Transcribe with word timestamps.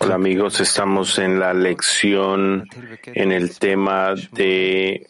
Hola 0.00 0.14
amigos, 0.14 0.58
estamos 0.60 1.18
en 1.18 1.38
la 1.38 1.52
lección 1.52 2.66
en 3.04 3.32
el 3.32 3.58
tema 3.58 4.14
de 4.32 5.06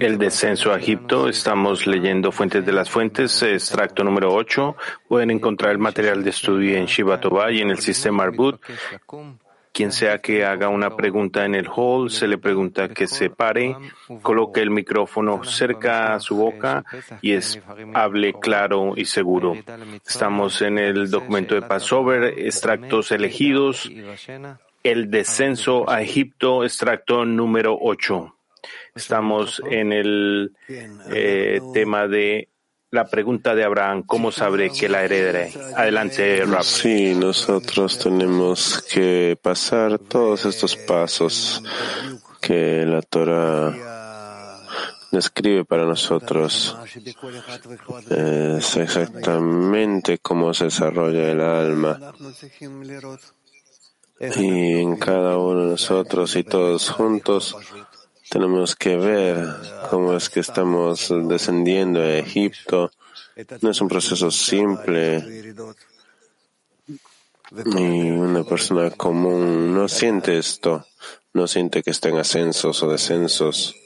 el 0.00 0.18
descenso 0.18 0.72
a 0.72 0.78
Egipto. 0.78 1.28
Estamos 1.28 1.86
leyendo 1.86 2.32
Fuentes 2.32 2.66
de 2.66 2.72
las 2.72 2.90
Fuentes, 2.90 3.42
extracto 3.44 4.02
número 4.02 4.34
8. 4.34 4.76
Pueden 5.08 5.30
encontrar 5.30 5.70
el 5.70 5.78
material 5.78 6.24
de 6.24 6.30
estudio 6.30 6.76
en 6.76 6.86
Shiva 6.86 7.20
y 7.52 7.60
en 7.60 7.70
el 7.70 7.78
sistema 7.78 8.24
Arbut. 8.24 8.60
Quien 9.74 9.90
sea 9.90 10.18
que 10.18 10.44
haga 10.44 10.68
una 10.68 10.96
pregunta 10.96 11.44
en 11.44 11.56
el 11.56 11.66
hall, 11.66 12.08
se 12.08 12.28
le 12.28 12.38
pregunta 12.38 12.90
que 12.90 13.08
se 13.08 13.28
pare, 13.28 13.76
coloque 14.22 14.60
el 14.60 14.70
micrófono 14.70 15.42
cerca 15.42 16.14
a 16.14 16.20
su 16.20 16.36
boca 16.36 16.84
y 17.20 17.34
hable 17.92 18.34
claro 18.34 18.92
y 18.96 19.04
seguro. 19.04 19.56
Estamos 20.06 20.62
en 20.62 20.78
el 20.78 21.10
documento 21.10 21.56
de 21.56 21.62
Passover, 21.62 22.38
extractos 22.38 23.10
elegidos, 23.10 23.90
el 24.84 25.10
descenso 25.10 25.90
a 25.90 26.02
Egipto, 26.02 26.62
extracto 26.62 27.24
número 27.24 27.76
8. 27.80 28.32
Estamos 28.94 29.60
en 29.68 29.92
el 29.92 30.52
eh, 31.10 31.60
tema 31.72 32.06
de 32.06 32.48
la 32.94 33.06
pregunta 33.06 33.56
de 33.56 33.64
Abraham, 33.64 34.04
¿cómo 34.06 34.30
sabré 34.30 34.70
que 34.70 34.88
la 34.88 35.02
heredaré? 35.02 35.52
Adelante, 35.76 36.44
Rab. 36.46 36.62
Sí, 36.62 37.12
nosotros 37.16 37.98
tenemos 37.98 38.80
que 38.82 39.36
pasar 39.42 39.98
todos 39.98 40.46
estos 40.46 40.76
pasos 40.76 41.60
que 42.40 42.86
la 42.86 43.02
Torah 43.02 43.74
describe 45.10 45.64
para 45.64 45.84
nosotros. 45.84 46.76
Es 48.08 48.76
exactamente 48.76 50.18
cómo 50.18 50.54
se 50.54 50.66
desarrolla 50.66 51.32
el 51.32 51.40
alma. 51.40 51.98
Y 54.20 54.78
en 54.78 54.96
cada 54.96 55.36
uno 55.36 55.62
de 55.62 55.70
nosotros 55.72 56.36
y 56.36 56.44
todos 56.44 56.90
juntos 56.90 57.56
tenemos 58.34 58.74
que 58.74 58.96
ver 58.96 59.46
cómo 59.90 60.16
es 60.16 60.28
que 60.28 60.40
estamos 60.40 61.08
descendiendo 61.28 62.00
a 62.00 62.16
Egipto. 62.16 62.90
No 63.60 63.70
es 63.70 63.80
un 63.80 63.86
proceso 63.86 64.28
simple. 64.32 65.54
Y 67.76 68.10
una 68.10 68.42
persona 68.42 68.90
común 68.90 69.72
no 69.72 69.86
siente 69.86 70.36
esto, 70.36 70.84
no 71.32 71.46
siente 71.46 71.84
que 71.84 71.92
está 71.92 72.08
en 72.08 72.16
ascensos 72.16 72.82
o 72.82 72.88
descensos 72.88 73.76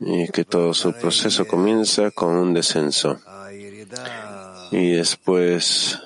y 0.00 0.28
que 0.28 0.46
todo 0.46 0.72
su 0.72 0.94
proceso 0.94 1.46
comienza 1.46 2.10
con 2.10 2.34
un 2.34 2.54
descenso. 2.54 3.20
Y 4.70 4.92
después 4.92 5.98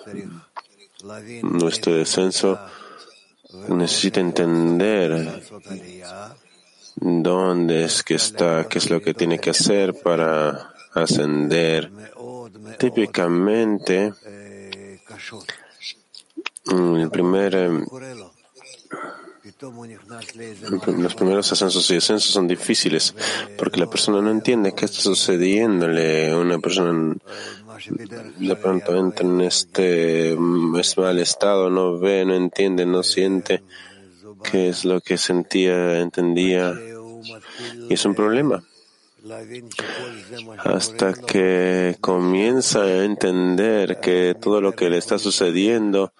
nuestro 1.44 1.94
descenso 1.94 2.58
necesita 3.68 4.18
entender 4.18 5.40
dónde 6.96 7.84
es 7.84 8.02
que 8.02 8.14
está, 8.14 8.66
qué 8.68 8.78
es 8.78 8.90
lo 8.90 9.00
que 9.00 9.14
tiene 9.14 9.38
que 9.38 9.50
hacer 9.50 9.94
para 9.94 10.72
ascender. 10.94 11.90
Típicamente, 12.78 14.12
el 16.70 17.10
primer, 17.10 17.54
em, 17.54 17.86
los 20.98 21.14
primeros 21.14 21.52
ascensos 21.52 21.90
y 21.90 21.94
descensos 21.94 22.32
son 22.32 22.46
difíciles 22.46 23.14
porque 23.56 23.80
la 23.80 23.86
persona 23.86 24.20
no 24.20 24.30
entiende 24.30 24.74
qué 24.74 24.84
está 24.84 25.00
sucediéndole. 25.00 26.34
Una 26.34 26.58
persona 26.58 27.14
de 28.38 28.56
pronto 28.56 28.96
entra 28.96 29.26
en 29.26 29.40
este 29.40 30.36
mal 30.36 31.18
estado, 31.18 31.70
no 31.70 31.98
ve, 31.98 32.24
no 32.24 32.34
entiende, 32.34 32.86
no 32.86 33.02
siente 33.02 33.62
qué 34.42 34.68
es 34.68 34.84
lo 34.84 35.00
que 35.00 35.16
sentía, 35.18 36.00
entendía. 36.00 36.74
Y 37.88 37.94
es 37.94 38.04
un 38.04 38.14
problema. 38.14 38.62
Hasta 40.58 41.12
que 41.14 41.96
comienza 42.00 42.82
a 42.82 43.04
entender 43.04 44.00
que 44.00 44.34
todo 44.40 44.60
lo 44.60 44.72
que 44.72 44.90
le 44.90 44.98
está 44.98 45.18
sucediendo 45.18 46.12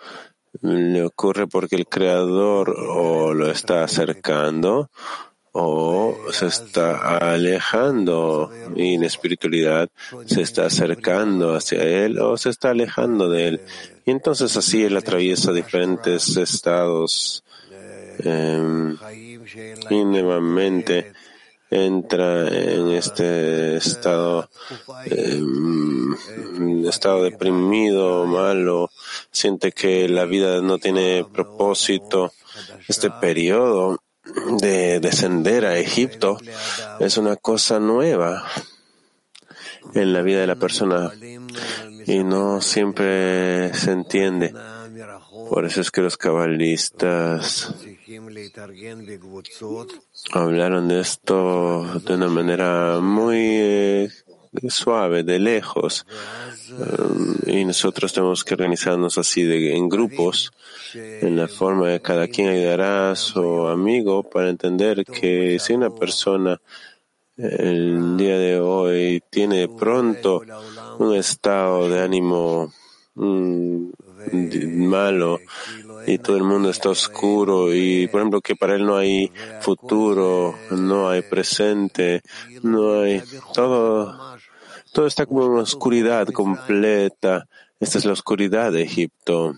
le 0.60 1.02
ocurre 1.02 1.46
porque 1.46 1.76
el 1.76 1.86
creador 1.86 2.70
o 2.70 3.34
lo 3.34 3.50
está 3.50 3.82
acercando 3.82 4.90
o 5.52 6.16
se 6.30 6.46
está 6.46 7.18
alejando 7.18 8.50
y 8.74 8.94
en 8.94 9.04
espiritualidad 9.04 9.88
se 10.26 10.42
está 10.42 10.66
acercando 10.66 11.54
hacia 11.54 11.82
él 11.82 12.18
o 12.18 12.36
se 12.36 12.50
está 12.50 12.70
alejando 12.70 13.28
de 13.28 13.48
él. 13.48 13.60
Y 14.06 14.10
entonces 14.10 14.56
así 14.56 14.82
él 14.82 14.96
atraviesa 14.96 15.52
diferentes 15.52 16.36
estados 16.36 17.44
y 19.90 20.04
nuevamente 20.04 21.12
entra 21.72 22.48
en 22.48 22.90
este 22.90 23.76
estado, 23.76 24.50
eh, 25.06 25.40
estado 26.86 27.22
deprimido, 27.22 28.26
malo, 28.26 28.90
siente 29.30 29.72
que 29.72 30.06
la 30.08 30.26
vida 30.26 30.60
no 30.60 30.78
tiene 30.78 31.24
propósito. 31.32 32.32
Este 32.86 33.10
periodo 33.10 34.02
de 34.58 35.00
descender 35.00 35.64
a 35.64 35.78
Egipto 35.78 36.36
es 37.00 37.16
una 37.16 37.36
cosa 37.36 37.80
nueva 37.80 38.44
en 39.94 40.12
la 40.12 40.20
vida 40.20 40.40
de 40.40 40.46
la 40.46 40.56
persona 40.56 41.10
y 42.06 42.22
no 42.22 42.60
siempre 42.60 43.72
se 43.72 43.92
entiende. 43.92 44.54
Por 45.48 45.64
eso 45.64 45.80
es 45.80 45.90
que 45.90 46.02
los 46.02 46.18
cabalistas 46.18 47.74
hablaron 50.32 50.88
de 50.88 51.00
esto 51.00 52.00
de 52.00 52.14
una 52.14 52.28
manera 52.28 53.00
muy 53.00 53.38
eh, 53.38 54.10
suave, 54.68 55.22
de 55.22 55.38
lejos. 55.38 56.06
Eh, 57.46 57.58
y 57.58 57.64
nosotros 57.64 58.12
tenemos 58.12 58.44
que 58.44 58.54
organizarnos 58.54 59.18
así 59.18 59.42
de, 59.42 59.76
en 59.76 59.88
grupos, 59.88 60.52
en 60.94 61.36
la 61.36 61.48
forma 61.48 61.88
de 61.88 62.00
cada 62.00 62.28
quien 62.28 62.48
ayudará 62.48 63.12
a 63.12 63.16
su 63.16 63.66
amigo 63.66 64.22
para 64.22 64.50
entender 64.50 65.04
que 65.04 65.58
si 65.58 65.72
una 65.72 65.90
persona 65.90 66.60
el 67.36 68.16
día 68.16 68.38
de 68.38 68.60
hoy 68.60 69.22
tiene 69.30 69.66
pronto 69.68 70.42
un 70.98 71.14
estado 71.14 71.88
de 71.88 72.00
ánimo 72.00 72.72
mm, 73.14 73.88
malo 74.32 75.40
y 76.06 76.18
todo 76.18 76.36
el 76.36 76.44
mundo 76.44 76.70
está 76.70 76.90
oscuro 76.90 77.74
y 77.74 78.08
por 78.08 78.20
ejemplo 78.20 78.40
que 78.40 78.56
para 78.56 78.74
él 78.74 78.84
no 78.84 78.96
hay 78.96 79.30
futuro, 79.60 80.54
no 80.70 81.08
hay 81.08 81.22
presente, 81.22 82.22
no 82.62 83.00
hay 83.00 83.22
todo, 83.54 84.36
todo 84.92 85.06
está 85.06 85.26
como 85.26 85.46
una 85.46 85.62
oscuridad 85.62 86.26
completa. 86.28 87.46
Esta 87.78 87.98
es 87.98 88.04
la 88.04 88.12
oscuridad 88.12 88.72
de 88.72 88.82
Egipto. 88.82 89.54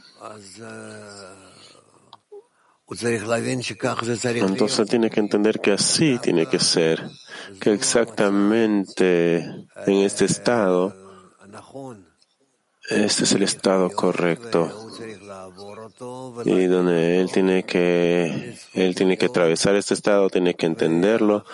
Entonces 4.46 4.88
tiene 4.88 5.10
que 5.10 5.20
entender 5.20 5.60
que 5.60 5.72
así 5.72 6.18
tiene 6.18 6.46
que 6.46 6.58
ser, 6.58 7.02
que 7.60 7.72
exactamente 7.72 9.36
en 9.86 9.96
este 10.04 10.26
estado 10.26 10.94
este 12.88 13.24
es 13.24 13.32
el 13.32 13.42
estado 13.42 13.90
correcto 13.90 14.84
y 16.44 16.66
donde 16.66 17.20
él 17.20 17.30
tiene 17.32 17.64
que 17.64 18.56
él 18.72 18.94
tiene 18.94 19.16
que 19.16 19.26
atravesar 19.26 19.74
este 19.76 19.94
estado, 19.94 20.28
tiene 20.28 20.54
que 20.54 20.66
entenderlo, 20.66 21.44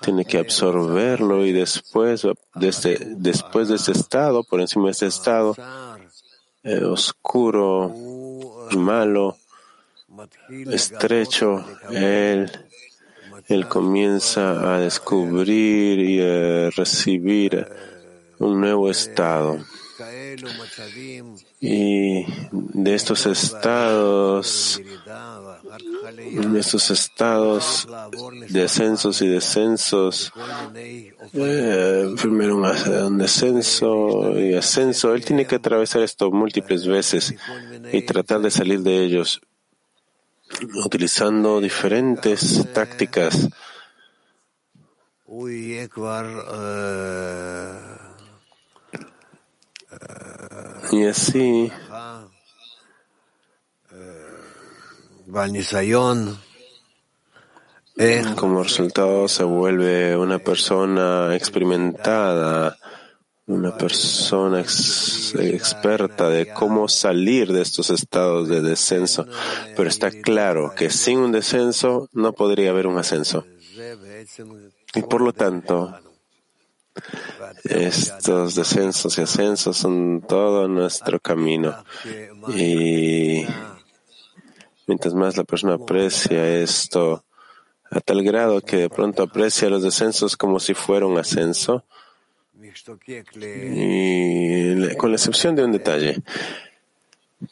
tiene 0.00 0.24
que 0.24 0.38
absorberlo 0.38 1.44
y 1.44 1.52
después 1.52 2.26
de 2.54 2.68
este, 2.68 2.98
después 3.16 3.68
de 3.68 3.76
este 3.76 3.92
estado, 3.92 4.44
por 4.44 4.60
encima 4.60 4.86
de 4.86 4.90
este 4.92 5.06
estado 5.06 5.54
eh, 6.62 6.84
oscuro, 6.84 7.94
malo, 8.76 9.36
estrecho, 10.48 11.64
él 11.90 12.50
él 13.48 13.66
comienza 13.66 14.74
a 14.74 14.78
descubrir 14.78 15.98
y 15.98 16.20
a 16.20 16.70
recibir 16.70 17.66
un 18.38 18.60
nuevo 18.60 18.90
estado. 18.90 19.58
Y 21.60 22.24
de 22.52 22.94
estos 22.94 23.26
estados, 23.26 24.80
de 26.16 26.58
estos 26.58 26.90
estados 26.90 27.88
de 28.48 28.62
ascensos 28.64 29.22
y 29.22 29.28
descensos, 29.28 30.32
eh, 31.34 32.14
primero 32.20 32.56
un, 32.56 33.18
descenso 33.18 34.38
y 34.38 34.54
ascenso, 34.54 35.14
él 35.14 35.24
tiene 35.24 35.46
que 35.46 35.56
atravesar 35.56 36.02
esto 36.02 36.30
múltiples 36.30 36.86
veces 36.86 37.34
y 37.92 38.02
tratar 38.02 38.40
de 38.40 38.50
salir 38.50 38.80
de 38.80 39.04
ellos 39.04 39.40
utilizando 40.84 41.60
diferentes 41.60 42.66
tácticas. 42.72 43.48
Y 50.92 51.06
así 51.06 51.72
como 58.36 58.62
resultado 58.62 59.28
se 59.28 59.44
vuelve 59.44 60.16
una 60.16 60.38
persona 60.38 61.36
experimentada, 61.36 62.78
una 63.46 63.76
persona 63.76 64.60
experta 64.60 66.28
de 66.28 66.52
cómo 66.52 66.88
salir 66.88 67.52
de 67.52 67.62
estos 67.62 67.90
estados 67.90 68.48
de 68.48 68.62
descenso. 68.62 69.26
Pero 69.76 69.88
está 69.88 70.10
claro 70.10 70.72
que 70.74 70.90
sin 70.90 71.18
un 71.18 71.32
descenso 71.32 72.08
no 72.12 72.32
podría 72.32 72.70
haber 72.70 72.86
un 72.86 72.98
ascenso. 72.98 73.44
Y 74.94 75.02
por 75.02 75.20
lo 75.20 75.32
tanto, 75.32 75.98
estos 77.64 78.54
descensos 78.54 79.18
y 79.18 79.22
ascensos 79.22 79.76
son 79.76 80.22
todo 80.26 80.68
nuestro 80.68 81.20
camino. 81.20 81.84
Y 82.54 83.44
mientras 84.86 85.14
más 85.14 85.36
la 85.36 85.44
persona 85.44 85.74
aprecia 85.74 86.46
esto, 86.60 87.24
a 87.90 88.00
tal 88.00 88.22
grado 88.22 88.60
que 88.60 88.76
de 88.76 88.88
pronto 88.90 89.22
aprecia 89.24 89.68
los 89.70 89.82
descensos 89.82 90.36
como 90.36 90.60
si 90.60 90.74
fuera 90.74 91.06
un 91.06 91.18
ascenso, 91.18 91.84
y 93.42 94.94
con 94.96 95.10
la 95.10 95.16
excepción 95.16 95.56
de 95.56 95.64
un 95.64 95.72
detalle, 95.72 96.22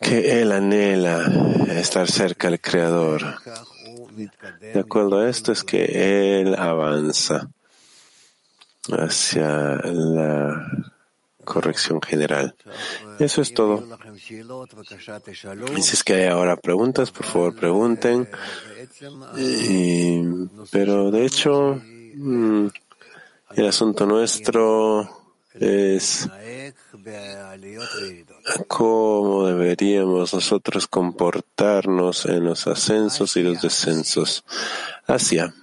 que 0.00 0.42
él 0.42 0.52
anhela 0.52 1.26
estar 1.70 2.08
cerca 2.08 2.50
del 2.50 2.60
Creador. 2.60 3.22
De 4.60 4.80
acuerdo 4.80 5.18
a 5.18 5.28
esto 5.28 5.52
es 5.52 5.64
que 5.64 6.40
él 6.40 6.54
avanza 6.54 7.48
hacia 8.90 9.76
la 9.84 10.70
corrección 11.44 12.00
general. 12.02 12.54
Eso 13.18 13.40
es 13.40 13.54
todo. 13.54 13.82
Y 15.76 15.82
si 15.82 15.94
es 15.94 16.04
que 16.04 16.14
hay 16.14 16.26
ahora 16.26 16.56
preguntas, 16.56 17.10
por 17.10 17.24
favor 17.24 17.56
pregunten. 17.56 18.28
pero 20.70 21.10
de 21.10 21.24
hecho, 21.24 21.80
mm, 22.14 22.66
el 23.56 23.66
asunto 23.66 24.06
nuestro 24.06 25.08
es 25.54 26.28
cómo 28.66 29.46
deberíamos 29.46 30.34
nosotros 30.34 30.86
comportarnos 30.86 32.26
en 32.26 32.44
los 32.44 32.66
ascensos 32.66 33.36
y 33.36 33.42
los 33.42 33.62
descensos. 33.62 34.44
Asia. 35.06 35.54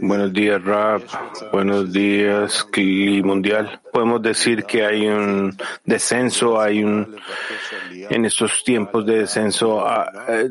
Buenos 0.00 0.32
días, 0.32 0.64
Rab. 0.64 1.02
Buenos 1.52 1.92
días, 1.92 2.64
Kli 2.64 3.22
Mundial. 3.22 3.82
Podemos 3.92 4.22
decir 4.22 4.64
que 4.64 4.86
hay 4.86 5.06
un 5.06 5.54
descenso, 5.84 6.58
hay 6.58 6.82
un, 6.82 7.16
en 8.08 8.24
estos 8.24 8.64
tiempos 8.64 9.04
de 9.04 9.18
descenso, 9.18 9.86
ah, 9.86 10.10
eh, 10.28 10.48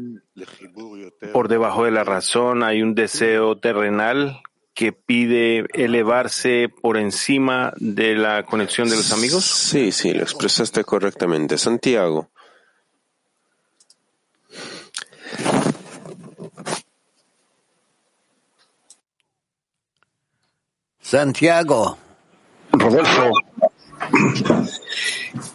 por 1.34 1.48
debajo 1.48 1.86
de 1.86 1.92
la 1.92 2.04
razón, 2.04 2.62
hay 2.62 2.84
un 2.84 2.94
deseo 2.94 3.58
terrenal 3.58 4.42
que 4.76 4.92
pide 4.92 5.66
elevarse 5.74 6.70
por 6.70 6.98
encima 6.98 7.74
de 7.78 8.14
la 8.14 8.46
conexión 8.46 8.88
de 8.88 8.96
los 8.96 9.12
amigos? 9.12 9.44
Sí, 9.44 9.92
sí, 9.92 10.14
lo 10.14 10.22
expresaste 10.22 10.84
correctamente. 10.84 11.58
Santiago. 11.58 12.30
Santiago. 21.08 21.98
Rodolfo, 22.74 23.32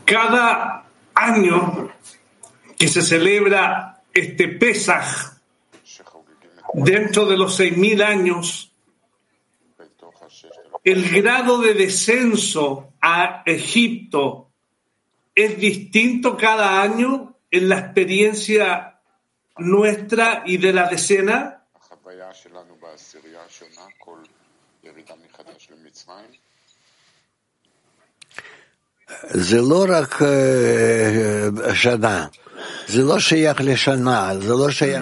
cada 0.07 0.87
año 1.15 1.93
que 2.79 2.89
se 2.89 3.03
celebra 3.03 4.03
este 4.15 4.49
Pesaj, 4.49 5.37
dentro 6.73 7.27
de 7.27 7.37
los 7.37 7.55
seis 7.55 7.77
mil 7.77 8.01
años, 8.03 8.73
el 10.85 11.09
grado 11.11 11.59
de 11.59 11.75
descenso 11.75 12.95
a 13.03 13.43
Egipto 13.45 14.49
es 15.35 15.59
distinto 15.59 16.37
cada 16.37 16.81
año 16.81 17.37
en 17.51 17.69
la 17.69 17.79
experiencia 17.79 18.92
nuestra 19.59 20.43
y 20.47 20.57
de 20.59 20.73
la 20.73 20.89
decena. 20.89 21.65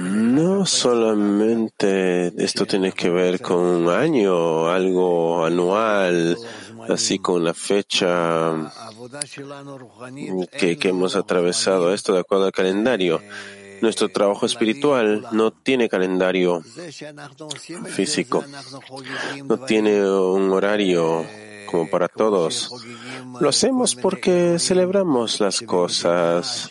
No 0.00 0.66
solamente 0.66 2.32
esto 2.42 2.66
tiene 2.66 2.92
que 2.92 3.10
ver 3.10 3.40
con 3.40 3.58
un 3.58 3.88
año, 3.88 4.68
algo 4.68 5.44
anual, 5.44 6.36
así 6.88 7.18
con 7.18 7.44
la 7.44 7.54
fecha 7.54 8.52
que, 10.58 10.76
que 10.76 10.88
hemos 10.88 11.16
atravesado 11.16 11.92
esto 11.92 12.12
de 12.12 12.20
acuerdo 12.20 12.46
al 12.46 12.52
calendario. 12.52 13.20
Nuestro 13.80 14.08
trabajo 14.08 14.46
espiritual 14.46 15.26
no 15.32 15.50
tiene 15.52 15.88
calendario 15.88 16.62
físico, 17.86 18.44
no 19.44 19.58
tiene 19.64 20.04
un 20.04 20.50
horario 20.50 21.24
como 21.70 21.88
para 21.88 22.08
todos. 22.08 22.70
Lo 23.40 23.48
hacemos 23.48 23.94
porque 23.94 24.58
celebramos 24.58 25.40
las 25.40 25.60
cosas 25.60 26.68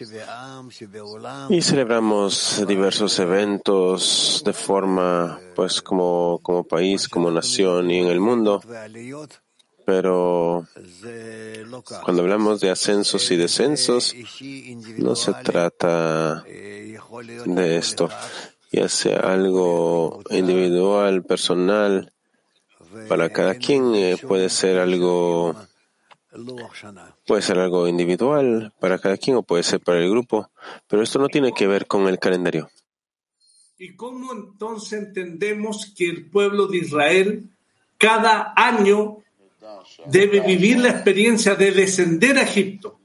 y 1.50 1.62
celebramos 1.62 2.64
diversos 2.68 3.20
eventos 3.20 4.42
de 4.46 4.54
forma, 4.54 5.40
pues, 5.56 5.82
como, 5.82 6.40
como 6.44 6.64
país, 6.64 7.08
como 7.08 7.32
nación 7.32 7.90
y 7.92 8.00
en 8.00 8.08
el 8.08 8.20
mundo. 8.20 8.62
Pero 9.90 10.68
cuando 12.04 12.22
hablamos 12.22 12.60
de 12.60 12.70
ascensos 12.70 13.32
y 13.32 13.38
descensos, 13.38 14.16
no 15.00 15.16
se 15.16 15.34
trata 15.34 16.44
de 16.44 17.78
esto, 17.78 18.08
ya 18.72 18.88
sea 18.88 19.22
algo 19.22 20.22
individual, 20.30 21.24
personal, 21.24 22.14
para 23.08 23.32
cada 23.32 23.56
quien 23.56 23.96
eh, 23.96 24.18
puede 24.22 24.50
ser 24.50 24.78
algo 24.78 25.56
puede 27.26 27.42
ser 27.42 27.58
algo 27.58 27.88
individual 27.88 28.72
para 28.80 29.00
cada 29.00 29.18
quien 29.18 29.38
o 29.38 29.42
puede 29.42 29.64
ser 29.64 29.80
para 29.80 29.98
el 29.98 30.10
grupo, 30.12 30.52
pero 30.88 31.02
esto 31.02 31.18
no 31.18 31.30
tiene 31.30 31.52
que 31.52 31.66
ver 31.66 31.88
con 31.88 32.08
el 32.08 32.20
calendario. 32.20 32.70
¿Y 33.80 33.96
cómo 33.96 34.34
entonces 34.34 35.00
entendemos 35.00 35.92
que 35.98 36.06
el 36.06 36.30
pueblo 36.30 36.68
de 36.68 36.78
Israel 36.78 37.50
cada 37.98 38.54
año 38.56 39.24
debe 40.06 40.40
vivir 40.42 40.80
la 40.80 40.90
experiencia 40.90 41.56
de 41.56 41.72
descender 41.72 42.38
a 42.38 42.44
Egipto? 42.44 43.00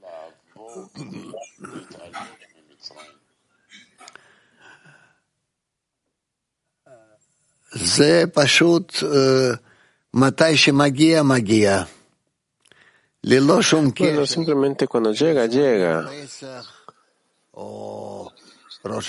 Bueno, 14.11 14.25
simplemente 14.25 14.87
cuando 14.87 15.11
llega, 15.11 15.45
llega. 15.47 16.09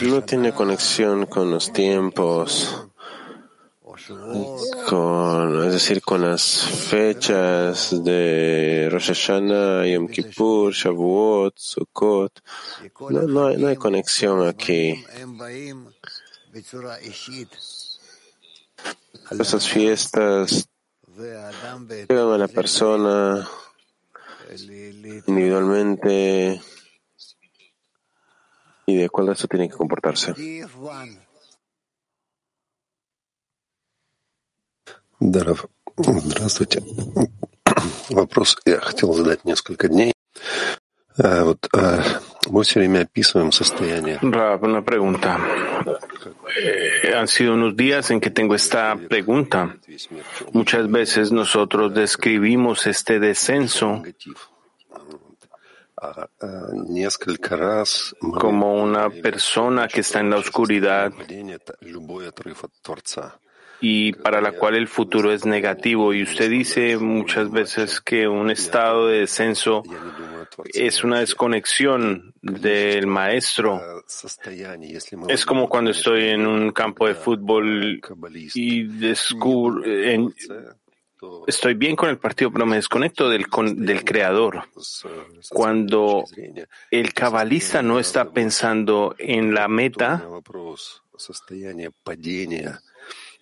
No 0.00 0.24
tiene 0.24 0.52
conexión 0.52 1.26
con 1.26 1.50
los 1.50 1.72
tiempos, 1.72 2.88
con, 4.88 5.64
es 5.64 5.72
decir, 5.72 6.00
con 6.02 6.20
las 6.22 6.64
fechas 6.64 8.04
de 8.04 8.88
Rosh 8.90 9.08
Hashanah, 9.08 9.86
Yom 9.86 10.08
Kippur, 10.08 10.72
Shavuot, 10.72 11.54
Sukkot. 11.56 12.40
No, 13.10 13.46
hay, 13.46 13.56
no 13.56 13.68
hay 13.68 13.76
conexión 13.76 14.46
aquí. 14.46 15.04
Esas 19.30 19.68
fiestas 19.68 20.68
llegan 21.16 22.32
a 22.32 22.38
la 22.38 22.48
persona 22.48 23.48
individualmente 25.26 26.60
y 28.86 28.96
de 28.96 29.04
acuerdo 29.04 29.32
a 29.32 29.34
eso 29.34 29.48
tiene 29.48 29.68
que 29.68 29.74
comportarse. 29.74 30.32
Даров, 35.19 35.65
здравствуйте. 35.97 36.83
Вопрос 38.09 38.57
я 38.65 38.79
хотел 38.79 39.13
задать 39.13 39.45
несколько 39.45 39.87
дней. 39.87 40.13
Вот 41.17 41.67
Мы 42.49 42.63
все 42.63 42.79
время 42.79 43.01
описываем 43.01 43.51
состояние. 43.51 44.17
Rab, 44.21 44.63
una 44.63 44.81
pregunta. 44.81 45.37
Eh, 46.57 47.13
han 47.13 47.27
sido 47.27 47.53
unos 47.53 47.75
días 47.75 48.09
en 48.11 48.19
que 48.19 48.31
tengo 48.31 48.55
esta 48.55 48.95
pregunta. 48.95 49.77
Muchas 50.51 50.89
veces 50.89 51.31
nosotros 51.31 51.93
describimos 51.93 52.87
este 52.87 53.19
descenso 53.19 54.01
А, 56.03 56.27
а, 56.41 56.71
Несколько 56.89 57.55
раз 57.55 58.15
мы 58.21 58.39
como 58.39 58.73
una 58.81 59.11
persona 59.11 59.87
que 59.87 60.01
está 60.01 60.19
en 60.19 60.31
la 60.31 60.37
oscuridad 60.37 61.13
y 63.80 64.12
para 64.12 64.40
la 64.40 64.52
cual 64.52 64.74
el 64.74 64.88
futuro 64.88 65.32
es 65.32 65.44
negativo. 65.44 66.14
Y 66.14 66.22
usted 66.22 66.50
dice 66.50 66.96
muchas 66.96 67.50
veces 67.50 68.00
que 68.00 68.26
un 68.26 68.50
estado 68.50 69.08
de 69.08 69.20
descenso 69.20 69.82
es 70.72 71.04
una 71.04 71.20
desconexión 71.20 72.34
del 72.40 73.06
maestro. 73.06 73.80
Es 75.28 75.44
como 75.44 75.68
cuando 75.68 75.90
estoy 75.90 76.28
en 76.28 76.46
un 76.46 76.72
campo 76.72 77.06
de 77.06 77.14
fútbol 77.14 78.00
y 78.54 78.84
descubro... 78.84 79.82
Estoy 81.46 81.74
bien 81.74 81.96
con 81.96 82.10
el 82.10 82.18
partido, 82.18 82.52
pero 82.52 82.66
me 82.66 82.76
desconecto 82.76 83.28
del, 83.30 83.48
con, 83.48 83.84
del 83.86 84.04
creador. 84.04 84.64
Cuando 85.48 86.24
el 86.90 87.14
cabalista 87.14 87.82
no 87.82 87.98
está 87.98 88.30
pensando 88.30 89.14
en 89.18 89.54
la 89.54 89.66
meta, 89.66 90.28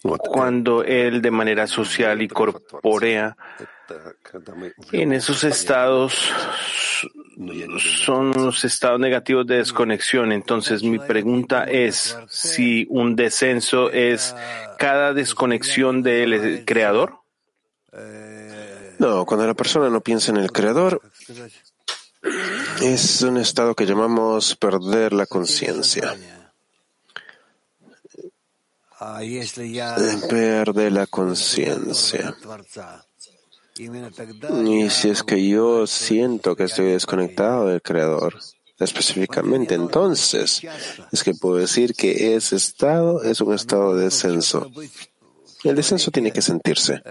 cuando 0.04 0.84
él 0.84 1.23
de 1.23 1.30
manera 1.30 1.66
social 1.66 2.20
y 2.20 2.28
corpórea 2.28 3.37
en 4.92 5.12
esos 5.12 5.44
estados 5.44 6.32
son 7.78 8.32
los 8.32 8.64
estados 8.64 9.00
negativos 9.00 9.46
de 9.46 9.56
desconexión. 9.56 10.32
Entonces 10.32 10.82
mi 10.82 10.99
pregunta 10.99 11.64
es 11.64 12.16
si 12.28 12.87
un 12.90 13.16
descenso 13.16 13.90
es 13.90 14.34
cada 14.78 15.14
desconexión 15.14 16.02
del 16.02 16.64
creador. 16.64 17.20
No, 18.99 19.25
cuando 19.25 19.46
la 19.46 19.54
persona 19.54 19.88
no 19.90 20.00
piensa 20.00 20.30
en 20.30 20.37
el 20.37 20.52
creador, 20.52 21.00
es 22.82 23.23
un 23.23 23.38
estado 23.38 23.75
que 23.75 23.87
llamamos 23.87 24.54
perder 24.56 25.12
la 25.12 25.26
conciencia. 25.26 26.14
Pierde 30.28 30.90
la 30.90 31.06
conciencia. 31.06 32.37
Y 33.76 34.90
si 34.90 35.08
es 35.08 35.23
que 35.23 35.49
yo 35.49 35.87
siento 35.87 36.54
que 36.54 36.64
estoy 36.64 36.92
desconectado 36.92 37.68
del 37.68 37.82
Creador, 37.82 38.38
específicamente, 38.78 39.75
entonces 39.75 40.62
es 41.11 41.25
que 41.25 41.34
puedo 41.34 41.56
decir 41.56 41.94
que 41.94 42.37
ese 42.37 42.56
estado 42.56 43.23
es 43.23 43.40
un 43.40 43.54
estado 43.54 43.96
de 43.96 44.04
descenso. 44.04 44.70
El 45.64 45.76
descenso 45.76 46.11
tiene 46.11 46.32
que 46.32 46.42
sentirse. 46.42 47.02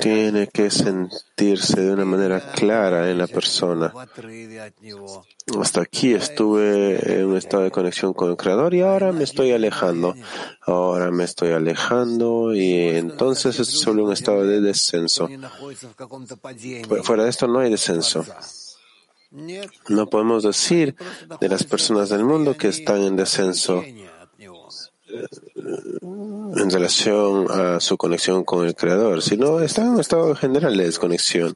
Tiene 0.00 0.48
que 0.48 0.70
sentirse 0.70 1.80
de 1.80 1.92
una 1.92 2.04
manera 2.04 2.52
clara 2.52 3.10
en 3.10 3.18
la 3.18 3.26
persona. 3.26 3.92
Hasta 5.60 5.80
aquí 5.80 6.12
estuve 6.12 7.20
en 7.20 7.26
un 7.26 7.36
estado 7.36 7.62
de 7.64 7.70
conexión 7.70 8.12
con 8.12 8.30
el 8.30 8.36
Creador 8.36 8.74
y 8.74 8.82
ahora 8.82 9.10
me 9.12 9.24
estoy 9.24 9.52
alejando. 9.52 10.14
Ahora 10.66 11.10
me 11.10 11.24
estoy 11.24 11.52
alejando 11.52 12.54
y 12.54 12.74
entonces 12.96 13.58
es 13.58 13.68
solo 13.68 14.04
un 14.04 14.12
estado 14.12 14.46
de 14.46 14.60
descenso. 14.60 15.28
Fu- 16.86 17.02
Fuera 17.02 17.24
de 17.24 17.30
esto 17.30 17.46
no 17.48 17.60
hay 17.60 17.70
descenso. 17.70 18.24
No 19.88 20.08
podemos 20.08 20.42
decir 20.42 20.94
de 21.40 21.48
las 21.48 21.64
personas 21.64 22.08
del 22.10 22.24
mundo 22.24 22.56
que 22.56 22.68
están 22.68 23.00
en 23.02 23.16
descenso 23.16 23.82
en 26.56 26.70
relación 26.70 27.46
a 27.50 27.80
su 27.80 27.96
conexión 27.96 28.44
con 28.44 28.66
el 28.66 28.74
Creador, 28.74 29.22
sino 29.22 29.60
está 29.60 29.82
en 29.82 29.88
un 29.88 30.00
estado 30.00 30.34
general 30.34 30.76
de 30.76 30.84
desconexión. 30.84 31.54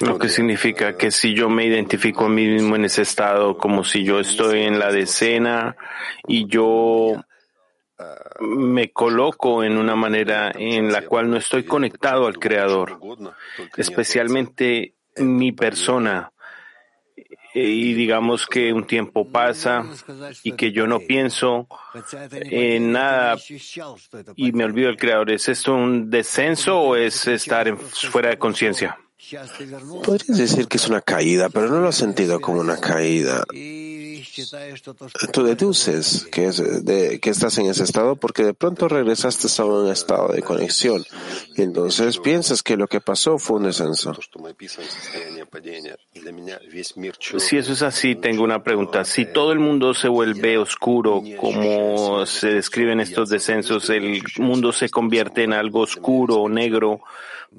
Lo 0.00 0.18
que 0.18 0.28
significa 0.28 0.96
que 0.96 1.10
si 1.10 1.34
yo 1.34 1.50
me 1.50 1.66
identifico 1.66 2.24
a 2.24 2.28
mí 2.28 2.46
mismo 2.46 2.76
en 2.76 2.86
ese 2.86 3.02
estado, 3.02 3.58
como 3.58 3.84
si 3.84 4.02
yo 4.04 4.18
estoy 4.18 4.62
en 4.62 4.78
la 4.78 4.90
decena 4.90 5.76
y 6.26 6.46
yo 6.48 7.22
me 8.40 8.90
coloco 8.90 9.62
en 9.62 9.76
una 9.76 9.94
manera 9.94 10.50
en 10.54 10.90
la 10.90 11.04
cual 11.06 11.30
no 11.30 11.36
estoy 11.36 11.64
conectado 11.64 12.26
al 12.26 12.38
Creador, 12.38 12.98
especialmente 13.76 14.94
mi 15.16 15.52
persona. 15.52 16.32
Y 17.54 17.92
digamos 17.94 18.46
que 18.46 18.72
un 18.72 18.86
tiempo 18.86 19.28
pasa 19.28 19.84
y 20.42 20.52
que 20.52 20.72
yo 20.72 20.86
no 20.86 21.00
pienso 21.00 21.66
en 22.30 22.92
nada 22.92 23.36
y 24.36 24.52
me 24.52 24.64
olvido 24.64 24.88
del 24.88 24.96
Creador. 24.96 25.30
¿Es 25.30 25.48
esto 25.48 25.74
un 25.74 26.10
descenso 26.10 26.80
o 26.80 26.96
es 26.96 27.26
estar 27.26 27.76
fuera 27.76 28.30
de 28.30 28.38
conciencia? 28.38 28.98
Podrías 30.04 30.38
decir 30.38 30.66
que 30.66 30.78
es 30.78 30.88
una 30.88 31.00
caída, 31.00 31.48
pero 31.48 31.68
no 31.68 31.80
lo 31.80 31.88
has 31.88 31.96
sentido 31.96 32.40
como 32.40 32.60
una 32.60 32.78
caída. 32.78 33.44
Eh, 34.38 34.74
tú 35.32 35.44
deduces 35.44 36.26
que, 36.30 36.46
es 36.46 36.84
de, 36.84 37.20
que 37.20 37.30
estás 37.30 37.58
en 37.58 37.66
ese 37.66 37.84
estado 37.84 38.16
porque 38.16 38.44
de 38.44 38.54
pronto 38.54 38.88
regresaste 38.88 39.48
a 39.60 39.64
un 39.64 39.90
estado 39.90 40.28
de 40.28 40.42
conexión. 40.42 41.04
Y 41.56 41.62
entonces 41.62 42.18
piensas 42.18 42.62
que 42.62 42.76
lo 42.76 42.86
que 42.86 43.00
pasó 43.00 43.38
fue 43.38 43.58
un 43.58 43.64
descenso. 43.64 44.12
Si 47.38 47.56
eso 47.56 47.72
es 47.72 47.82
así, 47.82 48.14
tengo 48.14 48.42
una 48.42 48.62
pregunta. 48.62 49.04
Si 49.04 49.26
todo 49.26 49.52
el 49.52 49.58
mundo 49.58 49.92
se 49.92 50.08
vuelve 50.08 50.56
oscuro, 50.56 51.22
como 51.38 52.24
se 52.24 52.48
describen 52.48 53.00
estos 53.00 53.28
descensos, 53.28 53.90
el 53.90 54.22
mundo 54.38 54.72
se 54.72 54.88
convierte 54.88 55.44
en 55.44 55.52
algo 55.52 55.80
oscuro 55.80 56.36
o 56.36 56.48
negro 56.48 57.02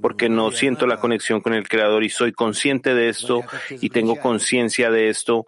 porque 0.02 0.30
no 0.30 0.52
siento 0.52 0.88
la 0.88 1.00
conexión 1.00 1.42
con 1.42 1.54
el 1.54 1.68
Creador 1.68 2.04
y 2.04 2.10
soy 2.10 2.32
consciente 2.32 2.96
de 2.96 3.10
esto 3.10 3.44
y 3.70 3.90
tengo 3.90 4.16
conciencia 4.20 4.90
de 4.90 5.10
esto, 5.10 5.46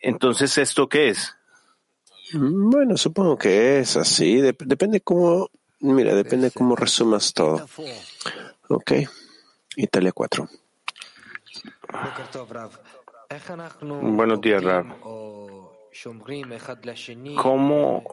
entonces 0.00 0.56
¿esto 0.58 0.88
qué 0.88 1.08
es? 1.10 1.34
Bueno, 2.34 2.96
supongo 2.96 3.38
que 3.38 3.78
es 3.80 3.96
así. 3.96 4.36
Dep- 4.40 4.64
depende 4.66 5.00
cómo, 5.00 5.48
mira, 5.80 6.14
depende 6.14 6.50
cómo 6.50 6.76
resumas 6.76 7.32
todo. 7.32 7.56
Ok. 8.68 8.92
Italia 9.76 10.12
4. 10.12 10.48
Buenos 14.16 14.40
días, 14.40 14.62
Rab. 14.62 14.86
¿Cómo 17.36 18.04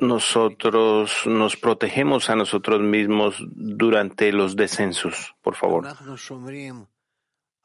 nosotros 0.00 1.12
nos 1.26 1.56
protegemos 1.56 2.28
a 2.30 2.36
nosotros 2.36 2.80
mismos 2.80 3.36
durante 3.54 4.32
los 4.32 4.56
descensos? 4.56 5.34
Por 5.42 5.54
favor. 5.54 5.84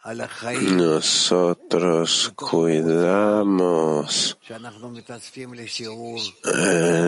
Nosotros 0.04 2.34
cuidamos 2.36 4.38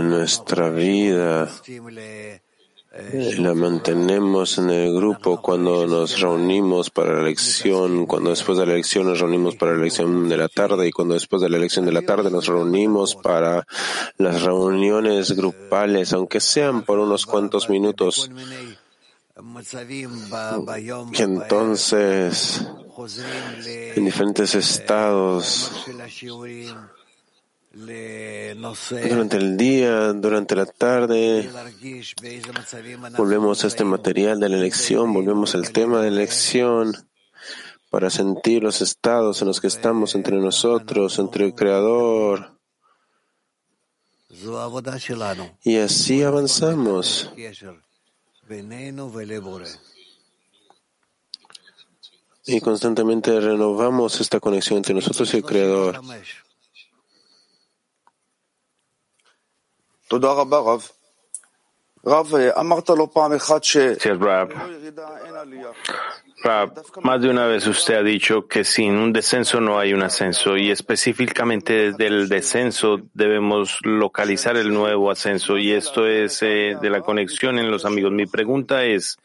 nuestra 0.03 0.69
vida, 0.69 1.49
la 3.39 3.53
mantenemos 3.55 4.59
en 4.59 4.69
el 4.69 4.93
grupo 4.93 5.41
cuando 5.41 5.87
nos 5.87 6.19
reunimos 6.19 6.91
para 6.91 7.15
la 7.15 7.23
lección, 7.23 8.05
cuando 8.05 8.29
después 8.29 8.59
de 8.59 8.67
la 8.67 8.75
lección 8.75 9.07
nos 9.07 9.19
reunimos 9.19 9.55
para 9.55 9.75
la 9.75 9.83
lección 9.83 10.29
de 10.29 10.37
la 10.37 10.47
tarde 10.47 10.87
y 10.87 10.91
cuando 10.91 11.15
después 11.15 11.41
de 11.41 11.49
la 11.49 11.57
lección 11.57 11.85
de 11.85 11.93
la 11.93 12.03
tarde 12.03 12.29
nos 12.29 12.45
reunimos 12.45 13.15
para 13.15 13.65
las 14.17 14.43
reuniones 14.43 15.31
grupales, 15.31 16.13
aunque 16.13 16.39
sean 16.39 16.83
por 16.83 16.99
unos 16.99 17.25
cuantos 17.25 17.69
minutos. 17.69 18.29
Que 21.11 21.23
entonces, 21.23 22.67
en 23.95 24.05
diferentes 24.05 24.53
estados, 24.53 25.85
durante 27.73 29.37
el 29.37 29.57
día, 29.57 30.13
durante 30.13 30.55
la 30.55 30.67
tarde, 30.67 31.49
volvemos 33.17 33.63
a 33.63 33.67
este 33.67 33.83
material 33.83 34.39
de 34.39 34.49
la 34.49 34.57
elección, 34.57 35.11
volvemos 35.11 35.55
al 35.55 35.71
tema 35.71 36.01
de 36.01 36.11
la 36.11 36.17
elección 36.17 36.93
para 37.89 38.11
sentir 38.11 38.61
los 38.61 38.81
estados 38.81 39.41
en 39.41 39.47
los 39.47 39.59
que 39.59 39.67
estamos 39.67 40.13
entre 40.13 40.37
nosotros, 40.37 41.17
entre 41.17 41.45
el 41.45 41.55
Creador. 41.55 42.59
Y 45.63 45.77
así 45.77 46.21
avanzamos. 46.21 47.31
Y 52.45 52.59
constantemente 52.59 53.39
renovamos 53.39 54.19
esta 54.19 54.39
conexión 54.39 54.77
entre 54.77 54.93
nosotros 54.93 55.33
y 55.33 55.37
el 55.37 55.43
Creador. 55.43 56.01
Sí, 63.99 64.09
Rab. 64.09 64.49
Rab, 66.43 66.83
más 67.03 67.21
de 67.21 67.29
una 67.29 67.45
vez 67.45 67.65
usted 67.67 67.95
ha 67.95 68.03
dicho 68.03 68.47
que 68.47 68.65
sin 68.65 68.95
un 68.95 69.13
descenso 69.13 69.61
no 69.61 69.79
hay 69.79 69.93
un 69.93 70.03
ascenso 70.03 70.57
y 70.57 70.71
específicamente 70.71 71.91
desde 71.91 72.07
el 72.07 72.27
descenso 72.27 72.99
debemos 73.13 73.79
localizar 73.83 74.57
el 74.57 74.73
nuevo 74.73 75.09
ascenso 75.09 75.57
y 75.57 75.71
esto 75.71 76.05
es 76.05 76.43
eh, 76.43 76.75
de 76.81 76.89
la 76.89 76.99
conexión 76.99 77.59
en 77.59 77.71
los 77.71 77.85
amigos. 77.85 78.11
Mi 78.11 78.25
pregunta 78.25 78.83
es, 78.83 79.17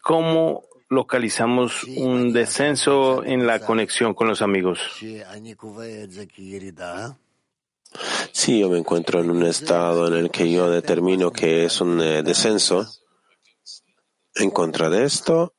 ¿cómo 0.00 0.62
localizamos 0.88 1.82
un 1.82 2.32
descenso 2.32 3.24
en 3.24 3.44
la 3.44 3.58
conexión 3.58 4.14
con 4.14 4.28
los 4.28 4.40
amigos? 4.40 4.78
Si 8.32 8.60
yo 8.60 8.68
me 8.68 8.78
encuentro 8.78 9.20
en 9.20 9.30
un 9.30 9.42
estado 9.42 10.06
en 10.06 10.14
el 10.14 10.30
que 10.30 10.48
yo 10.48 10.70
determino 10.70 11.32
que 11.32 11.64
es 11.64 11.80
un 11.80 12.00
eh, 12.00 12.22
descenso, 12.22 12.86
en 14.37 14.49
contra 14.51 14.89
de 14.89 15.05
esto, 15.05 15.53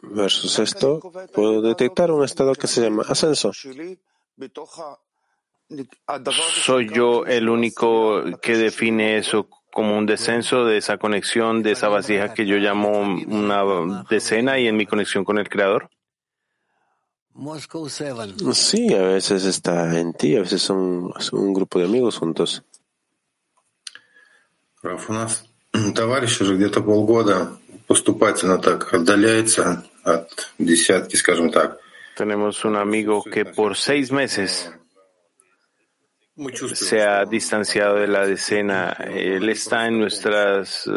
versus 0.00 0.58
esto, 0.58 1.00
puedo 1.34 1.62
detectar 1.62 2.10
un 2.10 2.24
estado 2.24 2.54
que 2.54 2.66
se 2.66 2.82
llama 2.82 3.04
ascenso. 3.08 3.52
¿Soy 6.62 6.88
yo 6.92 7.26
el 7.26 7.48
único 7.48 8.22
que 8.40 8.56
define 8.56 9.18
eso 9.18 9.48
como 9.72 9.98
un 9.98 10.06
descenso 10.06 10.64
de 10.64 10.78
esa 10.78 10.96
conexión, 10.96 11.62
de 11.62 11.72
esa 11.72 11.88
vasija 11.88 12.32
que 12.32 12.46
yo 12.46 12.56
llamo 12.56 13.00
una 13.00 14.04
decena 14.08 14.58
y 14.58 14.68
en 14.68 14.76
mi 14.76 14.86
conexión 14.86 15.24
con 15.24 15.38
el 15.38 15.48
Creador? 15.48 15.90
Sí, 18.54 18.94
a 18.94 19.02
veces 19.02 19.44
está 19.44 19.98
en 19.98 20.14
ti, 20.14 20.36
a 20.36 20.40
veces 20.40 20.62
son, 20.62 21.12
son 21.18 21.40
un 21.40 21.52
grupo 21.52 21.78
de 21.78 21.84
amigos 21.84 22.16
juntos. 22.16 22.62
Раф, 24.82 25.10
у 25.10 25.12
нас 25.12 25.44
товарищ 25.94 26.40
уже 26.40 26.54
где-то 26.54 26.80
полгода 26.80 27.58
поступательно 27.90 28.58
так 28.58 28.92
отдаляется 28.92 29.84
от 30.04 30.52
десятки, 30.58 31.16
скажем 31.16 31.50
так. 31.50 31.78
Tenemos 32.16 32.64
un 32.64 32.76
amigo 32.76 33.22
que 33.22 33.44
por 33.44 33.76
seis 33.76 34.10
meses 34.10 34.70
Мы 36.34 36.52
чувствуем, 36.52 36.90
se 36.90 37.02
ha 37.02 37.24
distanciado 37.24 37.96
de 37.96 38.08
la 38.08 38.26
decena. 38.26 38.92
Él 39.00 39.48
está 39.48 39.86
en 39.86 39.98
nuestras 39.98 40.86
eh, 40.86 40.90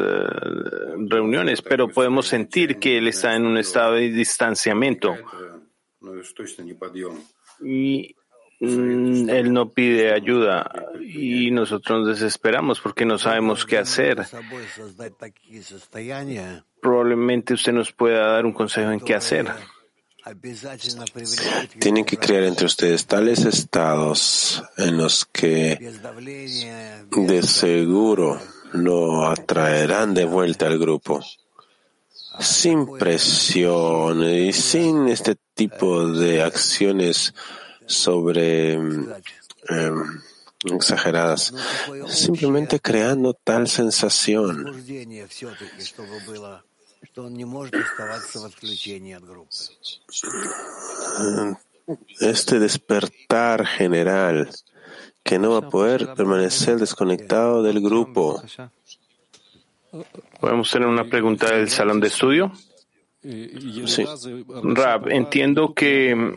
reuniones, 1.07 1.61
pero 1.61 1.87
podemos 1.87 2.27
sentir 2.27 2.77
que 2.77 2.97
él 2.97 3.07
está 3.07 3.35
en 3.35 3.45
un 3.45 3.57
estado 3.57 3.93
de 3.93 4.09
distanciamiento 4.09 5.13
это, 5.13 5.61
ну, 6.01 6.11
уж 6.19 6.33
точно 6.33 6.63
не 6.63 6.73
подъем. 6.73 7.23
y 7.61 8.15
mm, 8.59 9.29
él 9.29 9.53
no 9.53 9.69
pide 9.69 10.13
ayuda 10.13 10.71
y 11.01 11.51
nosotros 11.51 11.99
nos 11.99 12.19
desesperamos 12.19 12.79
porque 12.79 13.05
no 13.05 13.17
sabemos 13.17 13.65
qué 13.65 13.77
hacer. 13.77 14.25
Probablemente 16.84 17.54
usted 17.54 17.72
nos 17.72 17.92
pueda 17.92 18.32
dar 18.32 18.44
un 18.44 18.52
consejo 18.52 18.90
en 18.90 19.00
qué 19.00 19.14
hacer. 19.14 19.50
Tienen 21.78 22.04
que 22.04 22.18
crear 22.18 22.42
entre 22.42 22.66
ustedes 22.66 23.06
tales 23.06 23.46
estados 23.46 24.62
en 24.76 24.98
los 24.98 25.24
que 25.24 25.78
de 27.10 27.42
seguro 27.42 28.38
lo 28.74 29.26
atraerán 29.26 30.12
de 30.12 30.26
vuelta 30.26 30.66
al 30.66 30.78
grupo. 30.78 31.20
Sin 32.38 32.98
presión 32.98 34.22
y 34.22 34.52
sin 34.52 35.08
este 35.08 35.36
tipo 35.54 36.06
de 36.06 36.42
acciones 36.42 37.32
sobre 37.86 38.74
em, 38.74 39.14
exageradas, 40.70 41.54
simplemente 42.08 42.78
creando 42.78 43.32
tal 43.32 43.68
sensación. 43.68 44.84
Este 52.20 52.58
despertar 52.58 53.66
general 53.66 54.48
que 55.22 55.38
no 55.38 55.50
va 55.50 55.66
a 55.66 55.70
poder 55.70 56.14
permanecer 56.14 56.78
desconectado 56.78 57.62
del 57.62 57.80
grupo. 57.82 58.42
¿Podemos 60.40 60.70
tener 60.70 60.88
una 60.88 61.04
pregunta 61.04 61.54
del 61.54 61.68
salón 61.68 62.00
de 62.00 62.08
estudio? 62.08 62.52
Sí. 63.22 64.04
Rab, 64.62 65.08
entiendo 65.08 65.74
que 65.74 66.34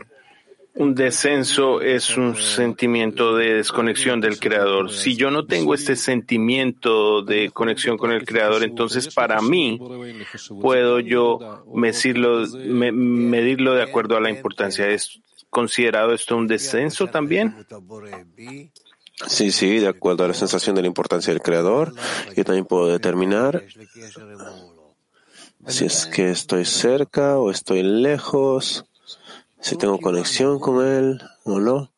un 0.80 0.94
descenso 0.96 1.82
es 1.82 2.18
un 2.18 2.36
sentimiento 2.36 3.36
de 3.36 3.56
desconexión 3.56 4.22
del 4.22 4.40
Creador. 4.40 4.92
Si 4.92 5.16
yo 5.16 5.32
no 5.32 5.46
tengo 5.46 5.74
este 5.74 5.96
sentimiento 5.96 7.22
de 7.24 7.50
conexión 7.52 7.98
con 7.98 8.12
el 8.12 8.26
Creador, 8.26 8.63
entonces 8.63 9.13
para 9.13 9.42
mí 9.42 9.80
puedo 10.62 11.00
yo 11.00 11.40
medirlo, 11.74 12.46
me- 12.48 12.92
medirlo 12.92 13.74
de 13.74 13.84
acuerdo 13.84 14.18
a 14.18 14.22
la 14.22 14.30
importancia. 14.30 14.88
¿Es 14.90 15.20
considerado 15.50 16.13
esto 16.13 16.38
un 16.38 16.48
descenso 16.48 17.08
también? 17.08 17.56
Sí, 19.26 19.52
sí, 19.52 19.80
de 19.80 19.88
acuerdo 19.88 20.26
a 20.26 20.28
la 20.28 20.34
sensación 20.36 20.76
de 20.76 20.82
la 20.84 20.88
importancia 20.88 21.34
del 21.34 21.42
creador, 21.42 21.92
yo 22.36 22.44
también 22.44 22.66
puedo 22.66 22.88
determinar 22.88 23.63
si 25.66 25.86
es 25.86 26.06
que 26.06 26.30
estoy 26.30 26.66
cerca 26.66 27.40
o 27.40 27.50
estoy 27.50 27.82
lejos, 27.82 28.86
si 29.60 29.76
tengo 29.78 30.00
conexión 30.00 30.60
con 30.60 30.86
él 30.86 31.22
o 31.43 31.60
no, 31.60 31.91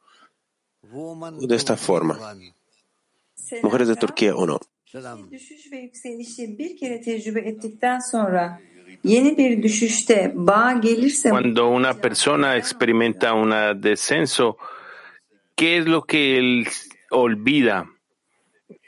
de 1.42 1.56
esta 1.56 1.76
forma. 1.78 2.18
Mujeres 3.64 3.88
de 3.88 3.96
Turquía 3.96 4.36
o 4.36 4.46
no. 4.46 4.60
Düşüş 5.32 5.72
ve 5.72 5.78
yükselişi 5.78 6.58
bir 6.60 6.78
kere 6.78 7.02
tecrübe 7.02 7.40
ettikten 7.40 8.00
sonra 8.00 8.60
yeni 9.04 9.38
bir 9.38 9.64
düşüşte 9.64 10.32
bağ 10.36 10.74
gelirse 10.74 11.30
Cuando 11.30 11.68
una 11.68 11.94
persona 11.94 12.58
experimenta 12.58 13.34
un 13.34 13.52
descenso, 13.84 14.58
¿qué 15.56 15.78
es 15.78 15.86
lo 15.86 16.02
que 16.02 16.38
él 16.38 16.68
olvida? 17.12 17.86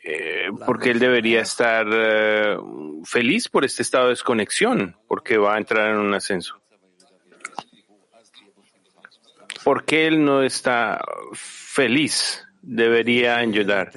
Eh, 0.03 0.49
porque 0.65 0.89
él 0.89 0.99
debería 0.99 1.41
estar 1.41 1.85
eh, 1.93 2.57
feliz 3.05 3.47
por 3.47 3.63
este 3.63 3.83
estado 3.83 4.05
de 4.05 4.15
desconexión, 4.15 4.95
porque 5.07 5.37
va 5.37 5.53
a 5.55 5.57
entrar 5.59 5.91
en 5.91 5.97
un 5.97 6.13
ascenso. 6.15 6.59
¿Por 9.63 9.85
qué 9.85 10.07
él 10.07 10.23
no 10.23 10.43
está 10.43 11.01
feliz? 11.33 12.43
Debería 12.61 13.43
llorar. 13.45 13.91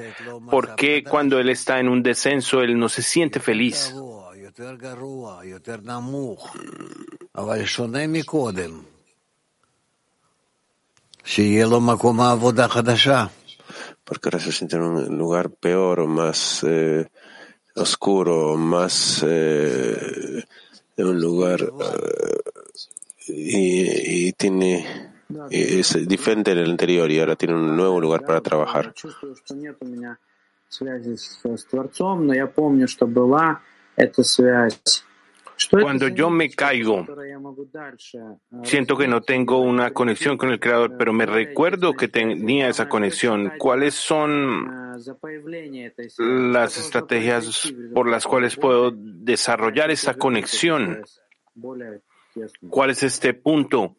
¿Por 0.51 0.75
qué 0.75 1.05
cuando 1.05 1.39
él 1.39 1.51
está 1.51 1.81
en 1.81 1.89
un 1.89 2.03
descenso 2.03 2.63
él 2.63 2.79
no 2.79 2.89
se 2.89 3.03
siente 3.03 3.41
feliz? 3.41 3.95
Porque 14.05 14.29
ahora 14.29 14.39
se 14.39 14.53
siente 14.53 14.77
en 14.77 14.83
un 14.83 15.19
lugar 15.19 15.51
peor, 15.51 16.07
más 16.07 16.65
eh, 16.69 17.09
oscuro, 17.75 18.57
más 18.57 19.25
eh, 19.27 20.45
en 20.97 21.07
un 21.07 21.21
lugar 21.21 21.61
eh, 21.63 23.33
y, 23.33 24.29
y 24.29 24.33
tiene 24.35 25.04
eh, 25.51 25.81
es 25.81 26.09
diferente 26.09 26.53
en 26.53 26.59
el 26.59 26.71
anterior 26.71 27.11
y 27.11 27.21
ahora 27.21 27.37
tiene 27.37 27.55
un 27.55 27.77
nuevo 27.77 28.01
lugar 28.01 28.25
para 28.25 28.41
trabajar. 28.41 28.95
Cuando 35.71 36.09
yo 36.09 36.31
me 36.31 36.51
caigo, 36.51 37.07
siento 38.65 38.97
que 38.97 39.07
no 39.07 39.23
tengo 39.23 39.61
una 39.61 39.93
conexión 39.93 40.37
con 40.37 40.51
el 40.51 40.59
Creador, 40.59 40.97
pero 40.99 41.13
me 41.13 41.27
recuerdo 41.27 41.93
que 41.95 42.09
tenía 42.09 42.69
esa 42.69 42.89
conexión. 42.89 43.53
¿Cuáles 43.59 43.95
son 43.95 44.95
las 46.19 46.77
estrategias 46.77 47.73
por 47.95 48.09
las 48.09 48.27
cuales 48.27 48.57
puedo 48.57 48.93
desarrollar 48.95 49.91
esa 49.91 50.15
conexión? 50.15 51.05
¿Cuál 52.69 52.91
es 52.91 53.03
este 53.05 53.35
punto? 53.35 53.97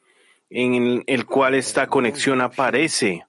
en 0.49 1.03
el 1.07 1.25
cual 1.25 1.55
esta 1.55 1.87
conexión 1.87 2.41
aparece 2.41 3.25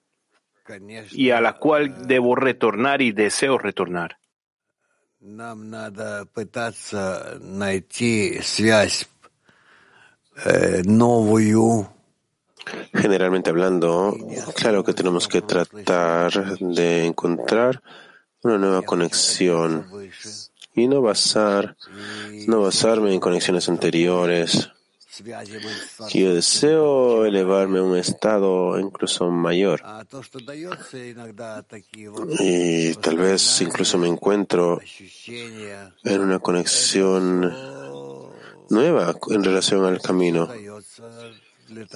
y 1.12 1.30
a 1.30 1.40
la 1.40 1.54
cual 1.54 2.06
debo 2.06 2.34
retornar 2.34 3.02
y 3.02 3.12
deseo 3.12 3.58
retornar. 3.58 4.18
Generalmente 12.92 13.50
hablando, 13.50 14.16
claro 14.56 14.82
que 14.82 14.92
tenemos 14.92 15.28
que 15.28 15.40
tratar 15.40 16.58
de 16.58 17.06
encontrar 17.06 17.82
una 18.42 18.58
nueva 18.58 18.82
conexión 18.82 19.86
y 20.74 20.88
no 20.88 21.00
basar, 21.00 21.76
no 22.48 22.62
basarme 22.62 23.14
en 23.14 23.20
conexiones 23.20 23.68
anteriores 23.68 24.70
que 26.10 26.20
yo 26.20 26.34
deseo 26.34 27.24
elevarme 27.24 27.78
a 27.78 27.82
un 27.82 27.96
estado 27.96 28.78
incluso 28.78 29.30
mayor. 29.30 29.82
Y 32.38 32.94
tal 32.94 33.16
vez 33.16 33.60
incluso 33.60 33.98
me 33.98 34.08
encuentro 34.08 34.80
en 36.04 36.20
una 36.20 36.38
conexión 36.38 37.52
nueva 38.70 39.14
en 39.30 39.44
relación 39.44 39.84
al 39.84 40.00
camino. 40.00 40.48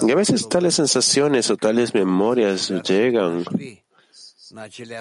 Y 0.03 0.11
a 0.11 0.17
veces 0.17 0.49
tales 0.49 0.75
sensaciones 0.75 1.51
o 1.51 1.57
tales 1.57 1.95
memorias 1.95 2.71
llegan 2.83 3.45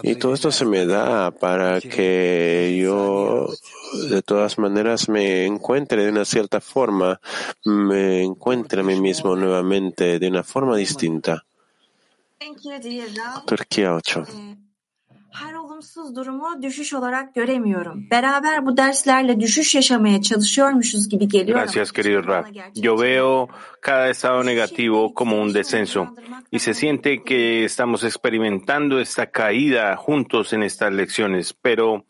y 0.04 0.16
todo 0.16 0.34
esto 0.34 0.52
se 0.52 0.66
me 0.66 0.86
da 0.86 1.32
para 1.32 1.82
que 1.82 2.78
yo 2.80 3.48
de 4.10 4.22
todas 4.22 4.60
maneras 4.60 5.10
me 5.10 5.46
encuentre 5.46 6.04
de 6.04 6.12
una 6.12 6.26
cierta 6.26 6.62
forma, 6.62 7.20
me 7.66 8.24
encuentre 8.24 8.82
a 8.82 8.84
mí 8.84 9.00
mismo 9.00 9.36
nuevamente 9.36 10.20
de 10.20 10.28
una 10.28 10.44
forma 10.44 10.78
distinta. 10.78 11.46
Turquía 13.46 13.96
8. 13.96 14.26
Her 15.34 15.54
olumsuz 15.54 16.16
durumu 16.16 16.62
düşüş 16.62 16.94
olarak 16.94 17.36
göremiyorum. 17.36 18.08
Beraber 18.12 18.66
bu 18.66 18.78
derslerle 18.78 19.40
düşüş 19.40 19.76
yaşamaya 19.76 20.22
çalışıyormuşuz 20.22 21.10
gibi 21.10 21.28
geliyor. 21.28 21.60
Gracias, 21.60 21.92
querido 21.92 22.28
Rab. 22.28 22.46
Yo 22.76 23.02
veo 23.02 23.48
cada 23.82 24.10
estado 24.10 24.44
negativo 24.44 25.14
como 25.14 25.42
un 25.42 25.54
descenso 25.54 26.08
y 26.52 26.60
se 26.60 26.74
siente 26.74 27.24
que 27.24 27.64
estamos 27.64 28.04
experimentando 28.04 29.00
esta 29.00 29.26
caída 29.26 29.96
juntos 29.96 30.54
en 30.54 30.64
estas 30.64 30.94
lecciones, 30.94 31.54
pero 31.54 32.06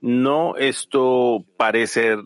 no 0.00 0.56
esto 0.56 1.44
parece 1.56 2.16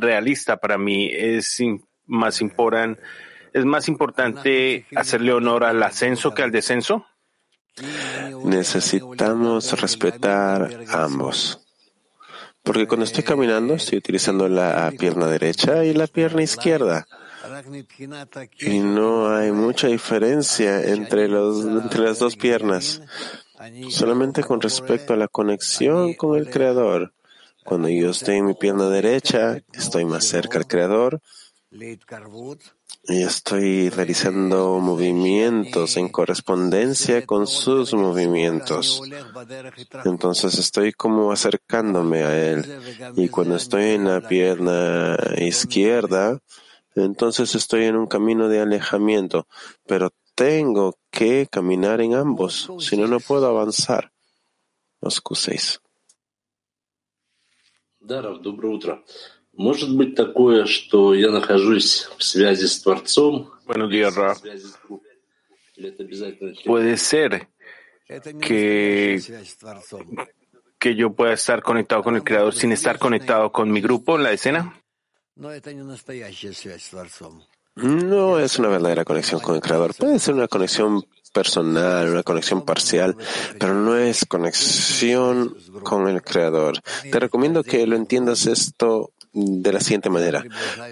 realista 0.00 0.56
para 0.56 0.78
mí. 0.78 1.08
Es 1.12 1.62
más 2.06 2.40
importante, 2.40 3.00
es 3.52 3.64
más 3.64 3.88
importante 3.88 4.86
hacerle 4.96 5.32
honor 5.32 5.64
al 5.64 5.82
ascenso 5.82 6.32
que 6.34 6.42
al 6.42 6.50
descenso. 6.50 7.06
Necesitamos 8.44 9.80
respetar 9.80 10.84
ambos. 10.88 11.60
Porque 12.62 12.86
cuando 12.86 13.04
estoy 13.04 13.24
caminando 13.24 13.74
estoy 13.74 13.98
utilizando 13.98 14.48
la 14.48 14.92
pierna 14.96 15.26
derecha 15.26 15.84
y 15.84 15.94
la 15.94 16.06
pierna 16.06 16.42
izquierda. 16.42 17.06
Y 18.60 18.78
no 18.78 19.34
hay 19.34 19.50
mucha 19.50 19.88
diferencia 19.88 20.80
entre, 20.84 21.28
las 21.28 22.18
dos 22.18 22.36
piernas. 22.36 23.02
Solamente 23.90 24.42
con 24.42 24.60
respecto 24.60 25.12
a 25.12 25.16
la 25.16 25.28
conexión 25.28 26.14
con 26.14 26.38
el 26.38 26.50
Creador. 26.50 27.12
Cuando 27.64 27.88
yo 27.88 28.10
estoy 28.10 28.36
en 28.36 28.46
mi 28.46 28.54
pierna 28.54 28.88
derecha, 28.88 29.58
estoy 29.72 30.04
más 30.04 30.24
cerca 30.24 30.58
al 30.58 30.66
Creador 30.66 31.20
estoy 33.04 33.88
realizando 33.88 34.78
movimientos 34.78 35.96
en 35.96 36.10
correspondencia 36.10 37.24
con 37.24 37.46
sus 37.46 37.94
movimientos. 37.94 39.02
Entonces 40.04 40.58
estoy 40.58 40.92
como 40.92 41.32
acercándome 41.32 42.24
a 42.24 42.52
él. 42.52 42.64
Y 43.16 43.28
cuando 43.28 43.56
estoy 43.56 43.84
en 43.92 44.04
la 44.04 44.20
pierna 44.20 45.16
izquierda, 45.38 46.38
entonces 46.94 47.54
estoy 47.54 47.84
en 47.84 47.96
un 47.96 48.06
camino 48.06 48.48
de 48.48 48.60
alejamiento. 48.60 49.46
Pero 49.86 50.10
tengo 50.34 50.98
que 51.10 51.46
caminar 51.50 52.02
en 52.02 52.14
ambos, 52.14 52.70
si 52.80 52.98
no, 52.98 53.06
no 53.06 53.18
puedo 53.18 53.46
avanzar. 53.46 54.12
Moscú 55.00 55.34
6. 55.34 55.80
Доброе 59.51 59.51
утро. 59.51 59.51
Может 59.57 59.95
быть 59.95 60.15
такое, 60.15 60.65
что 60.65 61.13
я 61.13 61.31
нахожусь 61.31 62.07
в 62.17 62.23
связи 62.23 62.67
с 62.67 62.79
Творцом? 62.81 63.51
Buenos 63.65 63.89
días, 63.89 64.15
Ra. 64.15 64.35
Puede 66.65 66.97
ser 66.97 67.47
que, 68.41 69.21
que 70.79 70.95
yo 70.95 71.13
pueda 71.13 71.33
estar 71.33 71.61
conectado 71.61 72.03
con 72.03 72.15
el 72.15 72.23
Creador 72.23 72.53
sin 72.53 72.71
estar 72.71 72.97
conectado 72.97 73.51
con 73.51 73.71
mi 73.71 73.81
grupo 73.81 74.15
en 74.15 74.23
la 74.23 74.31
escena. 74.31 74.73
No 75.35 75.51
es 78.39 78.59
una 78.59 78.69
verdadera 78.69 79.05
conexión 79.05 79.39
con 79.39 79.55
el 79.55 79.61
Creador. 79.61 79.93
Puede 79.95 80.17
ser 80.19 80.33
una 80.33 80.47
conexión 80.47 81.05
personal, 81.31 82.09
una 82.09 82.23
conexión 82.23 82.65
parcial, 82.65 83.15
pero 83.59 83.75
no 83.75 83.95
es 83.97 84.25
conexión 84.25 85.55
con 85.83 86.07
el 86.07 86.23
Creador. 86.23 86.79
Te 87.11 87.19
recomiendo 87.19 87.63
que 87.63 87.85
lo 87.85 87.95
entiendas 87.95 88.47
esto 88.47 89.11
de 89.32 89.72
la 89.72 89.80
siguiente 89.80 90.10
manera. 90.10 90.44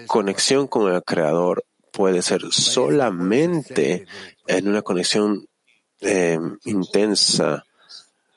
Conexión 0.07 0.67
con 0.67 0.91
el 0.91 1.03
Creador 1.03 1.65
puede 1.91 2.21
ser 2.21 2.41
solamente 2.51 4.05
en 4.47 4.67
una 4.67 4.81
conexión 4.81 5.45
eh, 5.99 6.39
intensa 6.65 7.65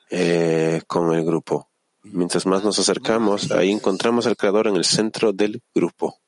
eh, 0.09 0.81
con 0.87 1.13
el 1.13 1.25
grupo. 1.25 1.69
Mientras 2.03 2.45
más 2.45 2.63
nos 2.63 2.77
acercamos, 2.77 3.51
ahí 3.51 3.71
encontramos 3.71 4.27
al 4.27 4.37
Creador 4.37 4.67
en 4.67 4.75
el 4.75 4.85
centro 4.85 5.33
del 5.33 5.61
grupo. 5.73 6.19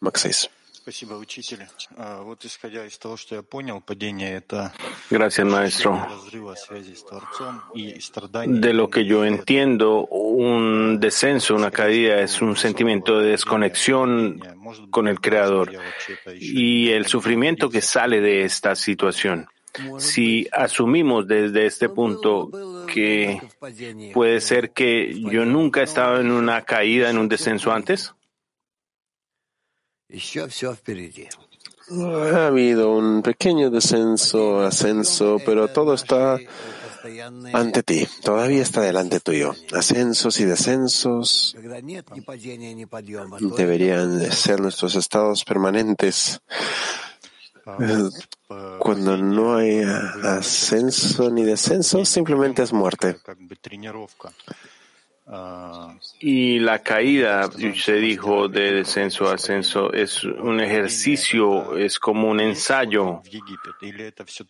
Max 0.00 0.20
6. 0.20 0.50
Gracias, 5.10 5.46
maestro. 5.46 6.06
De 8.46 8.72
lo 8.72 8.88
que 8.88 9.04
yo 9.04 9.24
entiendo, 9.24 10.06
un 10.06 10.98
descenso, 11.00 11.54
una 11.54 11.70
caída 11.70 12.20
es 12.20 12.40
un 12.40 12.56
sentimiento 12.56 13.18
de 13.18 13.30
desconexión 13.30 14.40
con 14.90 15.08
el 15.08 15.20
Creador 15.20 15.72
y 16.40 16.90
el 16.90 17.06
sufrimiento 17.06 17.68
que 17.70 17.80
sale 17.80 18.20
de 18.20 18.44
esta 18.44 18.74
situación. 18.74 19.48
Si 19.98 20.48
asumimos 20.50 21.28
desde 21.28 21.66
este 21.66 21.88
punto 21.88 22.50
que 22.86 23.40
puede 24.12 24.40
ser 24.40 24.70
que 24.70 25.14
yo 25.30 25.44
nunca 25.44 25.80
he 25.80 25.84
estado 25.84 26.20
en 26.20 26.30
una 26.30 26.62
caída, 26.62 27.10
en 27.10 27.18
un 27.18 27.28
descenso 27.28 27.72
antes, 27.72 28.14
ha 31.90 32.46
habido 32.46 32.90
un 32.92 33.22
pequeño 33.22 33.70
descenso, 33.70 34.60
ascenso, 34.60 35.38
pero 35.44 35.68
todo 35.68 35.94
está 35.94 36.38
ante 37.52 37.82
ti, 37.82 38.06
todavía 38.22 38.62
está 38.62 38.82
delante 38.82 39.20
tuyo. 39.20 39.54
Ascensos 39.72 40.40
y 40.40 40.44
descensos 40.44 41.56
deberían 43.56 44.32
ser 44.32 44.60
nuestros 44.60 44.96
estados 44.96 45.44
permanentes. 45.44 46.40
Cuando 48.78 49.16
no 49.16 49.56
hay 49.56 49.82
ascenso 50.24 51.30
ni 51.30 51.44
descenso, 51.44 52.04
simplemente 52.04 52.62
es 52.62 52.72
muerte. 52.72 53.16
Y 56.20 56.58
la 56.58 56.78
caída, 56.78 57.46
usted 57.46 58.00
dijo, 58.00 58.48
de 58.48 58.72
descenso 58.72 59.28
a 59.28 59.34
ascenso, 59.34 59.92
es 59.92 60.24
un 60.24 60.60
ejercicio, 60.60 61.76
es 61.76 61.98
como 61.98 62.28
un 62.28 62.40
ensayo. 62.40 63.20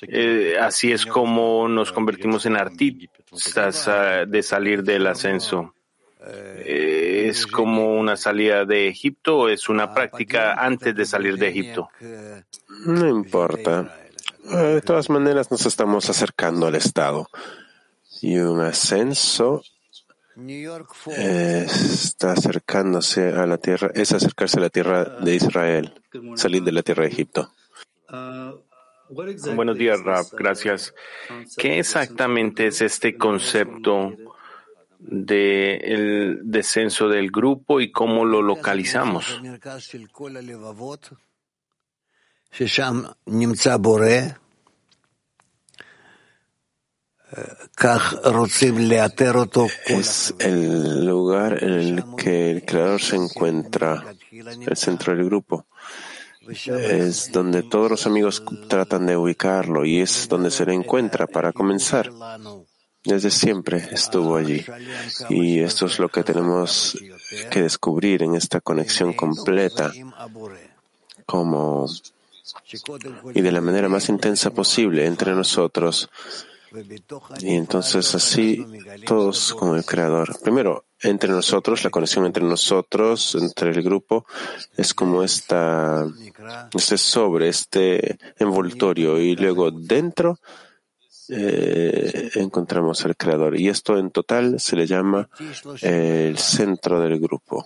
Eh, 0.02 0.56
así 0.60 0.92
es 0.92 1.04
como 1.04 1.68
nos 1.68 1.90
convertimos 1.90 2.46
en 2.46 2.56
artistas 2.56 3.88
ah, 3.88 4.24
de 4.26 4.42
salir 4.42 4.84
del 4.84 5.06
ascenso. 5.08 5.74
Eh, 6.24 7.26
¿Es 7.28 7.46
como 7.46 7.94
una 7.94 8.16
salida 8.16 8.64
de 8.64 8.88
Egipto 8.88 9.38
o 9.38 9.48
es 9.48 9.68
una 9.68 9.92
práctica 9.92 10.54
antes 10.54 10.94
de 10.94 11.04
salir 11.04 11.36
de 11.38 11.48
Egipto? 11.48 11.88
No 12.86 13.08
importa. 13.08 13.96
Eh, 14.48 14.56
de 14.56 14.82
todas 14.82 15.10
maneras 15.10 15.50
nos 15.50 15.66
estamos 15.66 16.08
acercando 16.08 16.68
al 16.68 16.76
Estado. 16.76 17.28
Y 18.20 18.38
un 18.38 18.60
ascenso 18.60 19.62
está 21.16 22.32
acercándose 22.32 23.28
a 23.28 23.46
la 23.46 23.58
tierra, 23.58 23.90
es 23.94 24.12
acercarse 24.12 24.58
a 24.58 24.62
la 24.62 24.70
tierra 24.70 25.04
de 25.20 25.34
Israel, 25.34 25.94
salir 26.36 26.62
de 26.62 26.72
la 26.72 26.82
tierra 26.82 27.04
de 27.04 27.10
Egipto. 27.10 27.52
Buenos 29.54 29.76
días, 29.76 30.00
Rab. 30.02 30.26
Gracias. 30.32 30.94
¿Qué 31.56 31.78
exactamente 31.78 32.66
es 32.66 32.82
este 32.82 33.16
concepto 33.16 34.12
del 34.98 36.40
descenso 36.44 37.08
del 37.08 37.30
grupo 37.30 37.80
y 37.80 37.90
cómo 37.90 38.24
lo 38.24 38.42
localizamos? 38.42 39.40
Es 49.86 50.34
el 50.38 51.04
lugar 51.04 51.62
en 51.62 51.72
el 51.72 52.04
que 52.16 52.50
el 52.50 52.64
creador 52.64 53.00
se 53.00 53.16
encuentra, 53.16 54.04
el 54.30 54.76
centro 54.76 55.14
del 55.14 55.26
grupo. 55.26 55.66
Es 56.66 57.30
donde 57.30 57.62
todos 57.62 57.90
los 57.90 58.06
amigos 58.06 58.42
tratan 58.68 59.06
de 59.06 59.16
ubicarlo 59.16 59.84
y 59.84 60.00
es 60.00 60.28
donde 60.28 60.50
se 60.50 60.64
le 60.64 60.72
encuentra 60.72 61.26
para 61.26 61.52
comenzar. 61.52 62.10
Desde 63.04 63.30
siempre 63.30 63.88
estuvo 63.92 64.36
allí. 64.36 64.64
Y 65.28 65.60
esto 65.60 65.86
es 65.86 65.98
lo 65.98 66.08
que 66.08 66.24
tenemos 66.24 66.98
que 67.50 67.62
descubrir 67.62 68.22
en 68.22 68.34
esta 68.34 68.60
conexión 68.60 69.12
completa 69.12 69.92
como 71.26 71.86
y 73.34 73.40
de 73.42 73.52
la 73.52 73.60
manera 73.60 73.88
más 73.88 74.08
intensa 74.08 74.50
posible 74.50 75.06
entre 75.06 75.34
nosotros. 75.34 76.08
Y 77.41 77.53
entonces 77.55 78.15
así 78.15 78.65
todos 79.05 79.53
como 79.53 79.75
el 79.75 79.85
creador. 79.85 80.39
Primero, 80.41 80.85
entre 81.01 81.29
nosotros, 81.29 81.83
la 81.83 81.91
conexión 81.91 82.25
entre 82.25 82.43
nosotros, 82.43 83.35
entre 83.35 83.69
el 83.69 83.83
grupo, 83.83 84.25
es 84.75 84.93
como 84.93 85.23
esta, 85.23 86.03
este 86.73 86.97
sobre, 86.97 87.49
este 87.49 88.17
envoltorio. 88.39 89.19
Y 89.19 89.35
luego 89.35 89.69
dentro 89.69 90.39
eh, 91.29 92.31
encontramos 92.35 93.05
al 93.05 93.15
creador. 93.15 93.59
Y 93.59 93.69
esto 93.69 93.97
en 93.99 94.09
total 94.09 94.59
se 94.59 94.75
le 94.75 94.87
llama 94.87 95.29
el 95.81 96.37
centro 96.37 96.99
del 96.99 97.19
grupo. 97.19 97.65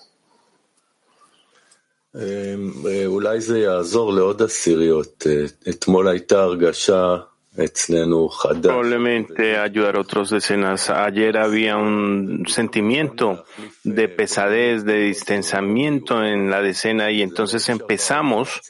אולי 3.05 3.41
זה 3.41 3.59
יעזור 3.59 4.13
לעוד 4.13 4.41
עשיריות. 4.41 5.25
אתמול 5.69 6.07
הייתה 6.07 6.41
הרגשה 6.41 7.17
Probablemente 7.54 9.58
ayudar 9.58 9.96
a 9.96 10.00
otros 10.00 10.30
decenas. 10.30 10.88
Ayer 10.88 11.36
había 11.36 11.76
un 11.76 12.44
sentimiento 12.48 13.44
de 13.84 14.08
pesadez, 14.08 14.84
de 14.84 15.04
distanciamiento 15.04 16.24
en 16.24 16.48
la 16.48 16.62
decena 16.62 17.10
y 17.10 17.20
entonces 17.20 17.68
empezamos 17.68 18.62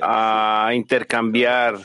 a 0.00 0.70
intercambiar 0.72 1.78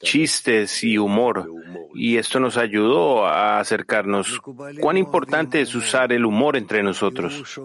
chistes 0.00 0.84
y 0.84 0.98
humor 0.98 1.50
y 1.94 2.16
esto 2.16 2.38
nos 2.38 2.56
ayudó 2.56 3.26
a 3.26 3.58
acercarnos. 3.58 4.40
Cuán 4.80 4.96
importante 4.96 5.60
es 5.60 5.74
usar 5.74 6.12
el 6.12 6.26
humor 6.26 6.56
entre 6.56 6.84
nosotros. 6.84 7.60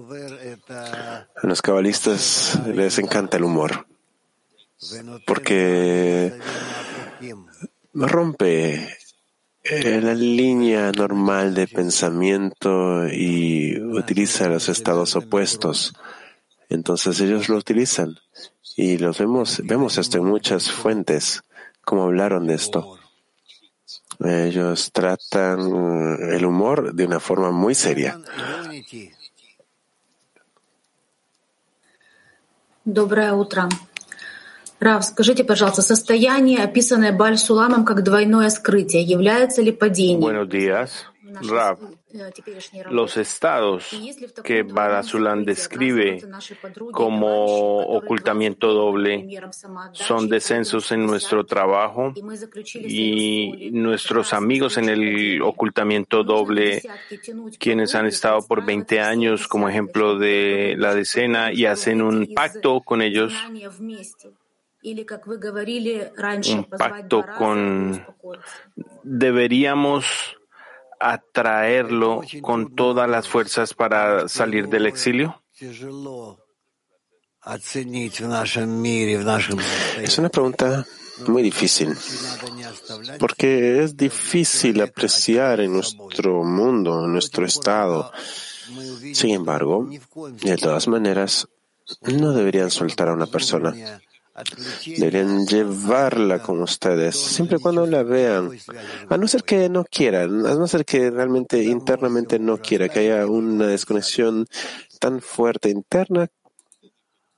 A 0.70 1.48
los 1.48 1.62
cabalistas 1.62 2.60
les 2.66 2.98
encanta 2.98 3.38
el 3.38 3.44
humor 3.44 3.86
porque 5.26 6.34
rompe 7.95 8.97
eh, 9.63 10.01
la 10.01 10.15
línea 10.15 10.91
normal 10.93 11.55
de 11.55 11.69
pensamiento 11.69 13.07
y 13.09 13.79
utiliza 13.81 14.49
los 14.49 14.69
estados 14.69 15.17
opuestos. 15.17 15.93
Entonces 16.69 17.21
ellos 17.21 17.49
lo 17.49 17.57
utilizan 17.57 18.17
y 18.77 18.97
los 18.99 19.19
vemos, 19.19 19.61
vemos 19.65 19.99
esto 19.99 20.19
en 20.19 20.25
muchas 20.25 20.71
fuentes, 20.71 21.43
como 21.83 22.05
hablaron 22.05 22.47
de 22.47 22.55
esto. 22.55 22.99
Ellos 24.25 24.93
tratan 24.93 25.61
el 26.31 26.45
humor 26.45 26.95
de 26.95 27.07
una 27.07 27.21
forma 27.21 27.51
muy 27.51 27.75
seria. 27.75 28.19
Доброе 32.85 33.33
утро. 33.33 33.69
Рав, 34.81 35.05
скажите, 35.05 35.45
пожалуйста, 35.45 35.83
состояние, 35.83 36.65
описанное 36.65 37.13
Баль-Суламом 37.13 37.85
как 37.85 38.03
двойное 38.03 38.49
скрытие, 38.49 39.03
является 39.03 39.61
ли 39.61 39.73
падением? 39.73 40.21
Buenos 40.21 40.49
días, 40.49 41.07
Rav. 41.49 41.79
Los 42.91 43.17
estados 43.17 43.91
que 44.43 44.63
Barasulam 44.65 45.45
describe 45.45 46.21
como 46.93 47.79
ocultamiento 47.79 48.73
doble 48.73 49.29
son 49.93 50.29
descensos 50.29 50.91
en 50.91 51.07
nuestro 51.07 51.47
trabajo 51.47 52.13
y 52.75 53.71
nuestros 53.73 54.33
amigos 54.33 54.77
en 54.79 54.89
el 54.89 55.41
ocultamiento 55.41 56.25
doble, 56.25 56.83
quienes 57.61 57.95
han 57.95 58.07
estado 58.07 58.45
por 58.45 58.65
20 58.65 58.99
años 58.99 59.47
como 59.47 59.69
ejemplo 59.69 60.19
de 60.19 60.75
la 60.79 60.97
decena 60.97 61.53
y 61.53 61.67
hacen 61.67 62.03
un 62.03 62.35
pacto 62.35 62.81
con 62.81 63.03
ellos 63.03 63.35
un 66.54 66.64
pacto 66.66 67.26
con 67.38 68.06
deberíamos 69.04 70.06
atraerlo 71.00 72.22
con 72.42 72.76
todas 72.76 73.10
las 73.10 73.28
fuerzas 73.28 73.74
para 73.74 74.28
salir 74.28 74.68
del 74.70 74.86
exilio? 74.86 75.42
Es 80.02 80.18
una 80.18 80.30
pregunta 80.30 80.86
muy 81.28 81.44
difícil, 81.44 81.96
porque 83.20 83.84
es 83.84 83.96
difícil 83.96 84.82
apreciar 84.82 85.60
en 85.62 85.74
nuestro 85.74 86.44
mundo, 86.44 87.06
en 87.06 87.12
nuestro 87.12 87.46
estado. 87.46 88.12
Sin 89.14 89.32
embargo, 89.32 89.88
de 90.42 90.58
todas 90.58 90.88
maneras, 90.88 91.48
no 92.02 92.34
deberían 92.34 92.72
soltar 92.72 93.10
a 93.10 93.14
una 93.14 93.28
persona. 93.28 93.74
Deberían 94.86 95.46
llevarla 95.48 96.42
con 96.42 96.62
ustedes, 96.62 97.16
siempre 97.16 97.58
cuando 97.58 97.86
la 97.86 98.04
vean, 98.04 98.52
a 99.10 99.18
no 99.18 99.28
ser 99.28 99.44
que 99.44 99.70
no 99.70 99.86
quieran, 99.86 100.46
a 100.46 100.56
no 100.56 100.68
ser 100.68 100.84
que 100.84 101.10
realmente 101.10 101.64
internamente 101.64 102.38
no 102.38 102.58
quiera, 102.58 102.90
que 102.90 103.00
haya 103.00 103.26
una 103.28 103.68
desconexión 103.68 104.46
tan 105.00 105.22
fuerte 105.22 105.70
interna 105.70 106.30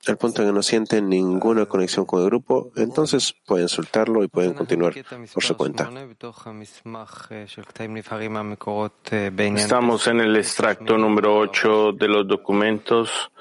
al 0.06 0.18
punto 0.18 0.42
en 0.42 0.50
que 0.50 0.54
no 0.54 0.64
sienten 0.64 1.10
ninguna 1.10 1.66
conexión 1.66 2.06
con 2.06 2.22
el 2.22 2.28
grupo, 2.28 2.72
entonces 2.76 3.36
pueden 3.46 3.68
soltarlo 3.68 4.24
y 4.24 4.28
pueden 4.28 4.54
continuar 4.54 4.94
por 5.34 5.44
su 5.44 5.58
cuenta. 5.58 5.90
Estamos 9.56 10.08
en 10.08 10.20
el 10.22 10.36
extracto 10.36 10.98
número 10.98 11.38
8 11.38 11.94
de 11.94 12.08
los 12.08 12.28
documentos, 12.28 13.32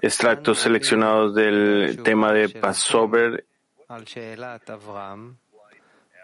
extractos 0.00 0.58
seleccionados 0.58 1.34
del 1.34 2.02
tema 2.02 2.32
de 2.32 2.48
Passover. 2.48 3.46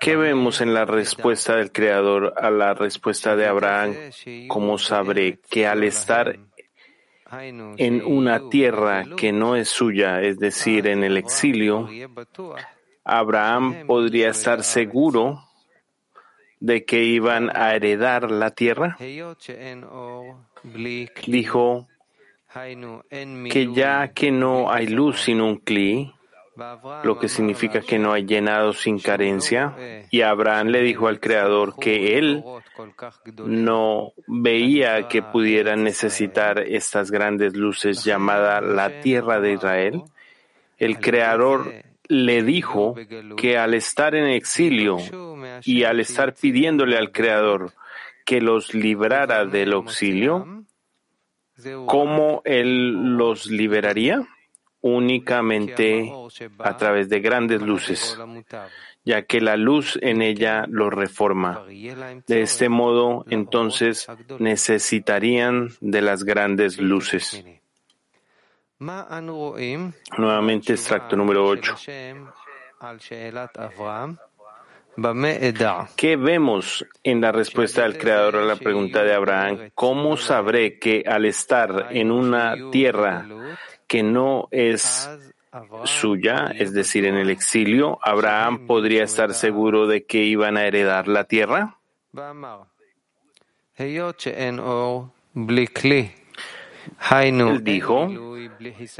¿Qué 0.01 0.17
vemos 0.17 0.61
en 0.61 0.75
la 0.75 0.85
respuesta 0.85 1.57
del 1.57 1.73
Creador 1.73 2.35
a 2.37 2.51
la 2.51 2.75
respuesta 2.75 3.35
de 3.35 3.47
Abraham? 3.47 3.95
¿Cómo 4.49 4.79
sabré 4.79 5.41
que 5.51 5.67
al 5.67 5.83
estar 5.83 6.39
en 7.31 8.05
una 8.05 8.49
tierra 8.49 9.05
que 9.17 9.33
no 9.33 9.57
es 9.57 9.69
suya, 9.69 10.23
es 10.23 10.39
decir, 10.39 10.87
en 10.87 11.05
el 11.05 11.17
exilio, 11.17 11.89
Abraham 13.05 13.87
podría 13.87 14.31
estar 14.31 14.63
seguro 14.63 15.45
de 16.61 16.85
que 16.85 17.05
iban 17.05 17.51
a 17.55 17.75
heredar 17.75 18.31
la 18.31 18.51
tierra. 18.51 18.97
Dijo 21.27 21.89
que 23.51 23.69
ya 23.75 24.13
que 24.13 24.31
no 24.31 24.71
hay 24.71 24.87
luz 24.87 25.21
sin 25.21 25.41
un 25.41 25.59
cli, 25.59 26.13
lo 27.05 27.19
que 27.19 27.29
significa 27.29 27.81
que 27.81 27.99
no 27.99 28.13
hay 28.13 28.25
llenado 28.25 28.73
sin 28.73 28.99
carencia. 28.99 29.75
Y 30.11 30.23
Abraham 30.23 30.69
le 30.69 30.83
dijo 30.83 31.09
al 31.09 31.21
Creador 31.21 31.77
que 31.79 32.19
él 32.19 32.45
no 33.45 34.13
veía 34.27 35.09
que 35.09 35.23
pudieran 35.23 35.85
necesitar 35.85 36.61
estas 36.61 37.11
grandes 37.11 37.57
luces 37.57 38.05
llamada 38.05 38.61
la 38.61 39.01
tierra 39.01 39.41
de 39.41 39.53
Israel. 39.53 40.03
El 40.79 40.99
Creador 40.99 41.73
le 42.09 42.43
dijo 42.43 42.95
que 43.37 43.59
al 43.59 43.75
estar 43.75 44.15
en 44.15 44.27
exilio 44.27 44.99
y 45.65 45.85
al 45.85 46.01
estar 46.01 46.35
pidiéndole 46.35 46.97
al 46.97 47.13
Creador 47.13 47.73
que 48.25 48.41
los 48.41 48.75
librara 48.75 49.45
del 49.45 49.73
exilio, 49.75 50.65
¿cómo 51.87 52.43
él 52.45 53.17
los 53.17 53.47
liberaría? 53.47 54.27
Únicamente 54.81 56.13
a 56.59 56.77
través 56.77 57.09
de 57.09 57.21
grandes 57.21 57.63
luces, 57.63 58.19
ya 59.05 59.23
que 59.23 59.41
la 59.41 59.57
luz 59.57 59.99
en 60.03 60.23
ella 60.23 60.65
lo 60.69 60.91
reforma. 60.91 61.65
De 62.27 62.43
este 62.43 62.69
modo, 62.69 63.25
entonces, 63.29 64.07
necesitarían 64.39 65.71
de 65.81 66.03
las 66.03 66.25
grandes 66.25 66.79
luces. 66.79 67.45
Nuevamente, 68.79 70.73
extracto 70.75 71.17
número 71.17 71.45
8. 71.47 71.77
¿Qué 75.97 76.17
vemos 76.17 76.87
en 77.05 77.21
la 77.21 77.31
respuesta 77.31 77.83
del 77.83 77.99
Creador 77.99 78.37
a 78.37 78.45
la 78.45 78.57
pregunta 78.57 79.05
de 79.05 79.15
Abraham? 79.15 79.71
¿Cómo 79.75 80.17
sabré 80.17 80.79
que 80.79 81.05
al 81.07 81.25
estar 81.25 81.89
en 81.91 82.11
una 82.11 82.57
tierra 82.73 83.25
que 83.89 84.03
no 84.03 84.49
es 84.51 85.09
suya, 85.85 86.53
es 86.55 86.73
decir, 86.73 87.07
en 87.07 87.17
el 87.17 87.31
exilio, 87.31 87.99
Abraham 88.03 88.67
podría 88.67 89.05
estar 89.05 89.33
seguro 89.35 89.87
de 89.87 90.05
que 90.05 90.23
iban 90.23 90.57
a 90.57 90.67
heredar 90.67 91.09
la 91.09 91.25
tierra? 91.25 91.79
Él 97.11 97.65
dijo 97.65 98.09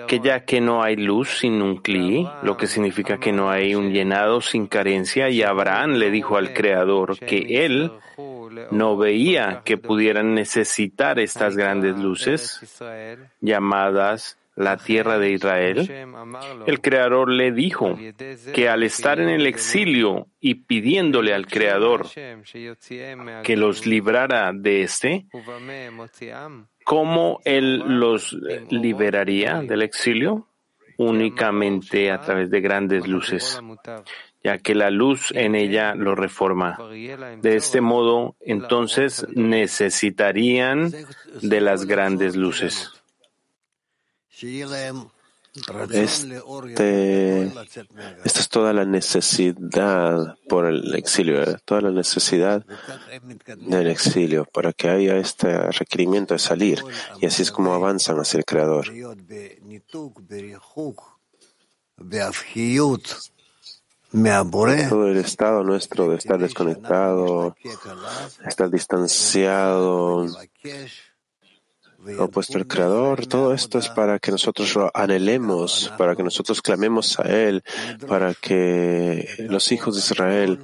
que 0.07 0.21
ya 0.21 0.45
que 0.45 0.61
no 0.61 0.83
hay 0.83 0.97
luz 0.97 1.39
sin 1.39 1.61
un 1.63 1.79
cli, 1.79 2.29
lo 2.43 2.57
que 2.57 2.67
significa 2.67 3.19
que 3.19 3.33
no 3.33 3.51
hay 3.51 3.75
un 3.75 3.93
llenado 3.93 4.41
sin 4.41 4.67
carencia, 4.67 5.29
y 5.29 5.43
Abraham 5.43 5.93
le 5.93 6.11
dijo 6.11 6.37
al 6.37 6.53
Creador 6.53 7.19
que 7.19 7.65
él 7.65 7.93
no 8.71 8.97
veía 8.97 9.63
que 9.65 9.77
pudieran 9.79 10.35
necesitar 10.35 11.19
estas 11.19 11.57
grandes 11.57 11.97
luces 11.99 12.81
llamadas 13.41 14.38
la 14.59 14.77
tierra 14.77 15.19
de 15.19 15.31
Israel, 15.31 15.89
el 16.67 16.81
Creador 16.81 17.31
le 17.31 17.53
dijo 17.53 17.97
que 18.53 18.69
al 18.69 18.83
estar 18.83 19.21
en 19.21 19.29
el 19.29 19.47
exilio 19.47 20.27
y 20.41 20.57
pidiéndole 20.57 21.33
al 21.33 21.47
Creador 21.47 22.07
que 23.45 23.57
los 23.57 23.87
librara 23.87 24.51
de 24.53 24.83
este, 24.83 25.27
¿cómo 26.85 27.41
Él 27.45 28.01
los 28.01 28.37
liberaría 28.71 29.63
del 29.63 29.83
exilio? 29.83 30.49
Únicamente 30.97 32.11
a 32.11 32.21
través 32.21 32.51
de 32.51 32.61
grandes 32.61 33.07
luces, 33.07 33.61
ya 34.43 34.59
que 34.59 34.75
la 34.75 34.91
luz 34.91 35.31
en 35.33 35.55
ella 35.55 35.95
lo 35.95 36.17
reforma. 36.17 36.77
De 37.41 37.55
este 37.55 37.81
modo, 37.81 38.35
entonces 38.41 39.25
necesitarían 39.33 40.93
de 41.41 41.61
las 41.61 41.87
grandes 41.87 42.35
luces. 42.35 42.98
Este, 45.91 47.43
esta 48.25 48.41
es 48.41 48.49
toda 48.49 48.73
la 48.73 48.85
necesidad 48.85 50.37
por 50.49 50.67
el 50.67 50.95
exilio, 50.95 51.43
¿eh? 51.43 51.57
toda 51.65 51.81
la 51.81 51.91
necesidad 51.91 52.65
del 53.57 53.89
exilio, 53.89 54.45
para 54.45 54.73
que 54.73 54.89
haya 54.89 55.17
este 55.17 55.73
requerimiento 55.73 56.35
de 56.35 56.39
salir. 56.39 56.83
Y 57.21 57.27
así 57.27 57.43
es 57.43 57.51
como 57.51 57.73
avanzan 57.73 58.19
hacia 58.19 58.39
el 58.39 58.45
Creador. 58.45 58.87
Todo 64.89 65.09
el 65.09 65.19
estado 65.19 65.65
nuestro 65.65 66.09
de 66.09 66.17
estar 66.17 66.39
desconectado, 66.39 67.57
estar 68.47 68.71
distanciado, 68.71 70.27
opuesto 72.19 72.59
al 72.59 72.67
Creador, 72.67 73.27
todo 73.27 73.53
esto 73.53 73.79
es 73.79 73.89
para 73.89 74.19
que 74.19 74.31
nosotros 74.31 74.75
lo 74.75 74.91
anhelemos, 74.95 75.93
para 75.99 76.15
que 76.15 76.23
nosotros 76.23 76.63
clamemos 76.63 77.19
a 77.19 77.23
Él, 77.23 77.63
para 78.07 78.35
que 78.35 79.47
los 79.49 79.73
hijos 79.73 79.95
de 79.95 80.01
Israel 80.01 80.61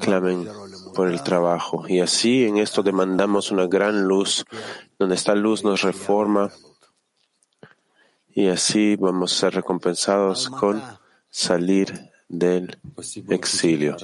clamen 0.00 0.48
por 0.94 1.08
el 1.08 1.22
trabajo. 1.22 1.84
Y 1.88 2.00
así 2.00 2.44
en 2.44 2.58
esto 2.58 2.82
demandamos 2.82 3.50
una 3.50 3.66
gran 3.66 4.02
luz, 4.04 4.44
donde 4.98 5.14
esta 5.14 5.34
luz 5.34 5.62
nos 5.62 5.82
reforma 5.82 6.50
y 8.36 8.48
así 8.48 8.96
vamos 8.96 9.32
a 9.32 9.36
ser 9.36 9.54
recompensados 9.54 10.50
con 10.50 10.82
salir 11.30 12.10
del 12.28 12.78
exilio. 13.28 13.96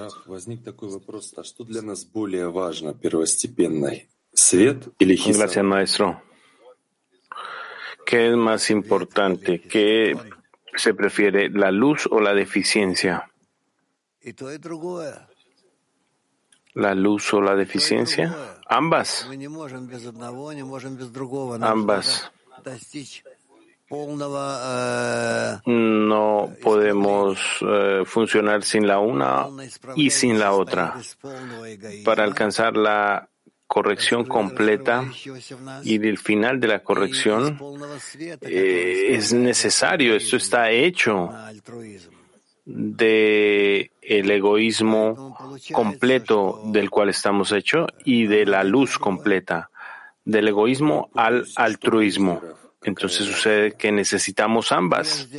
Gracias, 5.38 5.64
maestro. 5.64 6.22
¿Qué 8.06 8.30
es 8.30 8.36
más 8.36 8.70
importante? 8.70 9.60
¿Qué 9.60 10.16
se 10.74 10.94
prefiere, 10.94 11.50
la 11.50 11.70
luz 11.70 12.08
o 12.10 12.20
la 12.20 12.34
deficiencia? 12.34 13.30
¿La 16.74 16.94
luz 16.94 17.32
o 17.34 17.40
la 17.40 17.54
deficiencia? 17.54 18.58
Ambas. 18.66 19.26
Ambas. 21.62 22.32
No 25.66 26.50
podemos 26.62 27.38
eh, 27.60 28.02
funcionar 28.06 28.62
sin 28.62 28.86
la 28.86 28.98
una 28.98 29.46
y 29.96 30.08
sin 30.08 30.38
la 30.38 30.52
otra. 30.52 30.94
Para 32.04 32.24
alcanzar 32.24 32.74
la 32.76 33.28
corrección 33.72 34.26
completa 34.26 35.02
y 35.82 35.96
del 35.96 36.18
final 36.18 36.60
de 36.60 36.68
la 36.68 36.80
corrección 36.80 37.58
eh, 38.42 39.06
es 39.16 39.32
necesario, 39.32 40.14
esto 40.14 40.36
está 40.36 40.70
hecho 40.70 41.30
de 42.66 43.90
el 44.02 44.30
egoísmo 44.30 45.56
completo 45.72 46.60
del 46.66 46.90
cual 46.90 47.08
estamos 47.08 47.50
hechos 47.50 47.86
y 48.04 48.26
de 48.26 48.44
la 48.44 48.62
luz 48.62 48.98
completa, 48.98 49.70
del 50.22 50.48
egoísmo 50.48 51.08
al 51.14 51.46
altruismo. 51.56 52.42
Entonces 52.82 53.24
sucede 53.24 53.72
que 53.72 53.90
necesitamos 53.90 54.70
ambas. 54.70 55.30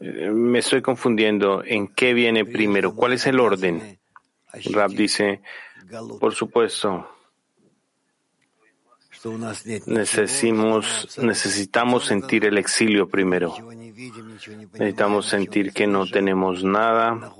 Eh, 0.00 0.30
me 0.30 0.58
estoy 0.58 0.82
confundiendo 0.82 1.64
en 1.64 1.88
qué 1.88 2.12
viene 2.12 2.44
primero, 2.44 2.94
cuál 2.94 3.14
es 3.14 3.26
el 3.26 3.40
orden. 3.40 3.98
Rab 4.72 4.90
dice, 4.90 5.40
por 6.20 6.34
supuesto, 6.34 7.08
necesitamos, 9.86 11.18
necesitamos 11.18 12.06
sentir 12.06 12.44
el 12.44 12.58
exilio 12.58 13.08
primero. 13.08 13.54
Necesitamos 14.72 15.26
sentir 15.26 15.72
que 15.72 15.86
no 15.86 16.06
tenemos 16.06 16.62
nada, 16.62 17.32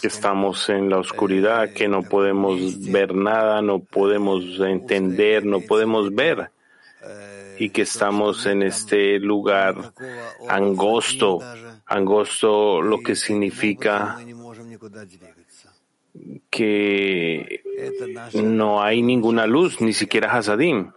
que 0.00 0.06
estamos 0.06 0.68
en 0.68 0.90
la 0.90 0.98
oscuridad, 0.98 1.72
que 1.72 1.88
no 1.88 2.02
podemos 2.02 2.80
ver 2.80 3.14
nada, 3.14 3.62
no 3.62 3.80
podemos 3.80 4.44
entender, 4.60 5.44
no 5.44 5.60
podemos 5.60 6.14
ver 6.14 6.50
y 7.58 7.70
que 7.70 7.82
estamos 7.82 8.46
en 8.46 8.62
este 8.62 9.18
lugar 9.18 9.92
angosto, 10.48 11.40
angosto 11.86 12.82
lo 12.82 13.00
que 13.00 13.14
significa 13.14 14.18
que 16.50 17.62
no 18.34 18.82
hay 18.82 19.02
ninguna 19.02 19.46
luz, 19.46 19.80
ni 19.80 19.92
siquiera 19.92 20.32
Hasadim. 20.32 20.92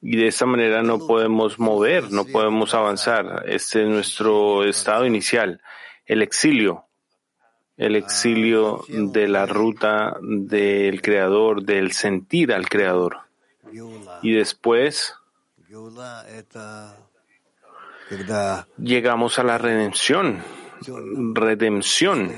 Y 0.00 0.16
de 0.16 0.26
esta 0.26 0.46
manera 0.46 0.82
no 0.82 1.06
podemos 1.06 1.60
mover, 1.60 2.10
no 2.10 2.24
podemos 2.24 2.74
avanzar. 2.74 3.44
Este 3.46 3.82
es 3.82 3.88
nuestro 3.88 4.64
estado 4.64 5.06
inicial, 5.06 5.60
el 6.06 6.22
exilio, 6.22 6.86
el 7.76 7.94
exilio 7.94 8.84
de 8.88 9.28
la 9.28 9.46
ruta 9.46 10.16
del 10.20 11.00
Creador, 11.00 11.62
del 11.62 11.92
sentir 11.92 12.52
al 12.52 12.68
Creador. 12.68 13.18
Y 14.22 14.32
después 14.32 15.14
llegamos 18.78 19.38
a 19.38 19.44
la 19.44 19.58
redención, 19.58 20.42
redención. 21.34 22.32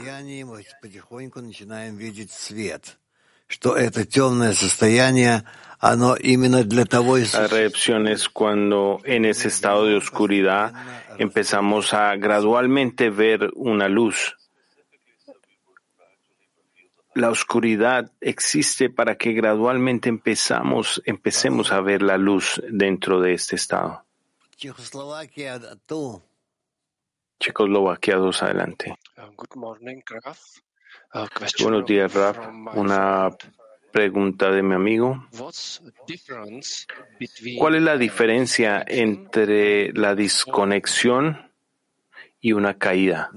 La 7.34 7.46
redención 7.46 8.08
es 8.08 8.28
cuando 8.28 9.00
en 9.04 9.24
ese 9.26 9.48
estado 9.48 9.84
de 9.86 9.96
oscuridad 9.96 10.72
empezamos 11.18 11.92
a 11.92 12.16
gradualmente 12.16 13.10
ver 13.10 13.50
una 13.54 13.88
luz. 13.88 14.36
La 17.14 17.30
oscuridad 17.30 18.10
existe 18.20 18.90
para 18.90 19.16
que 19.16 19.32
gradualmente 19.34 20.08
empezamos, 20.08 21.00
empecemos 21.04 21.70
a 21.70 21.80
ver 21.80 22.02
la 22.02 22.16
luz 22.16 22.60
dentro 22.68 23.20
de 23.20 23.34
este 23.34 23.54
estado. 23.56 24.04
Checoslovaquia 27.38 28.16
2, 28.16 28.42
adelante. 28.42 28.94
Buenos 31.60 31.86
días, 31.86 32.12
Raf. 32.12 32.38
Una 32.74 33.30
pregunta 33.92 34.50
de 34.50 34.62
mi 34.62 34.74
amigo. 34.74 35.28
¿Cuál 37.58 37.74
es 37.76 37.82
la 37.82 37.96
diferencia 37.96 38.84
entre 38.86 39.92
la 39.92 40.14
desconexión 40.14 41.52
y 42.40 42.52
una 42.52 42.76
caída? 42.76 43.30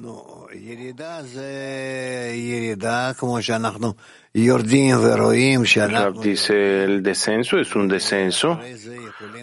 Dice 6.22 6.84
el 6.84 7.02
descenso 7.02 7.58
es 7.58 7.76
un 7.76 7.88
descenso. 7.88 8.60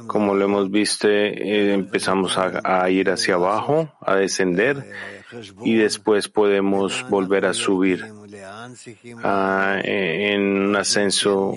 Como 0.06 0.34
lo 0.34 0.44
hemos 0.44 0.70
visto, 0.70 1.08
eh, 1.08 1.72
empezamos 1.72 2.38
a, 2.38 2.88
ir 2.90 3.10
hacia 3.10 3.34
abajo, 3.34 3.92
a 4.00 4.14
descender, 4.14 4.88
y 5.64 5.74
después 5.74 6.28
podemos 6.28 7.04
volver 7.08 7.44
a 7.46 7.54
subir 7.54 8.04
ah, 9.24 9.80
en 9.82 10.40
un 10.40 10.76
ascenso 10.76 11.56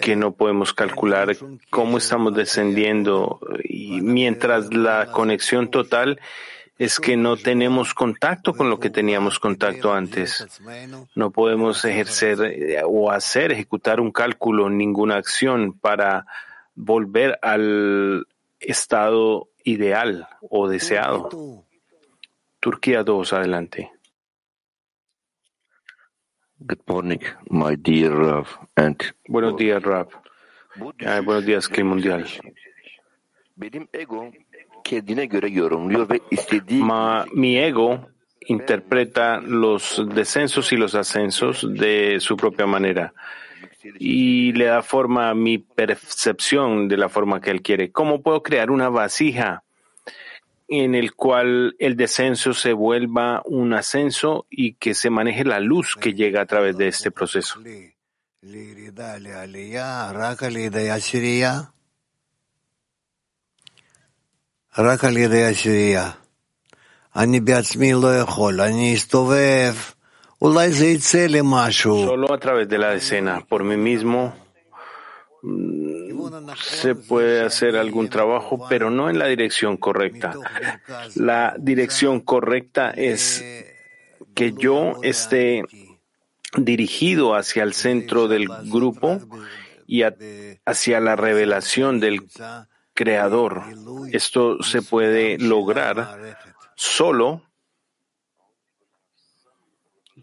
que 0.00 0.16
no 0.16 0.32
podemos 0.32 0.72
calcular 0.72 1.36
cómo 1.68 1.98
estamos 1.98 2.34
descendiendo. 2.34 3.38
Y 3.64 4.00
mientras 4.00 4.72
la 4.72 5.12
conexión 5.12 5.70
total 5.70 6.18
es 6.78 6.98
que 6.98 7.16
no 7.16 7.36
tenemos 7.36 7.94
contacto 7.94 8.54
con 8.54 8.68
lo 8.68 8.80
que 8.80 8.90
teníamos 8.90 9.38
contacto 9.38 9.92
antes. 9.92 10.46
No 11.14 11.30
podemos 11.30 11.84
ejercer 11.84 12.38
eh, 12.42 12.82
o 12.84 13.10
hacer, 13.10 13.52
ejecutar 13.52 14.00
un 14.00 14.10
cálculo, 14.10 14.68
ninguna 14.68 15.16
acción 15.16 15.78
para 15.78 16.26
volver 16.74 17.38
al 17.42 18.26
estado 18.58 19.48
ideal 19.62 20.28
o 20.40 20.68
deseado. 20.68 21.64
Turquía 22.58 23.04
2, 23.04 23.32
adelante. 23.34 23.90
Good 26.58 26.80
morning, 26.86 27.20
my 27.50 27.76
dear 27.76 28.10
Rav. 28.10 28.46
And 28.74 28.96
Buenos 29.28 29.56
días, 29.56 29.82
Rav. 29.82 30.08
Ay, 31.04 31.20
buenos 31.20 31.44
días, 31.44 31.68
Clima 31.68 31.90
Mundial. 31.90 32.26
Ma- 36.80 37.24
mi 37.32 37.56
ego 37.58 38.08
interpreta 38.46 39.40
los 39.40 40.04
descensos 40.14 40.72
y 40.72 40.76
los 40.76 40.94
ascensos 40.94 41.66
de 41.72 42.18
su 42.20 42.36
propia 42.36 42.66
manera 42.66 43.14
y 43.98 44.52
le 44.52 44.66
da 44.66 44.82
forma 44.82 45.30
a 45.30 45.34
mi 45.34 45.58
percepción 45.58 46.88
de 46.88 46.96
la 46.96 47.08
forma 47.08 47.40
que 47.40 47.50
él 47.50 47.62
quiere. 47.62 47.90
¿Cómo 47.92 48.22
puedo 48.22 48.42
crear 48.42 48.70
una 48.70 48.88
vasija 48.88 49.62
en 50.68 50.94
el 50.94 51.14
cual 51.14 51.76
el 51.78 51.96
descenso 51.96 52.54
se 52.54 52.72
vuelva 52.72 53.42
un 53.44 53.74
ascenso 53.74 54.46
y 54.50 54.74
que 54.74 54.94
se 54.94 55.10
maneje 55.10 55.44
la 55.44 55.60
luz 55.60 55.96
que 55.96 56.14
llega 56.14 56.40
a 56.42 56.46
través 56.46 56.76
de 56.76 56.88
este 56.88 57.10
proceso? 57.10 57.60
רק 64.77 65.03
על 65.03 65.17
ידי 65.17 65.43
עשירייה? 65.43 66.05
רק 66.05 66.13
על 66.13 66.13
ידי 66.13 66.13
עשירייה. 66.13 66.19
אני 67.15 67.39
בעצמי 67.39 67.93
לא 67.93 68.17
יכול, 68.19 68.61
אני 68.61 68.95
אסתובב, 68.95 69.73
אולי 70.41 70.71
זה 70.71 70.85
יצא 70.85 71.25
לי 71.25 71.39
משהו. 71.43 72.07
Solo 72.07 72.27
a 72.33 72.37
través 72.39 72.67
de 72.69 72.77
la 72.77 72.89
decena, 72.93 73.41
por 73.49 73.63
mí 73.63 73.77
mismo, 73.77 74.33
mm, 75.43 76.49
se 76.81 76.95
puede 76.95 77.41
hacer 77.41 77.75
algún 77.75 78.09
trabajo, 78.09 78.53
pero 78.69 78.89
no 78.89 79.09
en 79.09 79.17
la 79.19 79.27
dirección 79.27 79.77
correcta. 79.77 80.29
La 81.15 81.55
dirección 81.57 82.19
correcta 82.21 82.91
es 82.91 83.43
que 84.35 84.53
yo 84.65 84.77
esté 85.03 85.63
dirigido 86.57 87.35
hacia 87.35 87.63
el 87.63 87.73
centro 87.73 88.27
del 88.27 88.47
grupo 88.75 89.09
y 89.87 90.03
a- 90.03 90.15
hacia 90.65 90.99
la 90.99 91.15
revelación 91.15 91.99
del 91.99 92.17
creador. 92.94 93.64
Esto 94.12 94.62
se 94.62 94.80
puede 94.80 95.36
lograr 95.38 96.36
solo 96.74 97.42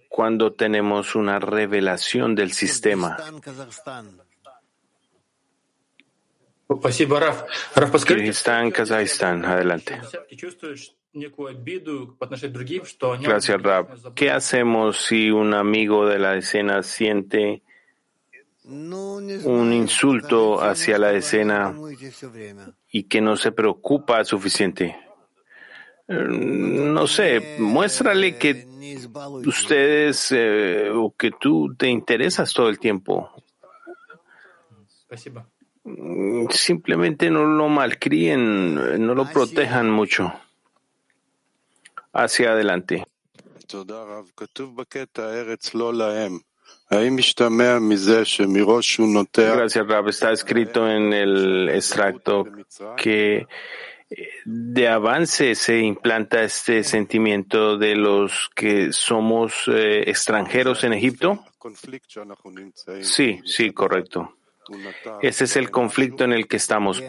cuando 0.09 0.53
tenemos 0.53 1.15
una 1.15 1.39
revelación 1.39 2.35
del 2.35 2.53
sistema. 2.53 3.17
Kirguistán, 8.05 8.71
Kazajistán, 8.71 9.45
adelante. 9.45 9.99
Gracias, 13.21 13.61
Rab. 13.61 14.13
¿Qué 14.13 14.31
hacemos 14.31 14.97
si 14.97 15.29
un 15.31 15.53
amigo 15.53 16.07
de 16.07 16.19
la 16.19 16.37
escena 16.37 16.81
siente 16.83 17.63
un 18.65 19.73
insulto 19.73 20.61
hacia 20.61 20.97
la 20.97 21.13
escena 21.13 21.75
y 22.91 23.03
que 23.03 23.21
no 23.21 23.35
se 23.35 23.51
preocupa 23.51 24.23
suficiente. 24.23 24.97
No 26.07 27.07
sé, 27.07 27.57
muéstrale 27.59 28.37
que 28.37 28.67
ustedes 29.45 30.31
eh, 30.31 30.89
o 30.93 31.15
que 31.15 31.31
tú 31.31 31.73
te 31.75 31.87
interesas 31.87 32.53
todo 32.53 32.67
el 32.67 32.79
tiempo. 32.79 33.31
Mm, 35.83 36.49
simplemente 36.49 37.29
no 37.31 37.45
lo 37.45 37.69
malcríen, 37.69 39.05
no 39.05 39.15
lo 39.15 39.29
protejan 39.31 39.89
mucho. 39.89 40.33
Hacia 42.13 42.51
adelante. 42.51 43.05
Gracias, 49.55 49.87
Rab. 49.87 50.09
Está 50.09 50.31
escrito 50.31 50.89
en 50.89 51.13
el 51.13 51.69
extracto 51.69 52.45
que 52.97 53.47
de 54.43 54.87
avance 54.87 55.55
se 55.55 55.79
implanta 55.79 56.43
este 56.43 56.83
sentimiento 56.83 57.77
de 57.77 57.95
los 57.95 58.49
que 58.55 58.91
somos 58.91 59.63
eh, 59.67 60.03
extranjeros 60.07 60.83
en 60.83 60.93
Egipto. 60.93 61.45
Sí, 63.01 63.39
sí, 63.45 63.71
correcto. 63.71 64.35
Ese 65.21 65.45
es 65.45 65.55
el 65.55 65.71
conflicto 65.71 66.23
en 66.23 66.33
el 66.33 66.47
que 66.47 66.57
estamos, 66.57 67.01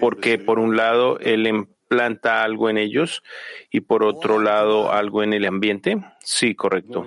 porque 0.00 0.38
por 0.38 0.58
un 0.58 0.76
lado 0.76 1.18
él 1.20 1.46
implanta 1.46 2.42
algo 2.42 2.68
en 2.68 2.78
ellos 2.78 3.22
y 3.70 3.80
por 3.80 4.04
otro 4.04 4.40
lado 4.40 4.92
algo 4.92 5.22
en 5.22 5.32
el 5.32 5.44
ambiente. 5.44 5.98
Sí, 6.20 6.54
correcto. 6.54 7.06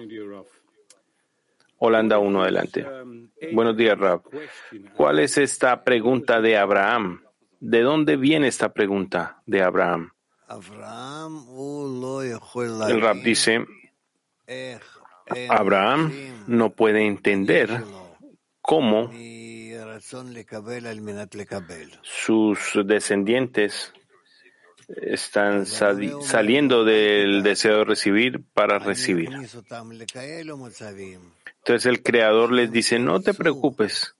Holanda 1.85 2.17
1, 2.17 2.43
adelante. 2.43 2.85
Buenos 3.51 3.75
días, 3.75 3.99
Rab. 3.99 4.21
¿Cuál 4.95 5.19
es 5.19 5.37
esta 5.37 5.83
pregunta 5.83 6.39
de 6.39 6.55
Abraham? 6.55 7.21
¿De 7.59 7.81
dónde 7.81 8.15
viene 8.15 8.47
esta 8.47 8.71
pregunta 8.71 9.41
de 9.45 9.63
Abraham? 9.63 10.13
El 12.87 13.01
Rab 13.01 13.17
dice, 13.21 13.65
Abraham 15.49 16.13
no 16.47 16.69
puede 16.69 17.05
entender 17.05 17.83
cómo 18.61 19.11
sus 22.01 22.79
descendientes 22.85 23.93
están 25.01 25.65
sali 25.65 26.11
saliendo 26.21 26.83
del 26.83 27.43
deseo 27.43 27.79
de 27.79 27.83
recibir 27.85 28.43
para 28.53 28.79
recibir. 28.79 29.29
Entonces 31.63 31.85
el 31.85 32.03
Creador 32.03 32.51
les 32.51 32.71
dice, 32.71 32.99
no 32.99 33.21
te 33.21 33.33
preocupes, 33.33 34.15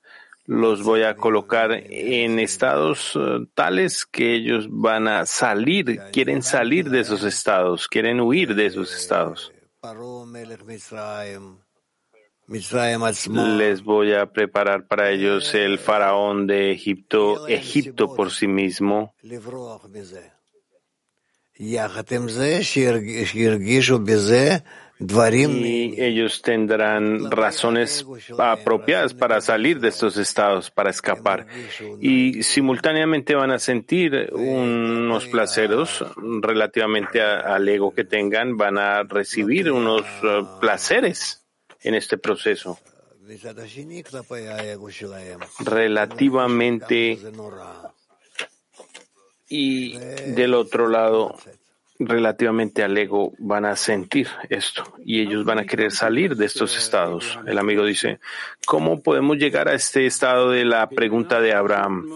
los 0.45 0.83
voy 0.83 1.03
a 1.03 1.15
colocar 1.15 1.71
en 1.71 2.39
estados 2.39 3.13
eh, 3.15 3.45
tales 3.53 4.05
que 4.05 4.35
ellos 4.35 4.67
van 4.69 5.07
a 5.07 5.25
salir, 5.25 5.99
quieren 6.11 6.41
salir 6.41 6.89
de 6.89 6.99
esos 7.01 7.23
estados, 7.23 7.87
quieren 7.87 8.19
huir 8.19 8.55
de 8.55 8.65
esos 8.65 8.93
estados. 8.93 9.51
Les 13.57 13.83
voy 13.83 14.13
a 14.13 14.25
preparar 14.31 14.87
para 14.87 15.11
ellos 15.11 15.53
el 15.55 15.79
faraón 15.79 16.45
de 16.45 16.71
Egipto, 16.71 17.47
Egipto 17.47 18.13
por 18.13 18.31
sí 18.31 18.47
mismo. 18.47 19.13
Y 25.53 26.01
ellos 26.01 26.41
tendrán 26.41 27.29
razones 27.29 28.05
apropiadas 28.37 29.13
para 29.13 29.41
salir 29.41 29.79
de 29.79 29.89
estos 29.89 30.17
estados, 30.17 30.71
para 30.71 30.89
escapar. 30.89 31.45
Y 31.99 32.41
simultáneamente 32.41 33.35
van 33.35 33.51
a 33.51 33.59
sentir 33.59 34.29
unos 34.31 35.27
placeres 35.27 36.03
relativamente 36.41 37.21
al 37.21 37.67
ego 37.67 37.93
que 37.93 38.05
tengan, 38.05 38.57
van 38.57 38.77
a 38.77 39.03
recibir 39.03 39.71
unos 39.71 40.05
eh, 40.23 40.41
placeres 40.59 41.45
en 41.81 41.95
este 41.95 42.17
proceso. 42.17 42.79
Relativamente 45.59 47.19
y 49.49 49.97
del 49.97 50.53
otro 50.53 50.87
lado, 50.87 51.35
relativamente 51.99 52.83
al 52.83 52.97
ego, 52.97 53.33
van 53.39 53.65
a 53.65 53.75
sentir 53.75 54.27
esto 54.49 54.83
y 55.05 55.21
ellos 55.21 55.45
van 55.45 55.59
a 55.59 55.65
querer 55.65 55.91
salir 55.91 56.35
de 56.35 56.45
estos 56.45 56.77
estados. 56.77 57.39
El 57.45 57.57
amigo 57.57 57.85
dice, 57.85 58.19
¿cómo 58.65 59.01
podemos 59.01 59.37
llegar 59.37 59.67
a 59.67 59.73
este 59.73 60.05
estado 60.05 60.51
de 60.51 60.65
la 60.65 60.89
pregunta 60.89 61.39
de 61.39 61.53
Abraham? 61.53 62.09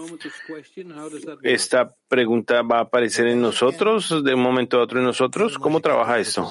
¿Esta 1.42 1.94
pregunta 2.08 2.62
va 2.62 2.78
a 2.78 2.82
aparecer 2.82 3.28
en 3.28 3.40
nosotros 3.40 4.22
de 4.24 4.34
un 4.34 4.40
momento 4.40 4.78
a 4.78 4.82
otro 4.82 4.98
en 4.98 5.04
nosotros? 5.04 5.58
¿Cómo 5.58 5.80
trabaja 5.80 6.18
esto? 6.18 6.50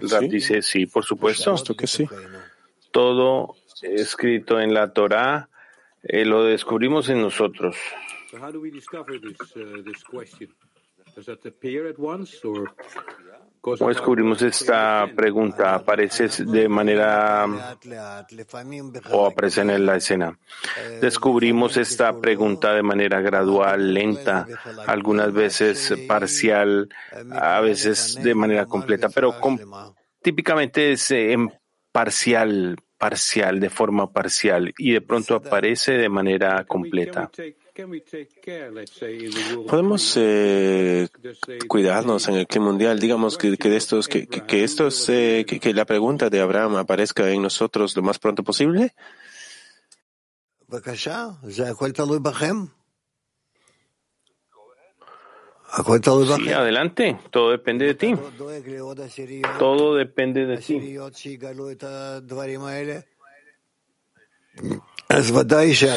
El 0.00 0.10
Rab 0.10 0.28
dice, 0.28 0.62
sí, 0.62 0.86
por 0.86 1.04
supuesto. 1.04 1.54
que 1.76 1.86
sí. 1.86 2.06
Todo 2.90 3.56
escrito 3.82 4.60
en 4.60 4.74
la 4.74 4.92
Torah 4.92 5.48
eh, 6.02 6.24
lo 6.24 6.44
descubrimos 6.44 7.08
en 7.08 7.22
nosotros. 7.22 7.76
So 8.32 8.38
how 8.38 8.50
do 8.50 8.62
we 8.62 8.70
discover 8.70 9.18
this, 9.18 9.38
uh, 9.56 9.82
question? 10.08 10.48
Does 11.14 11.28
appear 11.28 11.86
at 11.86 11.98
once 11.98 12.42
or 12.46 12.72
¿Cómo 13.60 13.88
descubrimos 13.90 14.38
pues 14.38 14.62
esta 14.62 15.06
pregunta? 15.14 15.74
¿Aparece 15.74 16.28
de 16.46 16.66
manera 16.66 17.46
o 19.10 19.26
aparece 19.26 19.60
en 19.60 19.84
la 19.84 19.96
escena? 19.96 20.36
Descubrimos 21.02 21.76
esta 21.76 22.18
pregunta 22.18 22.72
de 22.72 22.82
manera 22.82 23.20
gradual, 23.20 23.92
lenta, 23.92 24.48
algunas 24.86 25.30
veces 25.30 25.94
parcial, 26.08 26.88
a 27.30 27.60
veces 27.60 28.18
de 28.20 28.34
manera 28.34 28.64
completa, 28.64 29.10
pero 29.10 29.36
típicamente 30.22 30.92
es 30.92 31.10
eh, 31.10 31.36
parcial, 31.92 32.76
parcial, 32.96 33.60
de 33.60 33.68
forma 33.68 34.10
parcial, 34.10 34.72
y 34.78 34.92
de 34.92 35.02
pronto 35.02 35.36
aparece 35.36 35.92
de 35.92 36.08
manera 36.08 36.64
completa. 36.64 37.30
Podemos 39.68 40.14
eh, 40.16 41.08
cuidarnos 41.68 42.28
en 42.28 42.34
el 42.34 42.46
clima 42.46 42.66
mundial, 42.66 42.98
digamos 42.98 43.38
que, 43.38 43.56
que 43.56 43.68
de 43.70 43.76
estos, 43.76 44.08
que, 44.08 44.26
que, 44.26 44.44
que 44.44 44.64
estos, 44.64 45.08
eh, 45.08 45.44
que, 45.46 45.58
que 45.58 45.72
la 45.72 45.84
pregunta 45.84 46.28
de 46.28 46.40
Abraham 46.40 46.76
aparezca 46.76 47.30
en 47.30 47.42
nosotros 47.42 47.96
lo 47.96 48.02
más 48.02 48.18
pronto 48.18 48.42
posible. 48.42 48.94
Sí, 56.36 56.52
adelante. 56.52 57.18
Todo 57.30 57.50
depende 57.50 57.86
de 57.86 57.94
ti. 57.94 58.14
Todo 59.58 59.94
depende 59.94 60.44
de 60.44 60.58
ti. 60.58 60.78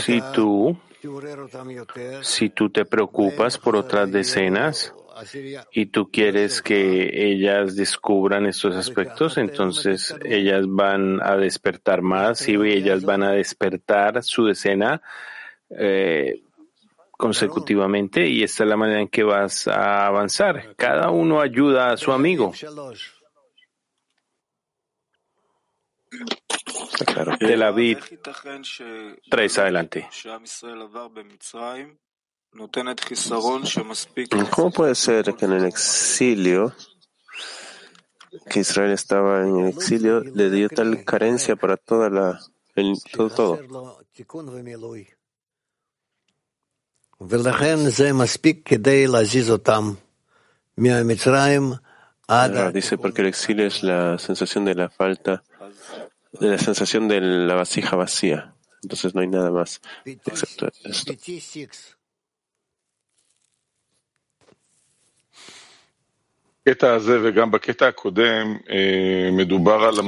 Si 0.02 0.22
tú, 0.34 0.78
si 2.22 2.50
tú 2.50 2.70
te 2.70 2.86
preocupas 2.86 3.58
por 3.58 3.76
otras 3.76 4.12
decenas 4.12 4.94
y 5.72 5.88
tú 5.88 6.12
quieres 6.12 6.62
que 6.62 7.32
ellas 7.32 7.76
descubran 7.76 8.46
estos 8.46 8.76
aspectos, 8.76 9.38
entonces 9.38 10.16
ellas 10.24 10.66
van 10.68 11.22
a 11.22 11.38
despertar 11.38 12.02
más 12.02 12.48
y 12.48 12.56
ellas 12.56 13.04
van 13.04 13.24
a 13.24 13.32
despertar 13.32 14.22
su 14.24 14.46
decena 14.46 15.02
eh, 15.70 16.42
consecutivamente 17.12 18.28
y 18.28 18.44
esta 18.44 18.64
es 18.64 18.70
la 18.70 18.78
manera 18.78 19.00
en 19.00 19.08
que 19.08 19.24
vas 19.24 19.68
a 19.68 20.08
avanzar. 20.08 20.76
Cada 20.76 21.10
uno 21.10 21.40
ayuda 21.40 21.92
a 21.92 21.98
su 21.98 22.12
amigo. 22.12 22.52
Claro. 27.04 27.36
De 27.40 27.58
la 27.58 27.72
vid 27.72 27.98
3 29.30 29.58
adelante. 29.60 30.08
¿Cómo 34.52 34.72
puede 34.72 34.96
ser 34.96 35.36
que 35.36 35.46
en 35.46 35.54
el 35.54 35.66
exilio, 35.66 36.74
que 38.50 38.62
Israel 38.62 38.92
estaba 38.92 39.42
en 39.42 39.60
el 39.60 39.68
exilio, 39.70 40.22
le 40.22 40.50
dio 40.50 40.70
tal 40.70 41.04
carencia 41.04 41.58
para 41.58 41.76
toda 41.76 42.10
la, 42.10 42.40
el, 42.76 42.96
todo, 43.12 43.30
todo? 43.30 43.60
Ahora, 52.28 52.72
dice 52.72 52.98
porque 52.98 53.22
el 53.22 53.28
exilio 53.28 53.68
es 53.68 53.84
la 53.84 54.18
sensación 54.18 54.66
de 54.66 54.76
la 54.76 54.90
falta, 54.90 55.44
de 56.40 56.50
la 56.50 56.58
sensación 56.58 57.08
de 57.08 57.22
la 57.22 57.56
vasija 57.56 57.96
vacía. 57.96 58.54
Entonces 58.84 59.16
no 59.16 59.22
hay 59.22 59.28
nada 59.28 59.52
más 59.52 59.82
excepto 60.06 60.68
esto. 60.68 61.14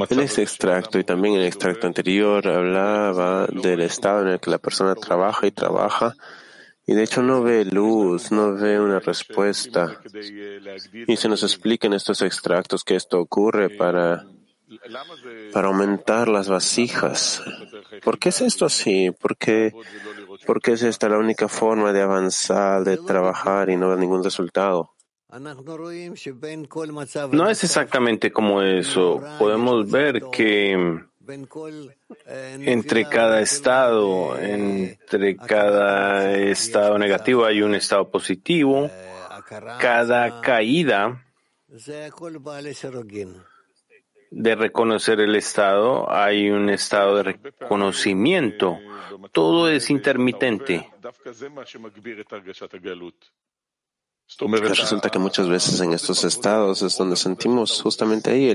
En 0.10 0.20
este 0.22 0.42
extracto 0.42 0.98
y 0.98 1.04
también 1.04 1.36
en 1.36 1.42
el 1.42 1.48
extracto 1.48 1.86
anterior 1.86 2.48
hablaba 2.48 3.48
del 3.48 3.82
estado 3.82 4.24
en 4.24 4.30
el 4.30 4.40
que 4.40 4.50
la 4.50 4.58
persona 4.58 4.96
trabaja 4.96 5.46
y 5.46 5.52
trabaja 5.52 6.16
y 6.90 6.94
de 6.94 7.04
hecho 7.04 7.22
no 7.22 7.44
ve 7.44 7.66
luz, 7.66 8.32
no 8.32 8.54
ve 8.54 8.80
una 8.80 9.00
respuesta. 9.00 10.02
Y 11.06 11.18
se 11.18 11.28
nos 11.28 11.44
explica 11.44 11.86
en 11.86 11.94
estos 11.94 12.22
extractos 12.22 12.86
que 12.86 12.96
esto 12.96 13.20
ocurre 13.20 13.70
para, 13.70 14.26
para 15.54 15.68
aumentar 15.68 16.28
las 16.28 16.50
vasijas. 16.50 17.44
¿Por 18.04 18.20
qué 18.20 18.30
es 18.30 18.42
esto 18.42 18.66
así? 18.66 19.12
¿Por 19.12 19.38
qué, 19.38 19.74
¿Por 20.46 20.62
qué 20.62 20.74
es 20.74 20.84
esta 20.84 21.10
la 21.10 21.18
única 21.18 21.48
forma 21.48 21.94
de 21.94 22.02
avanzar, 22.02 22.84
de 22.84 22.98
trabajar 22.98 23.70
y 23.70 23.78
no 23.78 23.90
ver 23.90 24.00
ningún 24.00 24.24
resultado? 24.24 24.94
No 27.32 27.50
es 27.50 27.64
exactamente 27.64 28.32
como 28.32 28.62
eso. 28.62 29.22
Podemos 29.38 29.90
ver 29.92 30.22
que 30.32 31.02
entre 32.62 33.10
cada 33.10 33.42
estado, 33.42 34.38
entre 34.40 35.36
cada 35.36 36.34
estado 36.38 36.98
negativo 36.98 37.46
hay 37.46 37.62
un 37.62 37.76
estado 37.76 38.10
positivo. 38.10 38.90
Cada 39.80 40.42
caída 40.42 41.24
de 44.32 44.56
reconocer 44.56 45.20
el 45.20 45.36
estado 45.36 46.12
hay 46.12 46.50
un 46.50 46.70
estado 46.70 47.18
de 47.18 47.24
reconocimiento. 47.24 48.78
Todo 49.32 49.70
es 49.70 49.90
intermitente. 49.90 50.90
Resulta 54.40 55.10
que 55.10 55.20
muchas 55.20 55.48
veces 55.48 55.80
en 55.80 55.94
estos 55.94 56.24
estados 56.26 56.82
es 56.82 56.98
donde 56.98 57.16
sentimos 57.16 57.82
justamente 57.82 58.32
ahí 58.32 58.54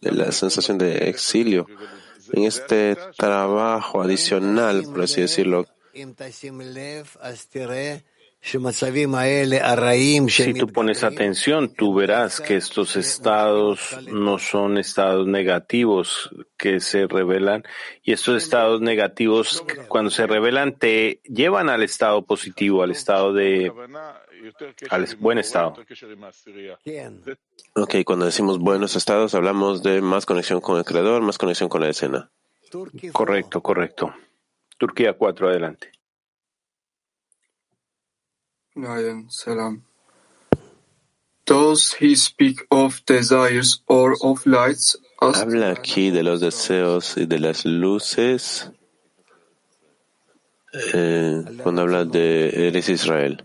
la 0.00 0.32
sensación 0.32 0.78
de 0.78 1.08
exilio, 1.08 1.66
en 2.32 2.44
este 2.44 2.96
trabajo 3.16 4.02
adicional, 4.02 4.82
por 4.84 5.02
así 5.02 5.20
decirlo. 5.20 5.66
Si 10.28 10.52
tú 10.54 10.66
pones 10.66 11.04
atención, 11.04 11.72
tú 11.72 11.94
verás 11.94 12.40
que 12.40 12.56
estos 12.56 12.96
estados 12.96 13.96
no 14.10 14.38
son 14.40 14.78
estados 14.78 15.28
negativos 15.28 16.28
que 16.58 16.80
se 16.80 17.06
revelan 17.06 17.62
y 18.02 18.10
estos 18.12 18.42
estados 18.42 18.80
negativos 18.80 19.64
cuando 19.86 20.10
se 20.10 20.26
revelan 20.26 20.76
te 20.76 21.20
llevan 21.22 21.70
al 21.70 21.84
estado 21.84 22.22
positivo, 22.22 22.82
al 22.82 22.90
estado 22.90 23.32
de 23.32 23.72
al 24.90 25.06
buen 25.20 25.38
estado. 25.38 25.76
Ok, 27.76 27.94
cuando 28.04 28.24
decimos 28.24 28.58
buenos 28.58 28.96
estados 28.96 29.36
hablamos 29.36 29.84
de 29.84 30.02
más 30.02 30.26
conexión 30.26 30.60
con 30.60 30.78
el 30.78 30.84
creador, 30.84 31.22
más 31.22 31.38
conexión 31.38 31.68
con 31.68 31.82
la 31.82 31.90
escena. 31.90 32.28
Correcto, 33.12 33.62
correcto. 33.62 34.12
Turquía 34.78 35.12
4, 35.12 35.48
adelante. 35.48 35.92
Habla 45.20 45.70
aquí 45.70 46.10
de 46.10 46.22
los 46.22 46.40
deseos 46.40 47.16
y 47.18 47.26
de 47.26 47.38
las 47.38 47.66
luces 47.66 48.70
eh, 50.94 51.44
cuando 51.62 51.82
habla 51.82 52.04
de 52.06 52.68
Eres 52.68 52.88
Israel. 52.88 53.44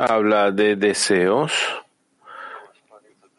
Habla 0.00 0.52
de 0.52 0.76
deseos, 0.76 1.52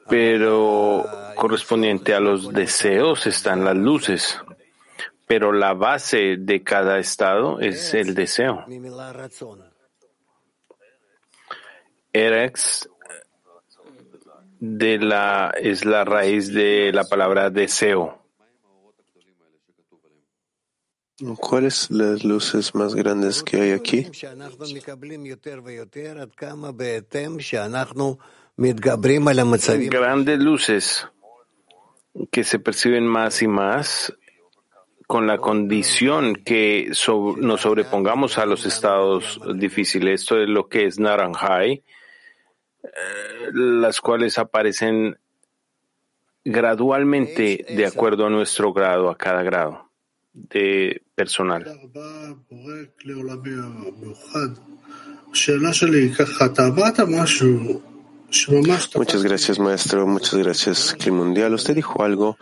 pero 0.09 1.05
correspondiente 1.35 2.13
a 2.13 2.19
los 2.19 2.51
deseos 2.51 3.25
están 3.27 3.63
las 3.63 3.77
luces 3.77 4.39
pero 5.27 5.51
la 5.51 5.73
base 5.73 6.37
de 6.39 6.63
cada 6.63 6.99
estado 6.99 7.59
es 7.59 7.93
el 7.93 8.15
deseo. 8.15 8.65
Erex 12.13 12.89
de 14.59 14.97
la, 14.97 15.53
es 15.61 15.85
la 15.85 16.05
raíz 16.05 16.51
de 16.53 16.91
la 16.93 17.03
palabra 17.03 17.49
deseo. 17.49 18.23
¿Cuáles 21.39 21.91
las 21.91 22.23
luces 22.23 22.73
más 22.73 22.95
grandes 22.95 23.43
que 23.43 23.59
hay 23.59 23.71
aquí? 23.71 24.07
Grandes 29.89 30.39
luces 30.39 31.07
que 32.31 32.43
se 32.43 32.59
perciben 32.59 33.05
más 33.05 33.41
y 33.41 33.47
más 33.47 34.13
con 35.07 35.25
la 35.25 35.37
condición 35.37 36.35
que 36.35 36.91
nos 37.37 37.61
sobrepongamos 37.61 38.37
a 38.37 38.45
los 38.45 38.65
estados 38.65 39.39
difíciles. 39.55 40.21
Esto 40.21 40.41
es 40.41 40.49
lo 40.49 40.67
que 40.67 40.85
es 40.85 40.99
Naranjai, 40.99 41.81
eh, 42.83 42.91
las 43.53 44.01
cuales 44.01 44.37
aparecen 44.37 45.17
gradualmente 46.43 47.65
de 47.69 47.85
acuerdo 47.85 48.27
a 48.27 48.29
nuestro 48.29 48.73
grado, 48.73 49.09
a 49.09 49.17
cada 49.17 49.43
grado 49.43 49.89
de 50.33 51.01
personal. 51.15 51.65
Muchas 58.95 59.23
gracias, 59.23 59.57
maestro. 59.57 60.05
Muchas 60.05 60.35
gracias, 60.35 60.93
Clic 60.99 61.13
Mundial. 61.13 61.53
Usted 61.53 61.75
dijo 61.75 62.03
algo 62.03 62.37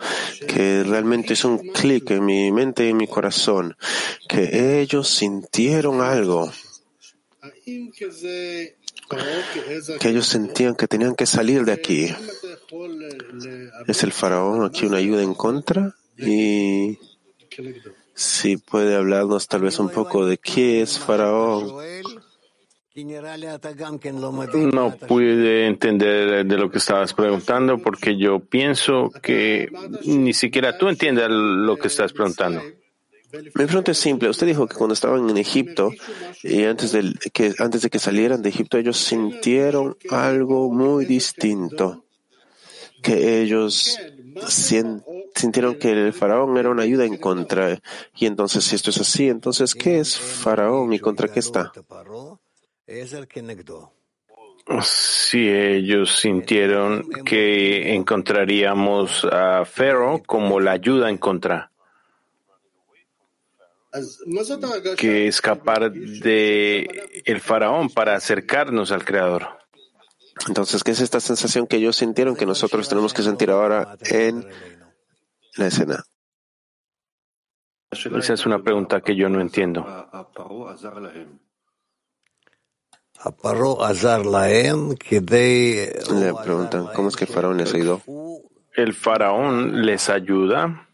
que 0.48 0.82
realmente 0.82 1.34
es 1.34 1.44
un 1.44 1.58
clic 1.58 2.10
en 2.10 2.24
mi 2.24 2.50
mente 2.50 2.86
y 2.86 2.90
en 2.90 2.96
mi 2.96 3.06
corazón, 3.06 3.76
que 4.28 4.80
ellos 4.80 5.08
sintieron 5.08 6.00
algo, 6.00 6.52
que 10.00 10.08
ellos 10.08 10.26
sentían 10.26 10.74
que 10.74 10.88
tenían 10.88 11.14
que 11.14 11.26
salir 11.26 11.64
de 11.64 11.72
aquí. 11.72 12.08
¿Es 13.86 14.02
el 14.02 14.12
faraón 14.12 14.64
aquí 14.64 14.86
una 14.86 14.96
ayuda 14.96 15.22
en 15.22 15.34
contra? 15.34 15.94
Y 16.18 16.98
si 18.14 18.56
puede 18.56 18.96
hablarnos 18.96 19.46
tal 19.46 19.60
vez 19.60 19.78
un 19.78 19.90
poco 19.90 20.26
de 20.26 20.38
qué 20.38 20.82
es 20.82 20.98
faraón 20.98 21.76
No 24.72 24.96
pude 24.96 25.66
entender 25.66 26.46
de 26.46 26.56
lo 26.56 26.70
que 26.70 26.78
estabas 26.78 27.12
preguntando 27.12 27.78
porque 27.78 28.16
yo 28.16 28.40
pienso 28.40 29.10
que 29.22 29.68
ni 30.04 30.32
siquiera 30.32 30.78
tú 30.78 30.88
entiendes 30.88 31.26
lo 31.28 31.76
que 31.76 31.88
estás 31.88 32.12
preguntando. 32.14 32.62
Mi 33.32 33.66
pregunta 33.66 33.90
es 33.90 33.98
simple. 33.98 34.30
Usted 34.30 34.46
dijo 34.46 34.66
que 34.66 34.76
cuando 34.76 34.94
estaban 34.94 35.28
en 35.28 35.36
Egipto 35.36 35.90
y 36.42 36.64
antes 36.64 36.92
de 36.92 37.12
que, 37.32 37.52
antes 37.58 37.82
de 37.82 37.90
que 37.90 37.98
salieran 37.98 38.40
de 38.40 38.48
Egipto, 38.48 38.78
ellos 38.78 38.96
sintieron 38.96 39.96
algo 40.10 40.72
muy 40.72 41.04
distinto. 41.04 42.04
Que 43.02 43.42
ellos 43.42 43.98
sintieron 45.34 45.74
que 45.74 45.92
el 45.92 46.12
faraón 46.12 46.56
era 46.56 46.70
una 46.70 46.84
ayuda 46.84 47.04
en 47.04 47.18
contra. 47.18 47.78
Y 48.16 48.26
entonces, 48.26 48.64
si 48.64 48.74
esto 48.74 48.90
es 48.90 48.98
así, 48.98 49.28
entonces, 49.28 49.74
¿qué 49.74 49.98
es 49.98 50.18
faraón 50.18 50.92
y 50.92 50.98
contra 50.98 51.28
qué 51.28 51.40
está? 51.40 51.72
Si 54.82 55.48
ellos 55.48 56.16
sintieron 56.16 57.08
que 57.24 57.94
encontraríamos 57.94 59.24
a 59.24 59.64
Pharaoh 59.64 60.22
como 60.24 60.60
la 60.60 60.72
ayuda 60.72 61.08
en 61.08 61.18
contra 61.18 61.70
que 64.96 65.26
escapar 65.26 65.92
de 65.92 67.22
el 67.24 67.40
faraón 67.40 67.88
para 67.88 68.14
acercarnos 68.14 68.92
al 68.92 69.04
creador. 69.04 69.58
Entonces, 70.48 70.84
¿qué 70.84 70.90
es 70.90 71.00
esta 71.00 71.20
sensación 71.20 71.66
que 71.66 71.76
ellos 71.76 71.96
sintieron 71.96 72.36
que 72.36 72.46
nosotros 72.46 72.88
tenemos 72.88 73.14
que 73.14 73.22
sentir 73.22 73.50
ahora 73.50 73.96
en 74.02 74.46
la 75.56 75.66
escena? 75.66 76.04
Esa 77.90 78.34
es 78.34 78.44
una 78.44 78.62
pregunta 78.62 79.00
que 79.00 79.16
yo 79.16 79.28
no 79.28 79.40
entiendo. 79.40 79.86
Le 86.10 86.34
preguntan, 86.42 86.88
¿cómo 86.94 87.08
es 87.08 87.16
que 87.16 87.24
el 87.24 87.30
faraón 87.30 87.56
les 87.56 87.74
ayudó? 87.74 88.02
El 88.74 88.92
faraón 88.92 89.84
les 89.84 90.08
ayuda 90.08 90.86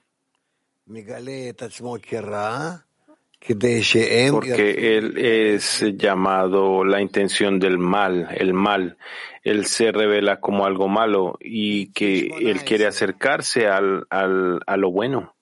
porque 4.30 4.96
él 4.96 5.18
es 5.18 5.82
llamado 5.96 6.84
la 6.84 7.00
intención 7.00 7.58
del 7.58 7.78
mal, 7.78 8.28
el 8.36 8.52
mal. 8.54 8.98
Él 9.42 9.66
se 9.66 9.90
revela 9.90 10.38
como 10.38 10.64
algo 10.64 10.86
malo 10.86 11.38
y 11.40 11.92
que 11.92 12.26
él 12.40 12.62
quiere 12.64 12.86
acercarse 12.86 13.66
al, 13.66 14.06
al, 14.10 14.60
a 14.66 14.76
lo 14.76 14.92
bueno. 14.92 15.34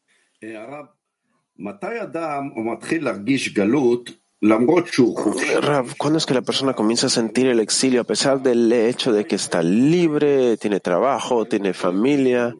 ¿Cuándo 5.98 6.18
es 6.18 6.26
que 6.26 6.34
la 6.34 6.42
persona 6.42 6.72
comienza 6.74 7.08
a 7.08 7.10
sentir 7.10 7.46
el 7.46 7.60
exilio 7.60 8.00
a 8.00 8.04
pesar 8.04 8.42
del 8.42 8.72
hecho 8.72 9.12
de 9.12 9.26
que 9.26 9.36
está 9.36 9.62
libre, 9.62 10.56
tiene 10.56 10.80
trabajo, 10.80 11.44
tiene 11.44 11.74
familia? 11.74 12.54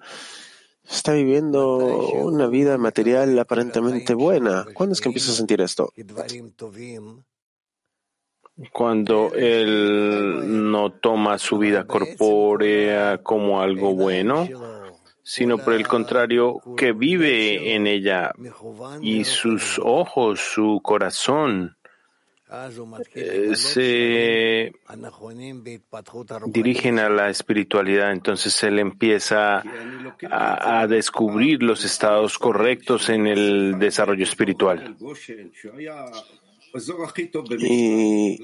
está 0.91 1.13
viviendo 1.13 1.77
una 1.77 2.49
vida 2.49 2.77
material 2.77 3.39
aparentemente 3.39 4.15
buena. 4.15 4.67
¿Cuándo 4.75 4.93
es 4.93 5.01
que 5.01 5.09
empieza 5.09 5.31
a 5.33 5.35
sentir 5.35 5.61
esto? 5.61 5.93
Cuando 8.73 9.33
él 9.35 10.71
no 10.71 10.93
toma 10.93 11.39
su 11.39 11.59
vida 11.59 11.87
corpórea 11.87 13.23
como 13.23 13.63
algo 13.63 13.95
bueno, 13.95 14.49
sino 15.33 15.59
por 15.59 15.75
el 15.75 15.87
contrario, 15.87 16.61
que 16.77 16.91
vive 16.91 17.77
en 17.77 17.87
ella 17.87 18.33
y 19.01 19.23
sus 19.23 19.81
ojos, 19.81 20.41
su 20.41 20.81
corazón, 20.83 21.77
eh, 23.15 23.55
se 23.55 24.73
dirigen 26.47 26.99
a 26.99 27.09
la 27.09 27.31
espiritualidad, 27.31 28.11
entonces 28.11 28.61
él 28.65 28.81
empieza 28.81 29.63
a, 30.29 30.87
descubrir 30.89 31.63
los 31.63 31.85
estados 31.85 32.37
correctos 32.37 33.09
en 33.09 33.29
el 33.29 33.79
desarrollo 33.79 34.25
espiritual. 34.25 34.97
Y 37.59 38.39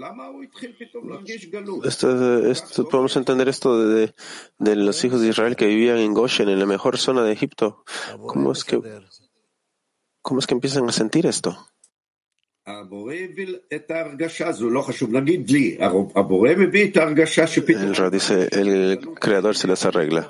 esto, 1.85 2.89
podemos 2.89 3.17
entender 3.17 3.49
esto 3.49 3.87
de, 3.87 4.15
de, 4.59 4.77
los 4.77 5.05
hijos 5.05 5.21
de 5.21 5.29
Israel 5.29 5.57
que 5.57 5.67
vivían 5.67 5.99
en 5.99 6.15
Goshen, 6.15 6.49
en 6.49 6.59
la 6.59 6.67
mejor 6.67 6.99
zona 6.99 7.23
de 7.23 7.33
Egipto. 7.33 7.85
¿Cómo 8.27 8.53
es 8.53 8.65
que, 8.65 8.81
cómo 10.23 10.41
es 10.41 10.47
que 10.47 10.55
empiezan 10.55 10.89
a 10.89 10.93
sentir 10.93 11.27
esto? 11.27 11.57
El 18.01 18.11
dice, 18.11 18.49
el 18.51 18.99
creador 19.21 19.55
se 19.55 19.69
las 19.69 19.85
arregla. 19.85 20.29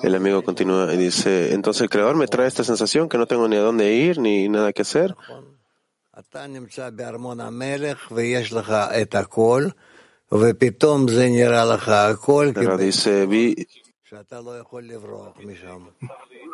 El 0.00 0.14
amigo 0.14 0.42
continúa 0.42 0.94
y 0.94 0.96
dice, 0.96 1.54
entonces 1.54 1.82
el 1.82 1.90
creador 1.90 2.14
me 2.14 2.28
trae 2.28 2.46
esta 2.46 2.62
sensación 2.62 3.08
que 3.08 3.18
no 3.18 3.26
tengo 3.26 3.48
ni 3.48 3.56
a 3.56 3.62
dónde 3.62 3.92
ir 3.92 4.20
ni 4.20 4.48
nada 4.48 4.72
que 4.72 4.82
hacer. 4.82 5.16
Pero 12.54 12.78
dice, 12.78 13.26
vi, 13.26 13.54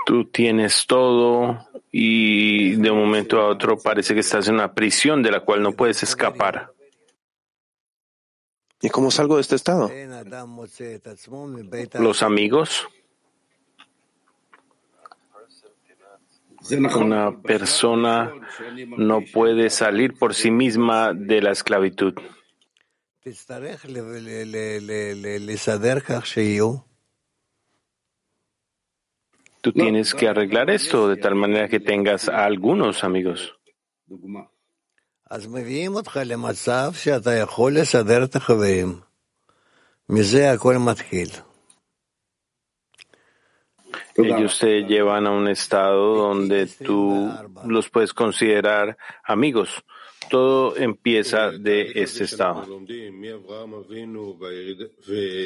Tú 0.05 0.25
tienes 0.31 0.87
todo 0.87 1.69
y 1.91 2.75
de 2.77 2.91
un 2.91 2.99
momento 2.99 3.41
a 3.41 3.49
otro 3.49 3.79
parece 3.79 4.15
que 4.15 4.21
estás 4.21 4.49
en 4.49 4.55
una 4.55 4.75
prisión 4.75 5.23
de 5.23 5.31
la 5.31 5.41
cual 5.41 5.63
no 5.63 5.73
puedes 5.73 6.03
escapar. 6.03 6.73
¿Y 8.81 8.89
cómo 8.89 9.13
salgo 9.13 9.37
de 9.37 9.43
este 9.43 9.55
estado? 9.55 9.89
Los 12.01 12.23
amigos. 12.23 12.89
Una 16.71 17.43
persona 17.43 18.33
no 18.97 19.21
puede 19.33 19.71
salir 19.71 20.15
por 20.15 20.35
sí 20.35 20.51
misma 20.51 21.13
de 21.13 21.43
la 21.43 21.51
esclavitud. 21.51 22.15
Tú 29.61 29.73
tienes 29.73 30.15
que 30.15 30.29
arreglar 30.29 30.71
esto 30.71 31.09
de 31.09 31.17
tal 31.17 31.37
manera 31.37 31.69
que 31.69 31.79
tengas 31.79 32.29
a 32.29 32.45
algunos 32.45 33.05
amigos. 33.05 33.55
Ellos 44.25 44.59
te 44.59 44.83
llevan 44.83 45.27
a 45.27 45.31
un 45.31 45.49
estado 45.49 46.15
donde 46.17 46.67
tú 46.67 47.31
los 47.65 47.91
puedes 47.91 48.13
considerar 48.13 48.97
amigos 49.25 49.85
todo 50.33 50.77
empieza 50.79 51.51
de 51.51 51.93
este 51.95 52.25
estado. 52.25 52.65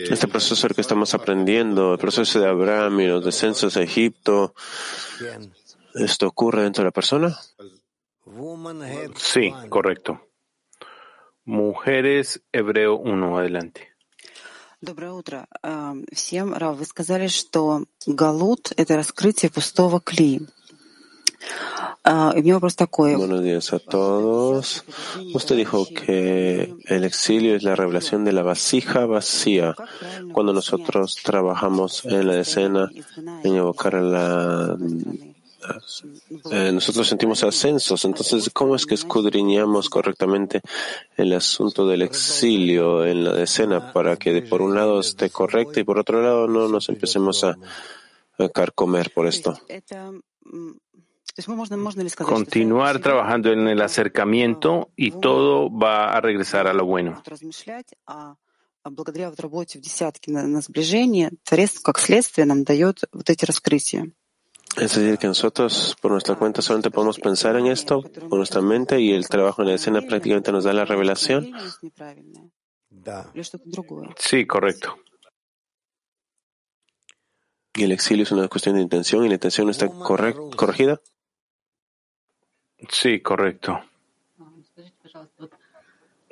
Este 0.09 0.29
proceso 0.29 0.69
que 0.69 0.81
estamos 0.81 1.13
aprendiendo, 1.13 1.95
el 1.95 1.99
proceso 1.99 2.41
de 2.41 2.49
Abraham 2.49 3.01
y 3.01 3.07
los 3.09 3.25
descensos 3.25 3.77
a 3.77 3.83
Egipto, 3.83 4.55
¿esto 5.95 6.29
ocurre 6.29 6.63
dentro 6.63 6.83
de 6.83 6.87
la 6.87 6.93
persona? 6.93 7.37
Sí, 9.17 9.53
correcto. 9.69 10.21
Mujeres, 11.45 12.43
Hebreo 12.53 12.97
1, 12.97 13.39
adelante. 13.39 13.96
Доброе 14.86 15.12
утро 15.12 15.48
всем. 16.14 16.54
Рав, 16.54 16.78
вы 16.78 16.86
сказали, 16.86 17.28
что 17.28 17.86
галут — 18.06 18.78
это 18.78 18.96
раскрытие 18.96 19.52
пустого 19.52 20.00
кли. 20.00 20.42
Buenos 22.04 23.44
días 23.44 23.74
a 23.74 23.80
todos. 23.80 24.84
Usted 25.34 25.56
dijo 25.56 25.86
que 25.86 26.76
el 26.86 27.04
exilio 27.04 27.56
es 27.56 27.64
la 27.64 27.76
revelación 27.76 28.26
de 28.26 28.32
la 28.32 28.44
vasija 28.44 29.06
vacía. 29.06 29.76
Cuando 30.34 30.54
nosotros 30.54 31.18
trabajamos 31.24 32.04
en 32.06 32.28
la 32.28 32.40
escena, 32.40 32.90
en 33.44 33.56
evocar 33.56 33.94
la 33.96 34.78
eh, 36.52 36.72
nosotros 36.72 37.08
sentimos 37.08 37.44
ascensos. 37.44 38.04
Entonces, 38.06 38.50
¿cómo 38.52 38.76
es 38.76 38.86
que 38.86 38.96
escudriñamos 38.96 39.90
correctamente 39.90 40.62
el 41.18 41.34
asunto 41.34 41.88
del 41.88 42.02
exilio 42.02 43.06
en 43.06 43.24
la 43.24 43.42
escena 43.42 43.94
para 43.94 44.18
que 44.18 44.42
por 44.42 44.62
un 44.62 44.76
lado 44.76 45.00
esté 45.00 45.30
correcto 45.30 45.80
y 45.80 45.84
por 45.84 46.00
otro 46.00 46.22
lado 46.22 46.48
no 46.48 46.68
nos 46.68 46.90
empecemos 46.90 47.44
a, 47.44 47.58
a 48.38 48.50
carcomer 48.50 49.12
por 49.14 49.28
esto? 49.28 49.58
continuar 52.26 53.00
trabajando 53.00 53.52
en 53.52 53.68
el 53.68 53.82
acercamiento 53.82 54.90
y 54.98 55.12
todo 55.12 55.70
va 55.70 56.12
a 56.12 56.20
regresar 56.20 56.68
a 56.68 56.74
lo 56.74 56.86
bueno. 56.86 57.22
благодаря 58.90 59.30
вот 59.30 59.40
работе 59.40 59.78
в 59.78 59.82
десятке 59.82 60.32
на, 60.32 60.48
на 60.48 60.62
сближение, 60.62 61.32
Творец 61.44 61.80
как 61.80 62.00
следствие 62.00 62.46
нам 62.46 62.64
дает 62.64 63.04
вот 63.12 63.30
эти 63.30 63.46
раскрытия. 63.46 64.12
Es 64.77 64.95
decir, 64.95 65.17
que 65.17 65.27
nosotros 65.27 65.97
por 66.03 66.11
nuestra 66.11 66.35
cuenta 66.35 66.61
solamente 66.61 66.91
podemos 66.91 67.19
pensar 67.19 67.57
en 67.57 67.67
esto 67.67 68.03
con 68.03 68.39
nuestra 68.39 68.61
mente 68.61 69.01
y 69.01 69.13
el 69.13 69.27
trabajo 69.27 69.63
en 69.63 69.69
la 69.69 69.75
escena 69.75 70.03
prácticamente 70.03 70.53
nos 70.53 70.65
da 70.65 70.75
la 70.75 70.85
revelación. 70.85 71.51
Sí, 74.19 74.47
correcto. 74.47 74.99
¿Y 77.75 77.85
el 77.85 77.93
exilio 77.93 78.25
es 78.25 78.33
una 78.33 78.49
cuestión 78.49 78.77
de 78.77 78.83
intención 78.83 79.25
y 79.25 79.29
la 79.29 79.35
intención 79.35 79.67
no 79.67 79.71
está 79.71 79.89
corregida? 79.89 81.01
Sí, 82.91 83.21
correcto. 83.21 83.81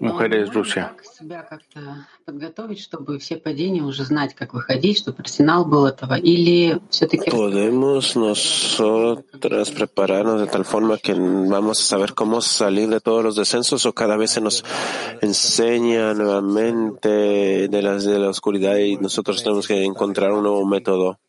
Mujeres 0.01 0.53
Rusia. 0.53 0.97
¿Podemos 7.31 8.17
nosotras 8.17 9.71
prepararnos 9.71 10.41
de 10.41 10.47
tal 10.49 10.65
forma 10.65 10.99
que 10.99 11.15
vamos 11.15 11.81
a 11.81 11.85
saber 11.85 12.15
cómo 12.15 12.41
salir 12.41 12.89
de 12.89 13.01
todos 13.01 13.23
los 13.23 13.37
descensos 13.37 13.87
o 13.87 13.93
cada 13.93 14.17
vez 14.17 14.33
se 14.33 14.41
nos 14.41 14.65
enseña 15.21 16.13
nuevamente 16.13 17.69
de, 17.69 17.83
las, 17.83 18.05
de 18.05 18.19
la 18.19 18.31
oscuridad 18.31 18.77
y 18.79 18.97
nosotros 18.97 19.45
tenemos 19.45 19.69
que 19.69 19.85
encontrar 19.85 20.33
un 20.33 20.43
nuevo 20.43 20.67
método? 20.67 21.21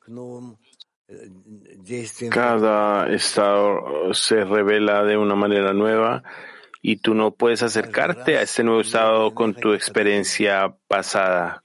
Cada 2.31 3.13
estado 3.13 4.11
se 4.13 4.43
revela 4.43 5.03
de 5.03 5.17
una 5.17 5.35
manera 5.35 5.71
nueva 5.71 6.23
y 6.87 6.97
tú 6.97 7.15
no 7.15 7.31
puedes 7.31 7.63
acercarte 7.63 8.37
a 8.37 8.43
este 8.43 8.63
nuevo 8.63 8.81
estado 8.81 9.33
con 9.33 9.55
tu 9.55 9.73
experiencia 9.73 10.77
pasada. 10.87 11.63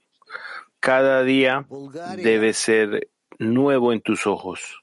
Cada 0.79 1.21
día 1.21 1.67
debe 2.17 2.53
ser 2.53 3.07
nuevo 3.37 3.93
en 3.93 4.01
tus 4.01 4.25
ojos. 4.25 4.81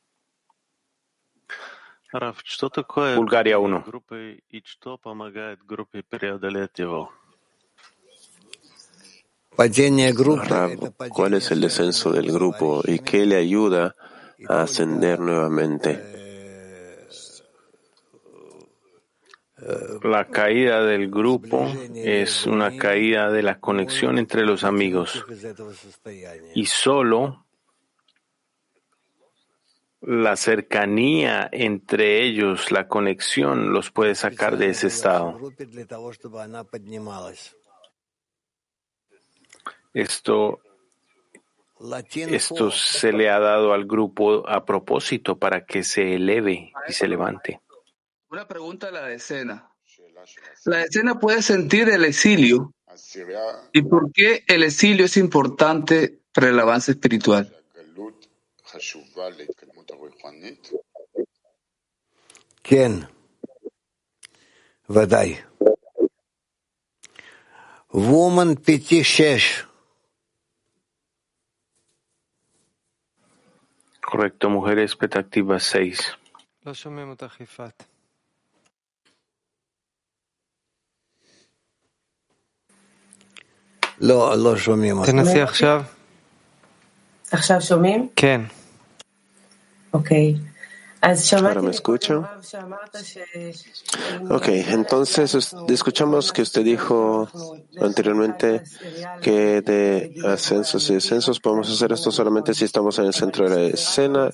Bulgaria 3.17 3.59
1. 3.59 3.85
¿Cuál 11.11 11.35
es 11.35 11.51
el 11.51 11.61
descenso 11.61 12.13
del 12.13 12.31
grupo 12.31 12.83
y 12.85 13.01
qué 13.01 13.27
le 13.27 13.35
ayuda 13.35 13.97
a 14.49 14.63
ascender 14.63 15.19
nuevamente? 15.19 16.18
La 20.03 20.27
caída 20.27 20.83
del 20.83 21.11
grupo 21.11 21.67
es 21.95 22.47
una 22.47 22.77
caída 22.77 23.31
de 23.31 23.43
la 23.43 23.61
conexión 23.61 24.19
entre 24.19 24.45
los 24.45 24.65
amigos 24.65 25.25
y 26.55 26.65
solo 26.67 27.45
la 30.01 30.37
cercanía 30.37 31.49
entre 31.53 32.23
ellos, 32.23 32.71
la 32.71 32.89
conexión, 32.89 33.73
los 33.73 33.91
puede 33.91 34.15
sacar 34.15 34.57
de 34.57 34.71
ese 34.71 34.87
estado. 34.87 35.39
Esto, 39.93 40.61
esto 42.15 42.71
se 42.71 43.13
le 43.13 43.29
ha 43.29 43.39
dado 43.41 43.73
al 43.73 43.87
grupo 43.87 44.49
a 44.49 44.65
propósito 44.65 45.37
para 45.37 45.67
que 45.67 45.83
se 45.83 46.15
eleve 46.15 46.73
y 46.89 46.93
se 46.93 47.09
levante. 47.09 47.61
Una 48.31 48.47
pregunta 48.47 48.89
a 48.89 48.91
la 48.91 49.07
decena. 49.07 49.73
La 50.67 50.79
decena 50.79 51.19
puede 51.19 51.41
sentir 51.43 51.89
el 51.89 52.05
exilio. 52.05 52.75
¿Y 53.73 53.83
por 53.83 54.13
qué 54.13 54.45
el 54.47 54.65
exilio 54.65 55.07
es 55.07 55.17
importante 55.17 56.21
para 56.33 56.49
el 56.49 56.61
avance 56.61 56.93
espiritual? 56.93 57.55
¿Quién? 62.63 63.09
Vaday. 64.89 65.39
Woman 67.91 68.57
Piti 68.57 69.03
Shesh. 69.03 69.67
Correcto, 74.03 74.51
mujeres 74.51 74.97
petactivas 74.97 75.65
6. 75.65 76.19
תנסי 85.06 85.42
עכשיו. 85.42 85.84
עכשיו 87.32 87.62
שומעים? 87.62 88.08
כן. 88.16 88.42
אוקיי. 89.94 90.36
Ahora 91.04 91.62
me 91.62 91.72
escuchan. 91.72 92.26
Ok, 94.30 94.48
entonces 94.48 95.54
escuchamos 95.68 96.32
que 96.32 96.42
usted 96.44 96.64
dijo 96.64 97.28
anteriormente 97.82 98.64
que 99.22 99.62
de 99.62 100.16
ascensos 100.26 100.90
y 100.90 100.94
descensos 100.94 101.42
podemos 101.42 101.70
hacer 101.70 101.92
esto 101.92 102.10
solamente 102.10 102.54
si 102.54 102.64
estamos 102.64 103.00
en 103.00 103.06
el 103.06 103.14
centro 103.14 103.50
de 103.50 103.56
la 103.56 103.74
escena, 103.74 104.30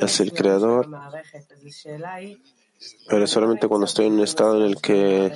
es 0.00 0.20
el 0.20 0.32
creador, 0.32 0.88
pero 3.07 3.27
solamente 3.27 3.67
cuando 3.67 3.85
estoy 3.85 4.07
en 4.07 4.13
un 4.13 4.21
estado 4.21 4.57
en 4.57 4.63
el 4.63 4.81
que 4.81 5.31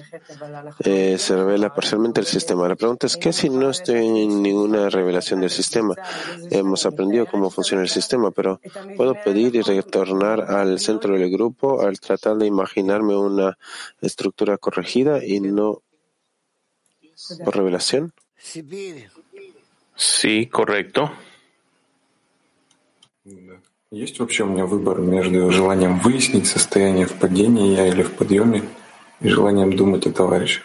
eh, 0.83 1.17
se 1.17 1.35
revela 1.35 1.73
parcialmente 1.73 2.19
el 2.19 2.25
sistema. 2.25 2.67
La 2.67 2.75
pregunta 2.75 3.07
es, 3.07 3.17
¿qué 3.17 3.33
si 3.33 3.49
no 3.49 3.69
estoy 3.69 4.05
en 4.05 4.41
ninguna 4.41 4.89
revelación 4.89 5.41
del 5.41 5.49
sistema? 5.49 5.95
Hemos 6.49 6.85
aprendido 6.85 7.25
cómo 7.25 7.49
funciona 7.49 7.83
el 7.83 7.89
sistema, 7.89 8.31
pero 8.31 8.61
puedo 8.95 9.13
pedir 9.23 9.55
y 9.55 9.61
retornar 9.61 10.41
al 10.41 10.79
centro 10.79 11.17
del 11.17 11.29
grupo 11.29 11.81
al 11.81 11.99
tratar 11.99 12.37
de 12.37 12.47
imaginarme 12.47 13.15
una 13.15 13.57
estructura 14.01 14.57
corregida 14.57 15.23
y 15.23 15.39
no 15.39 15.81
por 17.43 17.55
revelación. 17.55 18.13
Sí, 19.95 20.47
correcto. 20.47 21.11
Есть 23.90 24.18
вообще 24.18 24.44
у 24.44 24.46
меня 24.46 24.64
выбор 24.64 25.00
между 25.00 25.50
желанием 25.50 25.98
выяснить 25.98 26.46
состояние 26.46 27.07
в 27.07 27.12
падении 27.12 27.74
я 27.74 27.86
или 27.86 28.03
в 28.03 28.12
подъеме 28.12 28.62
и 29.20 29.28
желанием 29.28 29.76
думать 29.76 30.07
о 30.07 30.12
товарищах? 30.12 30.64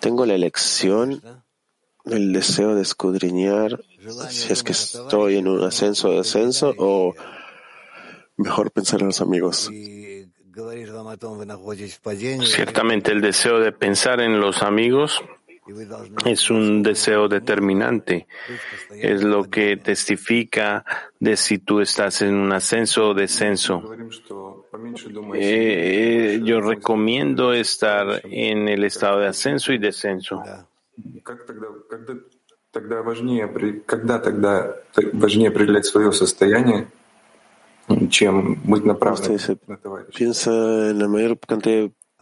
Tengo 0.00 0.26
la 0.26 0.34
elección, 0.34 1.22
el 2.04 2.32
deseo 2.32 2.74
de 2.74 2.82
escudriñar 2.82 3.80
si 4.30 4.52
es 4.52 4.62
que 4.62 4.72
estoy 4.72 5.36
en 5.36 5.48
un 5.48 5.62
ascenso 5.64 6.10
o 6.10 6.16
descenso 6.16 6.74
o 6.78 7.14
mejor 8.36 8.70
pensar 8.70 9.00
en 9.00 9.06
los 9.06 9.20
amigos. 9.20 9.70
Ciertamente 12.44 13.12
el 13.12 13.20
deseo 13.20 13.60
de 13.60 13.72
pensar 13.72 14.20
en 14.20 14.40
los 14.40 14.62
amigos 14.62 15.22
es 16.24 16.50
un 16.50 16.82
deseo 16.82 17.28
determinante. 17.28 18.26
Es 18.90 19.22
lo 19.22 19.44
que 19.44 19.76
testifica 19.76 20.84
de 21.18 21.36
si 21.36 21.58
tú 21.58 21.80
estás 21.80 22.22
en 22.22 22.34
un 22.34 22.52
ascenso 22.52 23.08
o 23.08 23.14
descenso. 23.14 23.82
Eh, 25.34 26.40
yo 26.44 26.60
recomiendo 26.60 27.52
estar 27.52 28.20
en 28.24 28.68
el 28.68 28.84
estado 28.84 29.20
de 29.20 29.28
ascenso 29.28 29.72
y 29.72 29.78
descenso. 29.78 30.42
Тогда 32.70 33.00
важнее, 33.00 33.48
когда 33.86 34.18
тогда 34.18 34.76
важнее 35.14 35.48
определять 35.48 35.86
свое 35.86 36.12
состояние, 36.12 36.88
чем 38.10 38.60
быть 38.64 38.84
направленным 38.84 39.58
на 39.66 39.76
товарища? 39.78 40.12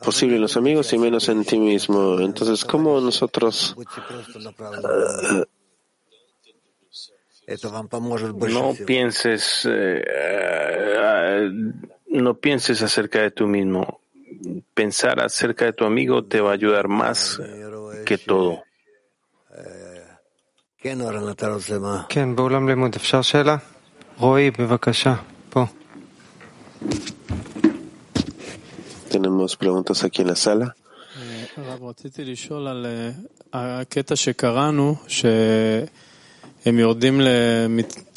Posible 0.03 0.35
en 0.35 0.41
los 0.41 0.55
amigos 0.57 0.93
y 0.93 0.97
menos 0.97 1.27
en 1.29 1.43
ti 1.43 1.59
mismo. 1.59 2.19
Entonces, 2.19 2.63
¿cómo 2.63 3.01
nosotros 3.01 3.75
no 8.47 8.73
pienses 8.85 9.67
eh, 9.69 11.49
no 12.09 12.35
pienses 12.35 12.81
acerca 12.81 13.21
de 13.21 13.31
tú 13.31 13.47
mismo. 13.47 14.01
Pensar 14.73 15.19
acerca 15.19 15.65
de 15.65 15.73
tu 15.73 15.85
amigo 15.85 16.23
te 16.23 16.41
va 16.41 16.51
a 16.51 16.53
ayudar 16.53 16.87
más 16.87 17.41
que 18.05 18.17
todo. 18.17 18.63
כן, 22.07 22.35
tenemos 29.09 29.55
preguntas 29.55 30.03
aquí 30.03 30.21
en 30.21 30.27
la 30.27 30.35
sala. 30.35 30.75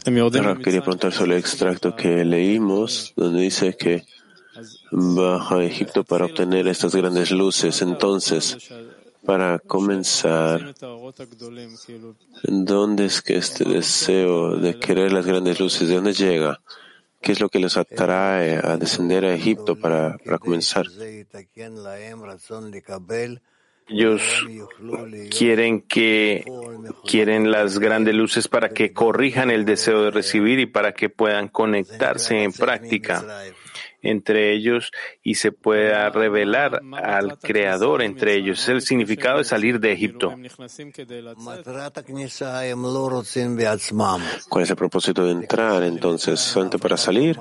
Ahora 0.05 0.59
quería 0.63 0.81
preguntar 0.83 1.13
sobre 1.13 1.33
el 1.33 1.39
extracto 1.39 1.95
que 1.95 2.25
leímos, 2.25 3.13
donde 3.17 3.43
dice 3.43 3.77
que 3.77 4.05
baja 4.91 5.57
a 5.57 5.65
Egipto 5.65 6.05
para 6.05 6.27
obtener 6.27 6.69
estas 6.69 6.95
grandes 6.95 7.31
luces. 7.31 7.81
Entonces, 7.83 8.59
para 9.25 9.59
comenzar, 9.61 10.75
¿dónde 12.43 13.05
es 13.07 13.23
que 13.23 13.37
este 13.37 13.65
deseo 13.65 14.57
de 14.57 14.79
querer 14.79 15.13
las 15.13 15.25
grandes 15.25 15.61
luces, 15.61 15.89
de 15.89 15.95
dónde 15.95 16.13
llega? 16.13 16.61
¿Qué 17.23 17.33
es 17.33 17.41
lo 17.41 17.49
que 17.49 17.59
les 17.59 17.77
atrae 17.77 18.61
a 18.63 18.77
descender 18.77 19.25
a 19.25 19.35
Egipto 19.35 19.77
para, 19.77 20.19
para 20.19 20.39
comenzar? 20.39 20.87
Ellos 23.89 24.47
quieren 25.37 25.83
que 25.83 26.45
quieren 27.05 27.51
las 27.51 27.79
grandes 27.79 28.15
luces 28.15 28.49
para 28.49 28.71
que 28.71 28.93
corrijan 28.93 29.51
el 29.51 29.65
deseo 29.65 30.03
de 30.05 30.11
recibir 30.11 30.61
y 30.61 30.67
para 30.67 30.93
que 30.93 31.09
puedan 31.09 31.49
conectarse 31.49 32.43
en 32.43 32.53
práctica 32.53 33.25
entre 34.03 34.53
ellos 34.53 34.91
y 35.23 35.37
se 35.37 35.53
pueda 35.53 36.11
revelar 36.11 36.83
al 37.03 37.39
Creador 37.39 38.03
entre 38.03 38.35
ellos. 38.35 38.61
Es 38.61 38.69
el 38.69 38.83
significado 38.83 39.39
de 39.39 39.45
salir 39.45 39.81
de 39.81 39.93
Egipto. 39.93 40.35
¿Cuál 44.49 44.65
es 44.65 44.71
el 44.71 44.77
propósito 44.77 45.25
de 45.25 45.33
entrar 45.33 45.83
entonces? 45.85 46.41
¿Solamente 46.41 46.79
para 46.79 46.97
salir? 46.97 47.39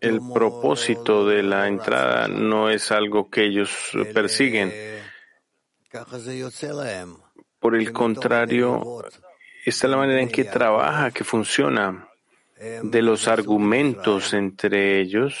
El 0.00 0.20
propósito 0.34 1.26
de 1.26 1.42
la 1.42 1.66
entrada 1.66 2.28
no 2.28 2.68
es 2.68 2.90
algo 2.90 3.30
que 3.30 3.44
ellos 3.44 3.70
persiguen. 4.12 4.72
Por 7.58 7.74
el 7.74 7.92
contrario, 7.92 9.02
esta 9.64 9.86
es 9.86 9.90
la 9.90 9.96
manera 9.96 10.20
en 10.20 10.28
que 10.28 10.44
trabaja, 10.44 11.10
que 11.10 11.24
funciona 11.24 12.07
de 12.82 13.02
los 13.02 13.28
argumentos 13.28 14.32
entre 14.34 15.00
ellos, 15.00 15.34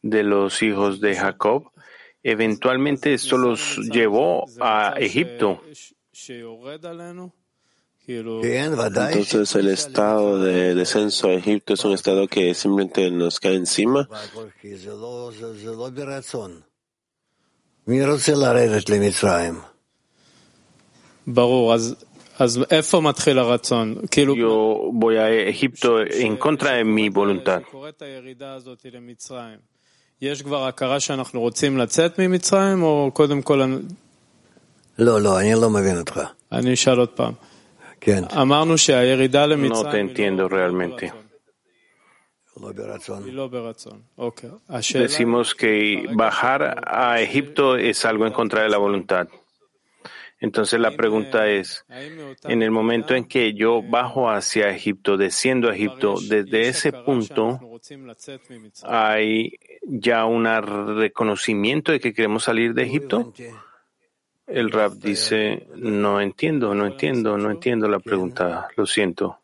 de 0.00 0.22
los 0.22 0.62
hijos 0.62 1.00
de 1.00 1.16
Jacob, 1.16 1.70
eventualmente 2.22 3.14
esto 3.14 3.36
los 3.36 3.76
llevó 3.78 4.46
a 4.60 4.94
Egipto. 4.98 5.62
Entonces 8.04 9.54
el 9.54 9.68
estado 9.68 10.38
de 10.40 10.74
descenso 10.74 11.28
a 11.28 11.34
Egipto 11.34 11.74
es 11.74 11.84
un 11.84 11.92
estado 11.92 12.26
que 12.26 12.52
simplemente 12.54 13.10
nos 13.10 13.38
cae 13.38 13.54
encima. 13.54 14.08
Yo 24.34 24.90
voy 24.92 25.16
a 25.16 25.28
Egipto 25.30 26.00
en 26.00 26.36
contra 26.36 26.72
de 26.72 26.84
mi 26.84 27.08
voluntad. 27.08 27.62
No 39.68 39.90
te 39.90 39.98
entiendo 40.00 40.48
realmente. 40.48 41.12
Decimos 45.00 45.54
que 45.54 46.06
bajar 46.14 46.82
a 46.86 47.20
Egipto 47.20 47.76
es 47.76 48.04
algo 48.04 48.26
en 48.26 48.32
contra 48.32 48.62
de 48.62 48.68
la 48.68 48.78
voluntad. 48.78 49.28
Entonces 50.42 50.80
la 50.80 50.90
pregunta 50.90 51.48
es, 51.48 51.84
en 51.88 52.62
el 52.62 52.72
momento 52.72 53.14
en 53.14 53.26
que 53.26 53.54
yo 53.54 53.80
bajo 53.80 54.28
hacia 54.28 54.70
Egipto, 54.70 55.16
desciendo 55.16 55.70
a 55.70 55.74
Egipto, 55.74 56.16
desde 56.20 56.68
ese 56.68 56.92
punto 56.92 57.60
hay 58.82 59.52
ya 59.82 60.24
un 60.24 60.44
reconocimiento 60.96 61.92
de 61.92 62.00
que 62.00 62.12
queremos 62.12 62.42
salir 62.42 62.74
de 62.74 62.82
Egipto. 62.82 63.32
El 64.48 64.72
rap 64.72 64.94
dice, 64.94 65.68
no 65.76 66.20
entiendo, 66.20 66.74
no 66.74 66.86
entiendo, 66.86 67.38
no 67.38 67.48
entiendo 67.48 67.88
la 67.88 68.00
pregunta, 68.00 68.66
lo 68.76 68.84
siento. 68.84 69.38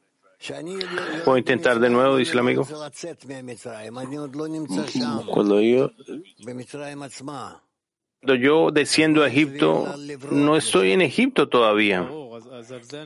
¿Puedo 1.25 1.39
intentar 1.39 1.79
de 1.79 1.91
nuevo? 1.91 2.17
Dice 2.17 2.33
el 2.33 2.41
amigo. 2.41 2.67
Cuando 5.27 5.61
yo 5.61 5.93
cuando 8.21 8.35
yo 8.35 8.71
desciendo 8.71 9.23
a 9.23 9.29
Egipto, 9.29 9.95
no 10.31 10.57
estoy 10.57 10.93
en 10.93 11.03
Egipto 11.03 11.49
todavía. 11.49 12.09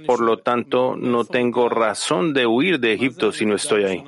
Por 0.06 0.20
lo 0.20 0.38
tanto, 0.38 0.96
no 0.96 1.24
tengo 1.24 1.68
razón 1.68 2.32
de 2.32 2.46
huir 2.46 2.80
de 2.80 2.94
Egipto 2.94 3.30
si 3.30 3.44
no 3.44 3.54
estoy 3.54 3.84
ahí. 3.84 4.04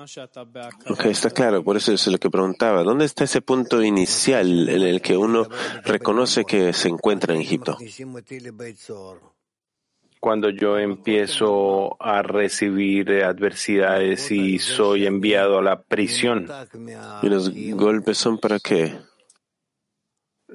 Ok, 0.88 1.06
está 1.06 1.30
claro, 1.30 1.62
por 1.62 1.76
eso 1.76 1.92
es 1.92 2.06
lo 2.06 2.18
que 2.18 2.30
preguntaba. 2.30 2.82
¿Dónde 2.82 3.04
está 3.04 3.24
ese 3.24 3.42
punto 3.42 3.82
inicial 3.82 4.68
en 4.68 4.82
el 4.82 5.02
que 5.02 5.16
uno 5.16 5.46
reconoce 5.84 6.44
que 6.44 6.72
se 6.72 6.88
encuentra 6.88 7.34
en 7.34 7.42
Egipto? 7.42 7.76
Cuando 10.20 10.48
yo 10.48 10.78
empiezo 10.78 12.02
a 12.02 12.22
recibir 12.22 13.10
adversidades 13.22 14.30
y 14.30 14.58
soy 14.58 15.04
enviado 15.04 15.58
a 15.58 15.62
la 15.62 15.82
prisión. 15.82 16.48
¿Y 17.22 17.28
los 17.28 17.52
golpes 17.74 18.16
son 18.16 18.38
para 18.38 18.58
qué? 18.58 18.96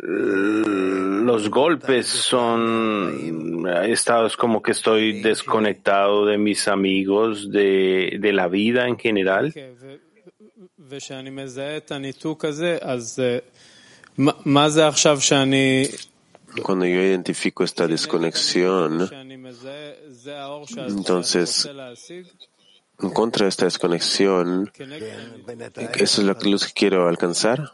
Los 0.01 1.49
golpes 1.49 2.07
son 2.07 3.67
estados 3.83 4.37
como 4.37 4.61
que 4.61 4.71
estoy 4.71 5.21
desconectado 5.21 6.25
de 6.25 6.37
mis 6.37 6.67
amigos, 6.67 7.51
de, 7.51 8.17
de 8.19 8.33
la 8.33 8.47
vida 8.47 8.87
en 8.87 8.97
general. 8.97 9.53
Cuando 16.63 16.85
yo 16.85 17.01
identifico 17.01 17.63
esta 17.63 17.87
desconexión, 17.87 19.09
entonces, 20.87 21.69
en 22.99 23.09
contra 23.11 23.45
de 23.45 23.49
esta 23.49 23.65
desconexión, 23.65 24.71
¿eso 25.95 26.21
es 26.21 26.27
lo 26.27 26.35
que 26.37 26.73
quiero 26.73 27.07
alcanzar? 27.07 27.71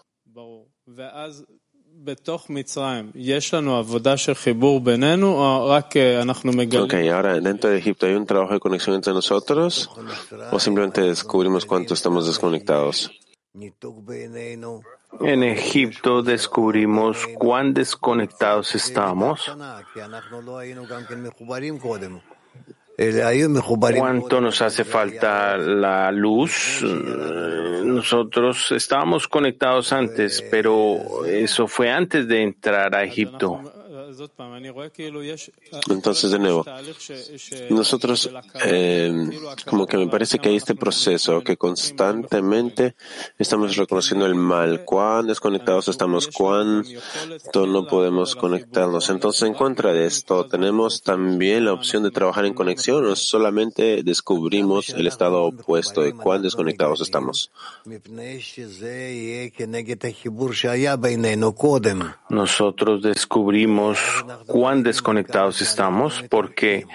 Ok, 6.83 6.93
ahora 7.11 7.39
dentro 7.39 7.69
de 7.69 7.79
Egipto 7.79 8.05
hay 8.05 8.13
un 8.13 8.25
trabajo 8.25 8.53
de 8.53 8.59
conexión 8.59 8.95
entre 8.95 9.11
nosotros 9.13 9.89
o 10.51 10.59
simplemente 10.59 11.01
descubrimos 11.01 11.65
cuánto 11.65 11.93
estamos 11.93 12.27
desconectados. 12.27 13.11
En 15.21 15.43
Egipto 15.43 16.21
descubrimos 16.21 17.25
cuán 17.37 17.73
desconectados 17.73 18.75
estamos. 18.75 19.49
¿Cuánto 22.97 24.39
nos 24.39 24.61
hace 24.61 24.85
falta 24.85 25.57
la 25.57 26.11
luz? 26.11 26.81
Nosotros 27.83 28.71
estábamos 28.71 29.27
conectados 29.27 29.91
antes, 29.91 30.41
pero 30.49 31.25
eso 31.25 31.67
fue 31.67 31.91
antes 31.91 32.27
de 32.27 32.43
entrar 32.43 32.95
a 32.95 33.03
Egipto. 33.03 33.59
Entonces, 35.89 36.31
de 36.31 36.39
nuevo, 36.39 36.65
nosotros, 37.69 38.29
eh, 38.63 39.29
como 39.65 39.85
que 39.85 39.97
me 39.97 40.07
parece 40.07 40.39
que 40.39 40.49
hay 40.49 40.55
este 40.55 40.75
proceso 40.75 41.41
que 41.43 41.57
constantemente 41.57 42.95
estamos 43.37 43.75
reconociendo 43.75 44.25
el 44.25 44.35
mal, 44.35 44.83
cuán 44.85 45.27
desconectados 45.27 45.87
estamos, 45.87 46.27
cuánto 46.27 47.67
no 47.67 47.87
podemos 47.87 48.35
conectarnos. 48.35 49.09
Entonces, 49.09 49.43
en 49.43 49.53
contra 49.53 49.93
de 49.93 50.05
esto, 50.05 50.45
tenemos 50.45 51.01
también 51.01 51.65
la 51.65 51.73
opción 51.73 52.03
de 52.03 52.11
trabajar 52.11 52.45
en 52.45 52.53
conexión 52.53 53.05
o 53.05 53.15
solamente 53.15 54.03
descubrimos 54.03 54.89
el 54.89 55.07
estado 55.07 55.43
opuesto 55.43 56.01
de 56.01 56.13
cuán 56.13 56.41
desconectados 56.41 57.01
estamos. 57.01 57.51
Nosotros 62.29 63.01
descubrimos 63.01 63.97
cuán 64.47 64.83
desconectados 64.83 65.61
estamos 65.61 66.23
porque 66.29 66.85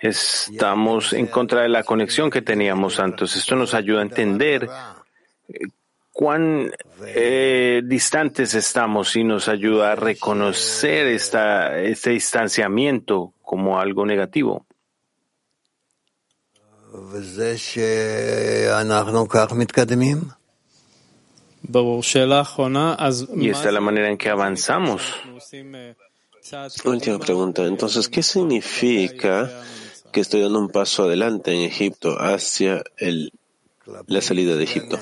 estamos 0.00 1.12
en 1.12 1.26
contra 1.26 1.62
de 1.62 1.68
la 1.68 1.82
conexión 1.82 2.30
que 2.30 2.42
teníamos 2.42 3.00
antes. 3.00 3.36
Esto 3.36 3.56
nos 3.56 3.74
ayuda 3.74 4.00
a 4.00 4.02
entender 4.02 4.68
eh, 5.48 5.58
cuán 6.12 6.72
eh, 7.04 7.82
distantes 7.84 8.54
estamos 8.54 9.14
y 9.16 9.24
nos 9.24 9.48
ayuda 9.48 9.92
a 9.92 9.96
reconocer 9.96 11.06
esta, 11.08 11.78
este 11.78 12.10
distanciamiento 12.10 13.34
como 13.42 13.78
algo 13.78 14.06
negativo. 14.06 14.66
Y 23.34 23.50
esta 23.50 23.68
es 23.68 23.74
la 23.74 23.80
manera 23.80 24.08
en 24.08 24.16
que 24.16 24.30
avanzamos. 24.30 25.02
Última 26.84 27.18
pregunta. 27.18 27.64
Entonces, 27.66 28.08
¿qué 28.08 28.22
significa 28.22 29.62
que 30.12 30.20
estoy 30.20 30.42
dando 30.42 30.58
un 30.58 30.68
paso 30.68 31.04
adelante 31.04 31.52
en 31.52 31.62
Egipto 31.62 32.16
hacia 32.18 32.82
el, 32.96 33.32
la 34.06 34.20
salida 34.20 34.56
de 34.56 34.64
Egipto? 34.64 34.98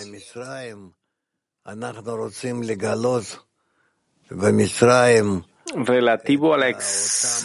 relativo 5.77 6.55
a 6.55 6.59
la, 6.59 6.79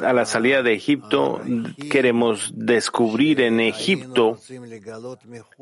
a 0.04 0.14
la 0.14 0.26
salida 0.26 0.62
de 0.62 0.74
Egipto, 0.74 1.42
queremos 1.90 2.52
descubrir 2.54 3.42
en 3.42 3.60
Egipto 3.60 4.38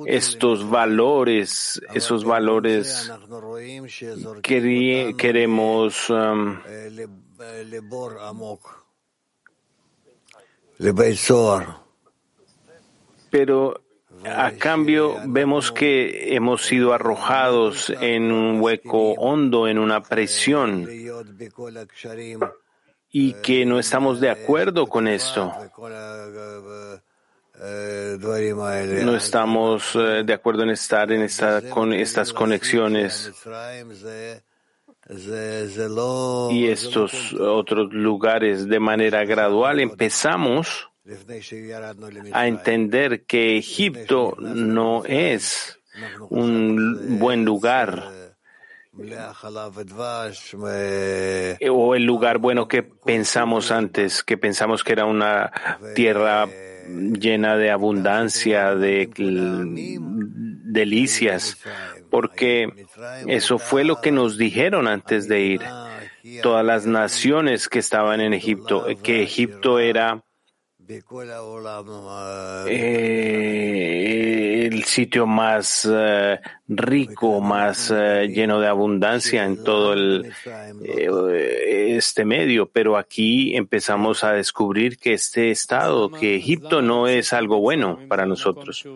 estos 0.06 0.70
valores, 0.70 1.82
esos 1.94 2.24
valores 2.24 3.12
que 4.42 5.14
queremos 5.18 6.10
um, 6.10 6.58
pero 13.30 13.82
a 14.26 14.52
cambio, 14.52 15.18
vemos 15.26 15.72
que 15.72 16.36
hemos 16.36 16.66
sido 16.66 16.94
arrojados 16.94 17.92
en 18.02 18.32
un 18.32 18.62
hueco 18.62 19.12
hondo, 19.14 19.68
en 19.68 19.78
una 19.78 20.02
presión, 20.02 20.88
y 23.10 23.34
que 23.34 23.66
no 23.66 23.80
estamos 23.80 24.20
de 24.20 24.30
acuerdo 24.30 24.88
con 24.88 25.08
esto. 25.08 25.54
No 29.04 29.16
estamos 29.16 29.96
eh, 29.96 30.24
de 30.24 30.34
acuerdo 30.34 30.64
en 30.64 30.70
estar 30.70 31.12
en 31.12 31.22
esta, 31.22 31.68
con 31.70 31.92
estas 31.92 32.32
conexiones 32.32 33.34
y 36.52 36.68
estos 36.68 37.34
otros 37.34 37.94
lugares 37.94 38.68
de 38.68 38.80
manera 38.80 39.24
gradual. 39.26 39.80
Empezamos 39.80 40.90
a 42.34 42.48
entender 42.48 43.26
que 43.26 43.58
Egipto 43.58 44.36
no 44.40 45.04
es 45.06 45.80
un 46.30 47.18
buen 47.20 47.46
lugar 47.46 48.28
o 51.70 51.96
el 51.96 52.04
lugar 52.04 52.40
bueno 52.40 52.68
que 52.68 52.84
pensamos 52.84 53.72
antes, 53.72 54.24
que 54.24 54.38
pensamos 54.38 54.84
que 54.84 54.94
era 54.94 55.06
una 55.06 55.52
tierra 55.96 56.48
llena 56.88 57.58
de 57.58 57.70
abundancia, 57.70 58.76
de 58.76 59.10
delicias, 60.66 61.58
porque 62.10 62.88
eso 63.28 63.60
fue 63.60 63.84
lo 63.84 64.02
que 64.02 64.12
nos 64.12 64.38
dijeron 64.38 64.88
antes 64.88 65.28
de 65.28 65.42
ir. 65.42 65.62
Todas 66.42 66.66
las 66.66 66.86
naciones 66.86 67.70
que 67.70 67.80
estaban 67.80 68.22
en 68.22 68.34
Egipto, 68.34 68.86
que 69.02 69.24
Egipto 69.24 69.80
era 69.80 70.24
eh, 72.68 74.70
el 74.72 74.84
sitio 74.86 75.28
más 75.28 75.86
eh, 75.92 76.40
rico, 76.68 77.42
más 77.42 77.92
eh, 77.94 78.30
lleno 78.30 78.62
de 78.62 78.68
abundancia 78.68 79.44
en 79.44 79.66
todo 79.66 79.92
el, 79.92 80.32
este 80.86 82.24
medio, 82.24 82.70
pero 82.70 82.96
aquí 82.96 83.58
empezamos 83.58 84.24
a 84.24 84.32
descubrir 84.32 84.98
que 84.98 85.12
este 85.14 85.52
estado, 85.52 86.10
que 86.10 86.38
Egipto 86.38 86.82
no 86.82 87.10
es 87.10 87.34
algo 87.34 87.60
bueno 87.60 88.00
para 88.08 88.26
nosotros. 88.26 88.88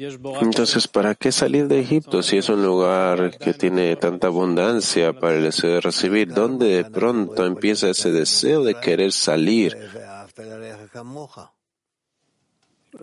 Entonces, 0.00 0.86
¿para 0.86 1.16
qué 1.16 1.32
salir 1.32 1.66
de 1.66 1.80
Egipto 1.80 2.22
si 2.22 2.36
es 2.36 2.48
un 2.48 2.62
lugar 2.62 3.36
que 3.36 3.52
tiene 3.52 3.96
tanta 3.96 4.28
abundancia 4.28 5.12
para 5.12 5.34
el 5.34 5.42
deseo 5.42 5.74
de 5.74 5.80
recibir? 5.80 6.32
¿Dónde 6.32 6.68
de 6.68 6.84
pronto 6.84 7.44
empieza 7.44 7.90
ese 7.90 8.12
deseo 8.12 8.62
de 8.62 8.76
querer 8.76 9.10
salir? 9.10 9.76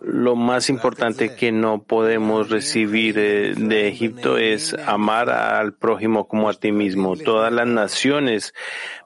Lo 0.01 0.37
más 0.37 0.69
importante 0.69 1.35
que 1.35 1.51
no 1.51 1.83
podemos 1.83 2.49
recibir 2.49 3.15
de 3.15 3.87
Egipto 3.89 4.37
es 4.37 4.73
amar 4.73 5.29
al 5.29 5.73
prójimo 5.73 6.29
como 6.29 6.47
a 6.47 6.53
ti 6.53 6.71
mismo. 6.71 7.17
Todas 7.17 7.51
las 7.51 7.67
naciones 7.67 8.53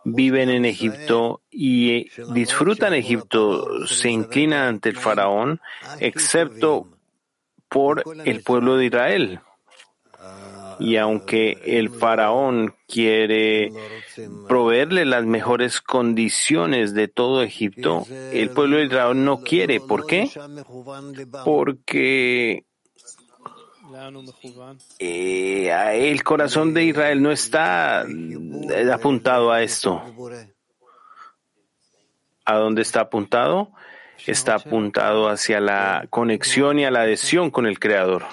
viven 0.06 0.52
en 0.52 0.66
Egipto 0.66 1.42
y 1.50 2.12
disfrutan 2.34 2.94
Egipto, 2.94 3.88
se 3.88 4.12
inclinan 4.12 4.68
ante 4.68 4.90
el 4.90 4.98
faraón, 4.98 5.60
excepto 6.00 6.88
por 7.70 8.04
el 8.26 8.44
pueblo 8.44 8.76
de 8.78 8.86
Israel. 8.86 9.40
Y 10.80 10.96
aunque 10.96 11.58
el 11.66 11.90
faraón 11.90 12.74
quiere 12.88 13.72
proveerle 14.48 15.06
las 15.06 15.26
mejores 15.26 15.82
condiciones 15.82 16.94
de 16.94 17.08
todo 17.10 17.44
Egipto, 17.44 18.06
el 18.32 18.50
pueblo 18.52 18.78
de 18.78 18.86
Israel 18.86 19.26
no 19.26 19.42
quiere. 19.42 19.82
¿Por 19.82 20.06
qué? 20.06 20.30
Porque 21.44 22.66
eh, 25.00 26.12
el 26.12 26.24
corazón 26.24 26.74
de 26.74 26.86
Israel 26.86 27.22
no 27.22 27.32
está 27.32 28.06
apuntado 28.94 29.52
a 29.52 29.62
esto. 29.62 30.02
¿A 32.46 32.56
dónde 32.56 32.82
está 32.82 33.02
apuntado? 33.02 33.72
Está 34.26 34.56
apuntado 34.56 35.30
hacia 35.30 35.60
la 35.60 36.08
conexión 36.10 36.80
y 36.80 36.86
a 36.86 36.92
la 36.92 37.02
adhesión 37.02 37.52
con 37.52 37.66
el 37.66 37.80
Creador. 37.80 38.26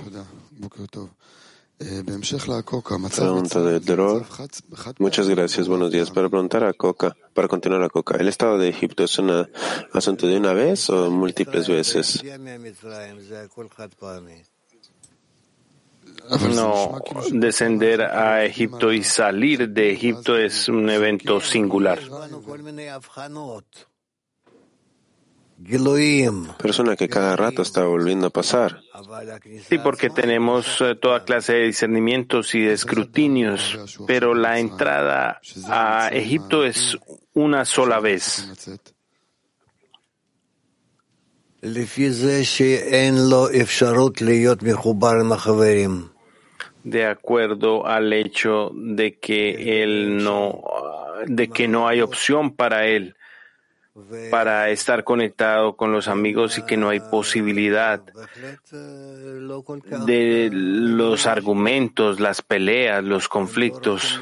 Pregunta 1.79 3.61
de 3.63 3.81
Dror. 3.81 4.25
Muchas 4.99 5.29
gracias. 5.29 5.69
Buenos 5.69 5.91
días. 5.91 6.11
Para 6.11 6.31
preguntar 6.31 6.65
a 6.65 6.73
Coca, 6.73 7.15
para 7.35 7.49
continuar 7.49 7.83
a 7.83 7.91
Coca, 7.91 8.17
¿el 8.17 8.29
estado 8.29 8.57
de 8.57 8.71
Egipto 8.71 9.05
es 9.05 9.19
un 9.19 9.47
asunto 9.93 10.27
de 10.27 10.39
una 10.39 10.55
vez 10.55 10.89
o 10.89 11.11
múltiples 11.11 11.69
veces? 11.69 12.23
No, 16.55 17.01
descender 17.31 18.03
a 18.03 18.45
Egipto 18.45 18.93
y 18.93 19.05
salir 19.05 19.69
de 19.69 19.93
Egipto 19.93 20.37
es 20.37 20.69
un 20.69 20.89
evento 20.89 21.41
singular. 21.41 22.01
Persona 26.59 26.97
que 26.97 27.09
cada 27.09 27.37
rato 27.37 27.63
está 27.63 27.85
volviendo 27.85 28.29
a 28.29 28.31
pasar. 28.31 28.81
Sí, 29.69 29.79
porque 29.79 30.11
tenemos 30.11 30.81
eh, 30.81 30.95
toda 30.95 31.25
clase 31.25 31.55
de 31.55 31.67
discernimientos 31.67 32.55
y 32.55 32.61
de 32.61 32.73
escrutinios, 32.73 33.99
pero 34.07 34.35
la 34.35 34.59
entrada 34.59 35.41
a 35.69 36.09
Egipto 36.13 36.65
es 36.65 36.97
una 37.35 37.65
sola 37.65 38.01
vez. 38.01 38.49
De 46.85 47.07
acuerdo 47.07 47.87
al 47.87 48.13
hecho 48.13 48.71
de 48.73 49.19
que 49.19 49.83
él 49.83 50.23
no, 50.23 50.63
de 51.27 51.49
que 51.49 51.67
no 51.67 51.89
hay 51.89 52.01
opción 52.03 52.55
para 52.55 52.87
él 52.87 53.16
para 54.31 54.71
estar 54.71 55.05
conectado 55.05 55.77
con 55.77 55.93
los 55.93 56.09
amigos 56.09 56.59
y 56.59 56.63
que 56.63 56.77
no 56.77 56.89
hay 56.91 57.01
posibilidad 57.01 58.03
de 60.07 60.51
los 60.53 61.27
argumentos, 61.27 62.21
las 62.21 62.43
peleas, 62.43 63.03
los 63.03 63.29
conflictos. 63.29 64.21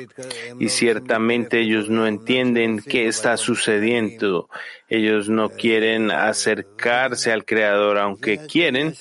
Y 0.59 0.69
ciertamente 0.69 1.61
ellos 1.61 1.89
no 1.89 2.07
entienden 2.07 2.81
qué 2.81 3.09
está 3.09 3.37
sucediendo. 3.37 4.49
Ellos 4.87 5.31
no 5.31 5.49
quieren 5.49 6.11
acercarse 6.11 7.33
al 7.33 7.47
Creador, 7.47 7.99
aunque 7.99 8.39
quieren, 8.47 8.95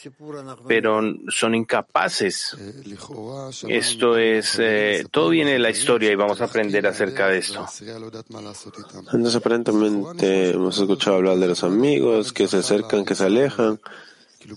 pero 0.68 1.02
son 1.28 1.56
incapaces. 1.56 2.58
Esto 3.68 4.18
es, 4.18 4.58
eh, 4.60 5.06
todo 5.12 5.30
viene 5.30 5.52
de 5.52 5.60
la 5.60 5.70
historia 5.70 6.12
y 6.12 6.16
vamos 6.16 6.40
a 6.40 6.46
aprender 6.46 6.88
acerca 6.88 7.28
de 7.28 7.40
esto. 7.40 7.66
Entonces, 9.12 9.36
aparentemente 9.36 10.52
hemos 10.52 10.80
escuchado 10.80 11.18
hablar 11.18 11.38
de 11.38 11.48
los 11.48 11.64
amigos 11.66 12.32
que 12.32 12.48
se 12.48 12.58
acercan, 12.58 13.04
que 13.04 13.16
se 13.16 13.26
alejan. 13.26 13.80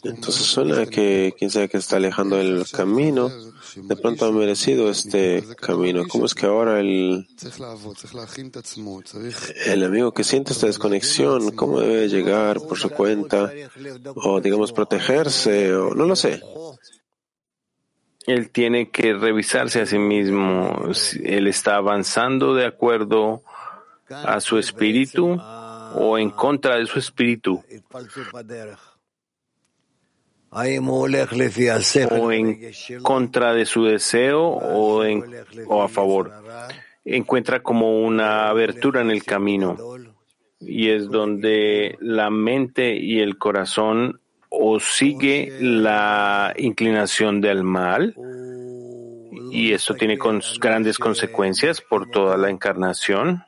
Entonces 0.03 0.47
suena 0.47 0.87
que 0.87 1.35
quien 1.39 1.51
sea 1.51 1.69
que 1.69 1.77
está 1.77 1.97
alejando 1.97 2.37
del 2.37 2.65
camino, 2.71 3.31
de 3.77 3.97
pronto 3.97 4.27
ha 4.27 4.33
merecido 4.33 4.91
este 4.91 5.45
camino. 5.57 6.05
¿Cómo 6.09 6.27
es 6.27 6.35
que 6.35 6.47
ahora 6.47 6.81
el, 6.81 7.27
el 9.67 9.85
amigo 9.85 10.13
que 10.13 10.25
siente 10.25 10.53
esta 10.53 10.67
desconexión, 10.67 11.53
cómo 11.53 11.81
debe 11.81 12.09
llegar 12.09 12.61
por 12.61 12.79
su 12.79 12.91
cuenta 12.91 13.53
o 14.17 14.41
digamos 14.41 14.73
protegerse 14.73 15.75
o 15.75 15.95
no 15.95 16.07
lo 16.07 16.17
sé? 16.17 16.43
Él 18.27 18.51
tiene 18.51 18.91
que 18.91 19.15
revisarse 19.15 19.81
a 19.81 19.87
sí 19.87 19.99
mismo. 19.99 20.91
Él 21.23 21.47
está 21.47 21.77
avanzando 21.77 22.55
de 22.55 22.67
acuerdo 22.67 23.43
a 24.09 24.41
su 24.41 24.59
espíritu 24.59 25.41
o 25.95 26.19
en 26.19 26.31
contra 26.31 26.77
de 26.77 26.87
su 26.87 26.99
espíritu 26.99 27.63
o 32.11 32.33
en 32.33 32.73
contra 33.03 33.53
de 33.53 33.67
su 33.67 33.85
deseo 33.85 34.43
o, 34.43 35.05
en, 35.05 35.25
o 35.67 35.83
a 35.83 35.89
favor. 35.89 36.33
Encuentra 37.05 37.63
como 37.63 38.01
una 38.01 38.49
abertura 38.49 39.01
en 39.01 39.11
el 39.11 39.23
camino. 39.25 39.77
Y 40.61 40.89
es 40.89 41.09
donde 41.09 41.97
la 42.01 42.31
mente 42.31 42.97
y 42.97 43.21
el 43.21 43.37
corazón 43.37 44.21
o 44.49 44.81
sigue 44.81 45.53
la 45.61 46.55
inclinación 46.57 47.41
del 47.41 47.63
mal 47.63 48.15
y 49.51 49.73
esto 49.73 49.95
tiene 49.95 50.19
grandes 50.61 50.99
consecuencias 50.99 51.81
por 51.81 52.11
toda 52.11 52.37
la 52.37 52.51
encarnación, 52.51 53.45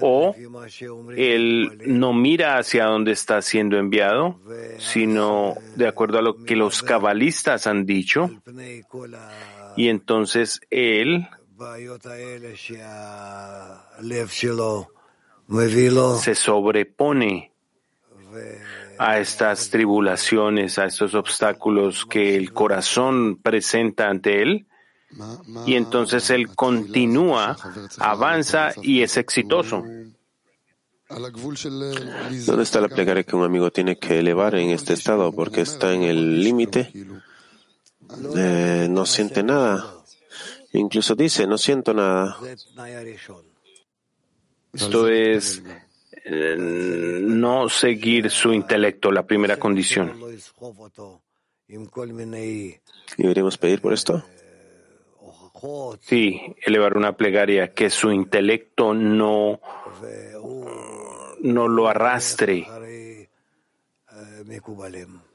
o 0.00 0.34
él 1.16 1.78
no 1.86 2.12
mira 2.12 2.58
hacia 2.58 2.86
dónde 2.86 3.12
está 3.12 3.42
siendo 3.42 3.78
enviado, 3.78 4.40
sino 4.78 5.54
de 5.76 5.88
acuerdo 5.88 6.18
a 6.18 6.22
lo 6.22 6.44
que 6.44 6.56
los 6.56 6.82
cabalistas 6.82 7.66
han 7.66 7.86
dicho, 7.86 8.30
y 9.76 9.88
entonces 9.88 10.60
él 10.70 11.28
se 16.20 16.34
sobrepone 16.34 17.52
a 18.98 19.18
estas 19.18 19.70
tribulaciones, 19.70 20.78
a 20.78 20.86
estos 20.86 21.14
obstáculos 21.14 22.06
que 22.06 22.36
el 22.36 22.52
corazón 22.52 23.36
presenta 23.36 24.08
ante 24.08 24.42
él, 24.42 24.66
y 25.66 25.74
entonces 25.74 26.30
él 26.30 26.54
continúa, 26.54 27.56
avanza 27.98 28.72
y 28.82 29.02
es 29.02 29.16
exitoso. 29.16 29.84
¿Dónde 31.08 32.62
está 32.62 32.80
la 32.80 32.88
plegaria 32.88 33.22
que 33.22 33.36
un 33.36 33.44
amigo 33.44 33.70
tiene 33.70 33.98
que 33.98 34.18
elevar 34.18 34.54
en 34.54 34.70
este 34.70 34.94
estado? 34.94 35.32
Porque 35.32 35.60
está 35.60 35.92
en 35.92 36.02
el 36.02 36.42
límite, 36.42 36.90
eh, 38.36 38.88
no 38.90 39.06
siente 39.06 39.42
nada. 39.42 39.94
Incluso 40.72 41.14
dice, 41.14 41.46
no 41.46 41.56
siento 41.58 41.94
nada. 41.94 42.36
Esto 44.72 45.08
es 45.08 45.62
eh, 46.24 46.56
no 46.58 47.68
seguir 47.68 48.30
su 48.30 48.52
intelecto, 48.52 49.12
la 49.12 49.24
primera 49.24 49.58
condición. 49.58 50.18
¿Deberíamos 53.16 53.58
pedir 53.58 53.80
por 53.80 53.92
esto? 53.92 54.24
Sí, 56.00 56.40
elevar 56.62 56.96
una 56.96 57.16
plegaria 57.16 57.72
que 57.72 57.88
su 57.88 58.10
intelecto 58.10 58.92
no, 58.92 59.60
no 61.40 61.68
lo 61.68 61.88
arrastre, 61.88 62.66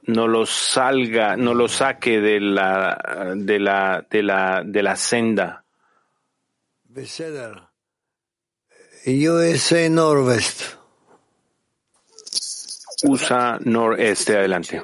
no 0.04 0.28
lo 0.28 0.46
salga, 0.46 1.36
no 1.36 1.54
lo 1.54 1.68
saque 1.68 2.20
de 2.20 2.40
la, 2.40 3.34
de 3.36 3.60
la, 3.60 4.06
de 4.10 4.24
la, 4.24 4.62
de 4.64 4.84
la 4.84 4.96
senda. 4.96 5.64
USA 9.06 9.90
Norwest. 9.90 10.76
USA 13.04 13.58
Noreste, 13.64 14.38
adelante. 14.38 14.84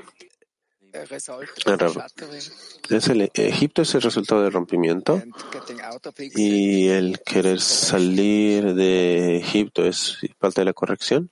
Es 2.89 3.07
el, 3.07 3.31
Egipto 3.33 3.81
es 3.81 3.95
el 3.95 4.01
resultado 4.01 4.43
del 4.43 4.51
rompimiento 4.51 5.21
y 6.35 6.87
el 6.87 7.19
querer 7.25 7.59
salir 7.59 8.73
de 8.73 9.37
Egipto 9.37 9.85
es 9.85 10.17
falta 10.39 10.61
de 10.61 10.65
la 10.65 10.73
corrección. 10.73 11.31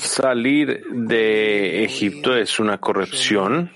Salir 0.00 0.84
de 0.92 1.84
Egipto 1.84 2.36
es 2.36 2.60
una 2.60 2.78
corrección, 2.78 3.70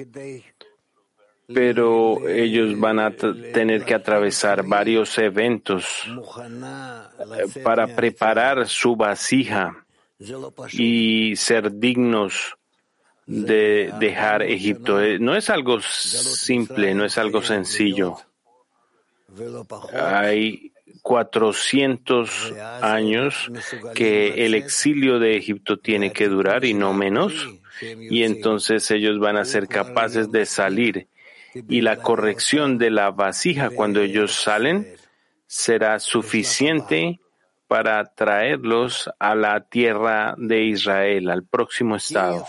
pero 1.46 2.28
ellos 2.28 2.78
van 2.78 2.98
a 2.98 3.10
tener 3.10 3.84
que 3.84 3.94
atravesar 3.94 4.64
varios 4.64 5.16
eventos 5.18 6.04
eh, 6.06 7.60
para 7.62 7.86
preparar 7.88 8.68
su 8.68 8.96
vasija 8.96 9.84
y 10.72 11.34
ser 11.36 11.72
dignos 11.78 12.56
de 13.26 13.92
dejar 13.98 14.42
Egipto. 14.42 15.00
Eh, 15.00 15.18
no 15.18 15.36
es 15.36 15.50
algo 15.50 15.80
simple, 15.80 16.94
no 16.94 17.04
es 17.04 17.18
algo 17.18 17.42
sencillo. 17.42 18.16
Hay 19.92 20.72
400 21.02 22.52
años 22.82 23.50
que 23.94 24.46
el 24.46 24.54
exilio 24.54 25.18
de 25.18 25.36
Egipto 25.36 25.78
tiene 25.78 26.12
que 26.12 26.28
durar 26.28 26.64
y 26.64 26.74
no 26.74 26.92
menos, 26.92 27.48
y 27.80 28.22
entonces 28.22 28.88
ellos 28.90 29.18
van 29.18 29.36
a 29.36 29.44
ser 29.44 29.66
capaces 29.66 30.30
de 30.30 30.46
salir 30.46 31.08
y 31.53 31.81
la 31.81 31.97
corrección 31.97 32.77
de 32.77 32.91
la 32.91 33.11
vasija 33.11 33.69
cuando 33.69 34.01
ellos 34.01 34.33
salen 34.33 34.87
será 35.47 35.99
suficiente 35.99 37.19
para 37.67 38.03
traerlos 38.15 39.09
a 39.19 39.35
la 39.35 39.61
tierra 39.61 40.35
de 40.37 40.65
Israel, 40.65 41.29
al 41.29 41.43
próximo 41.43 41.95
estado. 41.95 42.45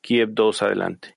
Kiev 0.00 0.30
2, 0.34 0.62
adelante. 0.62 1.16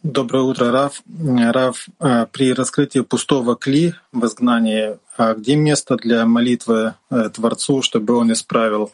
Доброе 0.00 0.44
утро, 0.44 0.70
Раф. 0.70 1.02
Раф, 1.06 1.88
при 2.32 2.52
раскрытии 2.52 3.00
пустого 3.00 3.56
кли 3.56 3.94
в 4.12 4.24
изгнании, 4.24 4.96
где 5.36 5.56
место 5.56 5.96
для 5.96 6.24
молитвы 6.24 6.94
Творцу, 7.34 7.82
чтобы 7.82 8.14
он 8.16 8.32
исправил 8.32 8.92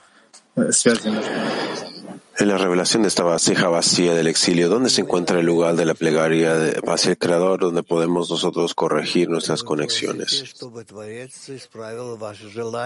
связи 0.70 1.08
между 1.08 1.30
En 2.39 2.47
la 2.47 2.57
revelación 2.57 3.01
de 3.01 3.09
esta 3.09 3.23
vasija 3.23 3.67
vacía 3.67 4.13
del 4.13 4.27
exilio, 4.27 4.69
¿dónde 4.69 4.89
se 4.89 5.01
encuentra 5.01 5.41
el 5.41 5.45
lugar 5.45 5.75
de 5.75 5.83
la 5.83 5.93
plegaria 5.93 6.55
hacia 6.87 7.11
el 7.11 7.17
Creador 7.17 7.59
donde 7.59 7.83
podemos 7.83 8.29
nosotros 8.29 8.73
corregir 8.73 9.29
nuestras 9.29 9.61
conexiones? 9.61 10.55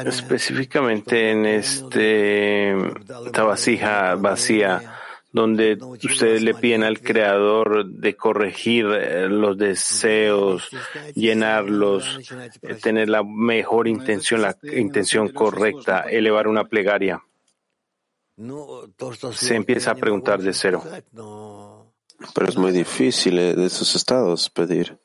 Específicamente 0.05 1.31
en 1.31 1.45
este, 1.45 2.71
esta 3.25 3.43
vasija 3.43 4.15
vacía, 4.15 4.81
donde 5.31 5.77
ustedes 6.03 6.41
le 6.41 6.55
piden 6.55 6.83
al 6.83 7.01
Creador 7.01 7.85
de 7.85 8.15
corregir 8.15 8.87
eh, 8.87 9.29
los 9.29 9.55
deseos, 9.55 10.67
llenarlos, 11.13 12.19
eh, 12.63 12.73
tener 12.81 13.07
la 13.07 13.23
mejor 13.23 13.87
intención, 13.87 14.41
la 14.41 14.57
intención 14.75 15.29
correcta, 15.29 16.01
elevar 16.01 16.47
una 16.47 16.63
plegaria 16.63 17.21
se 19.33 19.55
empieza 19.55 19.91
a 19.91 19.95
preguntar 19.95 20.41
de 20.41 20.53
cero. 20.53 20.83
Pero 22.33 22.47
es 22.47 22.57
muy 22.57 22.71
difícil 22.71 23.37
eh, 23.39 23.55
de 23.55 23.65
esos 23.65 23.95
estados 23.95 24.49
pedir. 24.49 24.99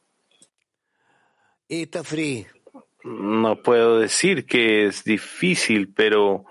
No 3.05 3.63
puedo 3.63 3.99
decir 3.99 4.47
que 4.47 4.87
es 4.87 5.05
difícil, 5.05 5.93
pero 5.93 6.45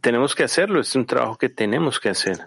tenemos 0.00 0.34
que 0.34 0.44
hacerlo. 0.44 0.80
Es 0.80 0.94
un 0.94 1.06
trabajo 1.06 1.36
que 1.36 1.48
tenemos 1.48 1.98
que 2.00 2.10
hacer. 2.10 2.38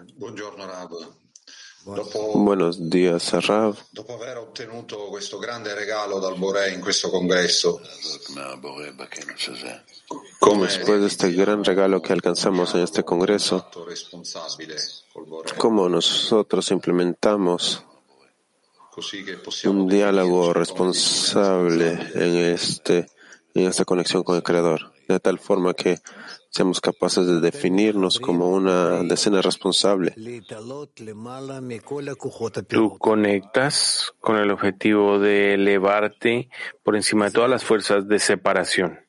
Buenos 1.84 2.88
días, 2.88 3.32
Rav. 3.46 3.76
Después 10.60 11.00
de 11.00 11.06
este 11.06 11.32
gran 11.32 11.64
regalo 11.64 12.00
que 12.00 12.12
alcanzamos 12.14 12.74
en 12.74 12.80
este 12.80 13.04
congreso, 13.04 13.66
¿cómo 15.58 15.88
nosotros 15.90 16.70
implementamos 16.70 17.84
un 19.66 19.88
diálogo 19.88 20.52
responsable 20.54 21.98
en, 22.14 22.36
este, 22.36 23.10
en 23.54 23.66
esta 23.66 23.84
conexión 23.84 24.22
con 24.22 24.36
el 24.36 24.42
Creador? 24.42 24.92
De 25.06 25.20
tal 25.20 25.38
forma 25.38 25.74
que 25.74 26.00
seamos 26.54 26.80
capaces 26.80 27.26
de 27.26 27.40
definirnos 27.40 28.20
como 28.20 28.48
una 28.48 29.02
decena 29.02 29.42
responsable. 29.42 30.14
Tú 32.68 32.96
conectas 32.98 34.12
con 34.20 34.36
el 34.36 34.52
objetivo 34.52 35.18
de 35.18 35.54
elevarte 35.54 36.48
por 36.84 36.94
encima 36.94 37.24
de 37.24 37.30
todas 37.32 37.50
las 37.50 37.64
fuerzas 37.64 38.06
de 38.06 38.20
separación. 38.20 39.00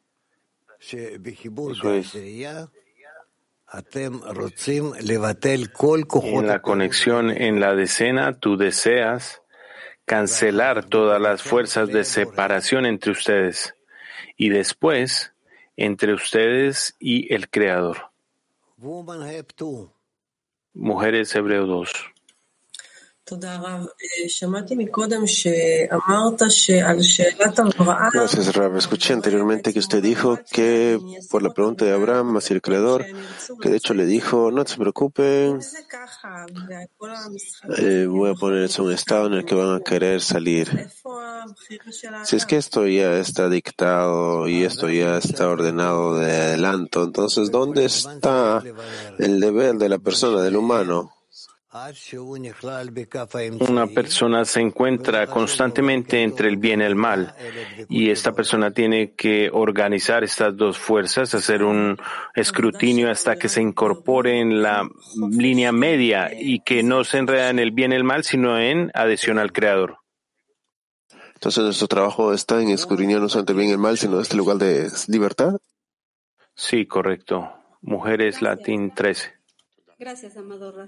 En 6.24 6.48
la 6.48 6.62
conexión 6.64 7.30
en 7.30 7.60
la 7.60 7.76
decena, 7.76 8.40
tú 8.40 8.58
deseas 8.58 9.44
cancelar 10.06 10.86
todas 10.86 11.22
las 11.22 11.44
fuerzas 11.44 11.90
de 11.90 12.04
separación 12.06 12.88
entre 12.88 13.12
ustedes 13.12 13.76
y 14.36 14.50
después 14.50 15.35
entre 15.78 16.14
ustedes 16.14 16.96
y 17.00 17.34
el 17.34 17.50
Creador. 17.50 18.10
Mujeres 20.74 21.34
Hebreo 21.36 21.66
2. 21.66 22.15
Gracias, 28.14 28.56
Rab. 28.56 28.78
Escuché 28.78 29.14
anteriormente 29.14 29.74
que 29.74 29.80
usted 29.80 30.02
dijo 30.02 30.38
que 30.52 31.00
por 31.32 31.42
la 31.42 31.52
pregunta 31.52 31.86
de 31.86 31.94
Abraham 31.94 32.38
hacia 32.38 32.54
el 32.54 32.62
Creador, 32.62 33.04
que 33.62 33.70
de 33.70 33.78
hecho 33.78 33.96
le 33.96 34.06
dijo, 34.06 34.52
no 34.52 34.66
se 34.66 34.78
preocupen, 34.78 35.60
eh, 37.78 38.06
voy 38.08 38.30
a 38.30 38.36
ponerse 38.36 38.82
un 38.82 38.92
estado 38.92 39.28
en 39.28 39.34
el 39.34 39.46
que 39.46 39.56
van 39.56 39.76
a 39.76 39.80
querer 39.80 40.22
salir. 40.22 40.90
Si 42.24 42.36
es 42.36 42.46
que 42.46 42.58
esto 42.58 42.88
ya 42.88 43.18
está 43.18 43.50
dictado 43.50 44.48
y 44.48 44.64
esto 44.64 44.88
ya 44.90 45.18
está 45.18 45.48
ordenado 45.48 46.16
de 46.18 46.32
adelanto, 46.32 47.04
entonces 47.04 47.50
¿dónde 47.50 47.86
está 47.86 48.62
el 49.18 49.40
deber 49.40 49.76
de 49.76 49.90
la 49.90 49.98
persona, 49.98 50.42
del 50.42 50.58
humano? 50.58 51.15
Una 53.60 53.88
persona 53.88 54.46
se 54.46 54.62
encuentra 54.62 55.28
constantemente 55.28 56.24
entre 56.24 56.48
el 56.48 56.56
bien 56.56 56.80
y 56.80 56.86
el 56.86 56.96
mal 56.96 57.36
y 57.90 58.12
esta 58.12 58.32
persona 58.32 58.72
tiene 58.72 59.12
que 59.12 59.50
organizar 59.52 60.24
estas 60.24 60.56
dos 60.56 60.78
fuerzas, 60.78 61.36
hacer 61.36 61.64
un 61.64 61.98
escrutinio 62.34 63.12
hasta 63.12 63.36
que 63.36 63.50
se 63.50 63.62
incorpore 63.62 64.40
en 64.40 64.62
la 64.62 64.88
línea 65.30 65.74
media 65.74 66.32
y 66.34 66.62
que 66.62 66.82
no 66.82 67.04
se 67.04 67.18
enreda 67.18 67.50
en 67.50 67.60
el 67.60 67.72
bien 67.72 67.92
y 67.92 67.96
el 67.96 68.06
mal, 68.06 68.24
sino 68.24 68.58
en 68.58 68.90
adhesión 68.94 69.38
al 69.38 69.52
Creador. 69.52 69.98
Entonces 71.34 71.62
nuestro 71.62 71.90
trabajo 71.90 72.34
está 72.34 72.62
en 72.62 72.70
escudriñar 72.70 73.20
no 73.20 73.28
solamente 73.28 73.52
el 73.52 73.58
bien 73.58 73.70
y 73.72 73.74
el 73.74 73.80
mal, 73.80 73.98
sino 73.98 74.22
este 74.22 74.38
lugar 74.38 74.58
de 74.58 74.90
libertad. 75.10 75.58
Sí, 76.56 76.86
correcto. 76.86 77.52
Mujeres 77.82 78.42
Latín 78.42 78.94
13. 78.96 79.34
Gracias, 80.00 80.38
Amador. 80.38 80.88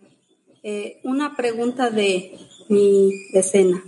Eh, 0.69 0.99
una 1.03 1.34
pregunta 1.34 1.89
de 1.89 2.38
mi 2.68 3.30
decena. 3.31 3.81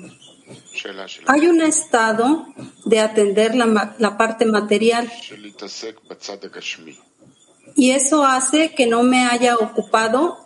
Hay 1.26 1.48
un 1.48 1.60
estado 1.60 2.48
de 2.86 3.02
atender 3.02 3.54
la, 3.54 3.98
la 3.98 4.18
parte 4.18 4.46
material 4.46 5.12
y 7.76 7.92
eso 7.92 8.24
hace 8.24 8.74
que 8.74 8.88
no 8.88 9.04
me 9.04 9.26
haya 9.26 9.58
ocupado 9.58 10.38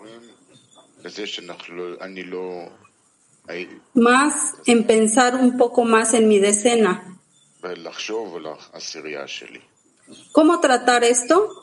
más 3.93 4.55
en 4.65 4.87
pensar 4.87 5.35
un 5.35 5.55
poco 5.55 5.85
más 5.85 6.15
en 6.15 6.27
mi 6.27 6.39
decena. 6.39 7.15
¿Cómo 10.31 10.59
tratar 10.59 11.03
esto? 11.03 11.62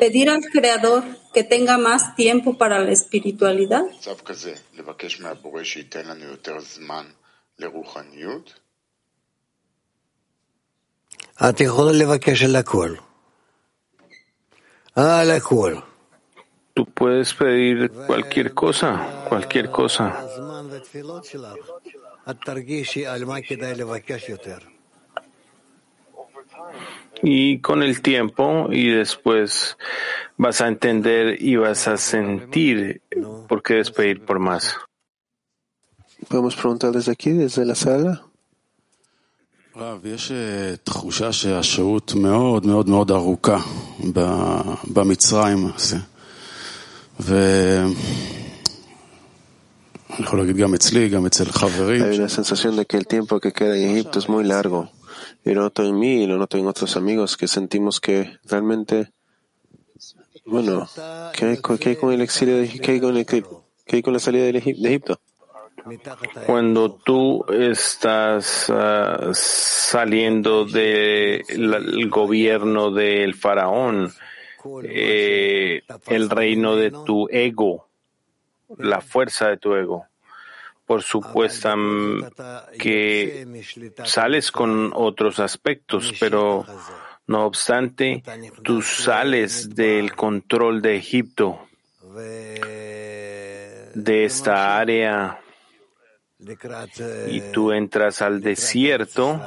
Pedir 0.00 0.30
al 0.30 0.40
Creador 0.52 1.04
que 1.32 1.44
tenga 1.44 1.78
más 1.78 2.16
tiempo 2.16 2.58
para 2.58 2.78
la 2.80 2.92
espiritualidad. 2.92 3.82
Tú 16.74 16.84
puedes 16.86 17.34
pedir 17.34 17.90
cualquier 18.06 18.54
cosa, 18.54 19.24
cualquier 19.28 19.70
cosa. 19.70 20.24
Y 27.22 27.60
con 27.60 27.82
el 27.82 28.00
tiempo 28.00 28.68
y 28.70 28.90
después 28.90 29.76
vas 30.36 30.60
a 30.60 30.68
entender 30.68 31.42
y 31.42 31.56
vas 31.56 31.88
a 31.88 31.96
sentir 31.96 33.02
por 33.48 33.62
qué 33.62 33.74
despedir 33.74 34.24
por 34.24 34.38
más. 34.38 34.76
Podemos 36.28 36.56
preguntar 36.56 36.92
desde 36.92 37.12
aquí, 37.12 37.30
desde 37.30 37.64
la 37.64 37.74
sala. 37.74 38.22
Hay 52.02 52.18
una 52.18 52.28
sensación 52.28 52.74
de 52.76 52.86
que 52.86 52.96
el 52.96 53.06
tiempo 53.06 53.38
que 53.38 53.52
queda 53.52 53.76
en 53.76 53.90
Egipto 53.90 54.18
es 54.18 54.28
muy 54.28 54.42
largo. 54.42 54.90
Y 55.48 55.54
lo 55.54 55.62
noto 55.62 55.82
en 55.82 55.98
mí 55.98 56.24
y 56.24 56.26
lo 56.26 56.36
noto 56.36 56.58
en 56.58 56.66
otros 56.66 56.94
amigos 56.98 57.38
que 57.38 57.48
sentimos 57.48 58.02
que 58.02 58.36
realmente, 58.44 59.12
bueno, 60.44 60.86
¿qué 61.32 61.46
hay, 61.46 61.58
qué 61.80 61.88
hay 61.88 61.96
con 61.96 62.12
el 62.12 62.20
exilio 62.20 62.58
de 62.58 62.68
qué 62.68 62.92
hay 62.92 63.00
con, 63.00 63.16
el, 63.16 63.24
qué 63.24 63.42
hay 63.96 64.02
con 64.02 64.12
la 64.12 64.18
salida 64.18 64.44
de 64.44 64.58
Egipto? 64.58 65.18
Cuando 66.44 66.96
tú 66.96 67.46
estás 67.50 68.68
uh, 68.68 69.30
saliendo 69.32 70.66
del 70.66 72.10
gobierno 72.10 72.90
del 72.90 73.34
faraón, 73.34 74.12
eh, 74.84 75.80
el 76.08 76.28
reino 76.28 76.76
de 76.76 76.90
tu 76.90 77.26
ego, 77.30 77.88
la 78.76 79.00
fuerza 79.00 79.48
de 79.48 79.56
tu 79.56 79.74
ego, 79.74 80.04
por 80.88 81.02
supuesto 81.02 81.68
que 82.78 83.62
sales 84.04 84.50
con 84.50 84.90
otros 84.94 85.38
aspectos, 85.38 86.14
pero 86.18 86.64
no 87.26 87.44
obstante, 87.44 88.22
tú 88.64 88.80
sales 88.80 89.68
del 89.74 90.16
control 90.16 90.80
de 90.80 90.96
Egipto, 90.96 91.60
de 93.94 94.24
esta 94.24 94.78
área, 94.78 95.38
y 97.28 97.40
tú 97.52 97.72
entras 97.72 98.22
al 98.22 98.40
desierto 98.40 99.42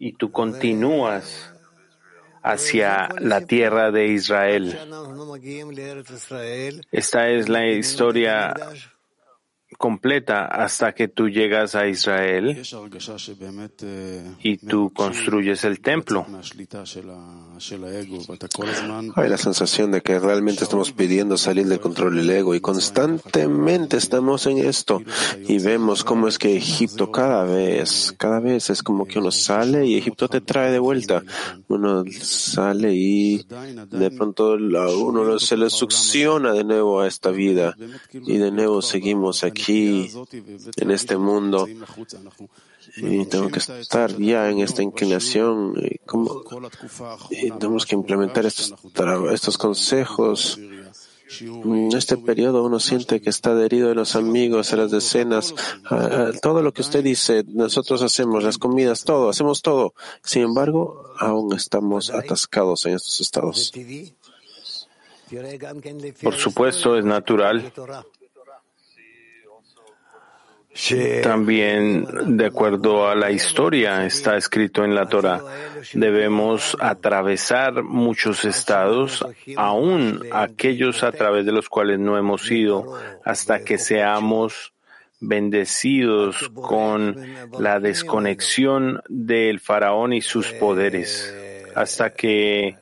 y 0.00 0.14
tú 0.14 0.32
continúas 0.32 1.54
hacia 2.42 3.08
la 3.20 3.42
tierra 3.42 3.92
de 3.92 4.08
Israel. 4.08 4.76
Esta 6.90 7.28
es 7.28 7.48
la 7.48 7.68
historia 7.68 8.52
completa 9.80 10.44
hasta 10.44 10.92
que 10.92 11.08
tú 11.08 11.30
llegas 11.30 11.74
a 11.74 11.88
Israel 11.88 12.62
y 14.42 14.58
tú 14.58 14.92
construyes 14.92 15.64
el 15.64 15.80
templo. 15.80 16.26
Hay 19.16 19.28
la 19.30 19.38
sensación 19.38 19.90
de 19.90 20.02
que 20.02 20.18
realmente 20.18 20.64
estamos 20.64 20.92
pidiendo 20.92 21.38
salir 21.38 21.66
del 21.66 21.80
control 21.80 22.16
del 22.16 22.28
ego 22.28 22.54
y 22.54 22.60
constantemente 22.60 23.96
estamos 23.96 24.46
en 24.46 24.58
esto 24.58 25.00
y 25.48 25.58
vemos 25.58 26.04
cómo 26.04 26.28
es 26.28 26.38
que 26.38 26.54
Egipto 26.54 27.10
cada 27.10 27.44
vez, 27.44 28.14
cada 28.18 28.38
vez 28.38 28.68
es 28.68 28.82
como 28.82 29.06
que 29.06 29.18
uno 29.18 29.30
sale 29.30 29.86
y 29.86 29.96
Egipto 29.96 30.28
te 30.28 30.42
trae 30.42 30.72
de 30.72 30.78
vuelta. 30.78 31.22
Uno 31.68 32.04
sale 32.20 32.92
y 32.92 33.46
de 33.48 34.10
pronto 34.10 34.58
uno 34.58 35.38
se 35.38 35.56
le 35.56 35.70
succiona 35.70 36.52
de 36.52 36.64
nuevo 36.64 37.00
a 37.00 37.08
esta 37.08 37.30
vida 37.30 37.74
y 38.12 38.36
de 38.36 38.50
nuevo 38.50 38.82
seguimos 38.82 39.42
aquí 39.42 39.69
aquí, 39.70 40.10
en 40.76 40.90
este 40.90 41.16
mundo, 41.16 41.66
y 42.96 43.24
tengo 43.26 43.48
que 43.48 43.58
estar 43.58 44.16
ya 44.18 44.50
en 44.50 44.60
esta 44.60 44.82
inclinación. 44.82 45.74
Y, 47.30 47.50
tenemos 47.52 47.86
que 47.86 47.94
implementar 47.94 48.46
estos, 48.46 48.74
estos 49.32 49.58
consejos. 49.58 50.58
En 51.40 51.92
este 51.92 52.16
periodo 52.16 52.64
uno 52.64 52.80
siente 52.80 53.20
que 53.20 53.30
está 53.30 53.50
adherido 53.50 53.92
a 53.92 53.94
los 53.94 54.16
amigos, 54.16 54.72
a 54.72 54.76
las 54.76 54.90
decenas, 54.90 55.54
a, 55.88 56.32
todo 56.42 56.60
lo 56.60 56.72
que 56.72 56.82
usted 56.82 57.04
dice, 57.04 57.44
nosotros 57.46 58.02
hacemos, 58.02 58.42
las 58.42 58.58
comidas, 58.58 59.04
todo, 59.04 59.28
hacemos 59.28 59.62
todo. 59.62 59.94
Sin 60.24 60.42
embargo, 60.42 61.04
aún 61.18 61.54
estamos 61.54 62.10
atascados 62.10 62.84
en 62.86 62.94
estos 62.94 63.20
estados. 63.20 63.72
Por 66.20 66.34
supuesto, 66.34 66.96
es 66.96 67.04
natural. 67.04 67.72
También, 71.22 72.06
de 72.36 72.46
acuerdo 72.46 73.08
a 73.08 73.14
la 73.16 73.32
historia, 73.32 74.06
está 74.06 74.36
escrito 74.36 74.84
en 74.84 74.94
la 74.94 75.06
Torah, 75.06 75.42
debemos 75.92 76.76
atravesar 76.80 77.82
muchos 77.82 78.44
estados, 78.44 79.26
aún 79.56 80.22
aquellos 80.32 81.02
a 81.02 81.10
través 81.10 81.44
de 81.44 81.52
los 81.52 81.68
cuales 81.68 81.98
no 81.98 82.16
hemos 82.16 82.48
ido, 82.50 82.96
hasta 83.24 83.64
que 83.64 83.78
seamos 83.78 84.72
bendecidos 85.18 86.50
con 86.54 87.16
la 87.58 87.80
desconexión 87.80 89.02
del 89.08 89.58
faraón 89.58 90.12
y 90.12 90.22
sus 90.22 90.52
poderes, 90.52 91.34
hasta 91.74 92.14
que 92.14 92.76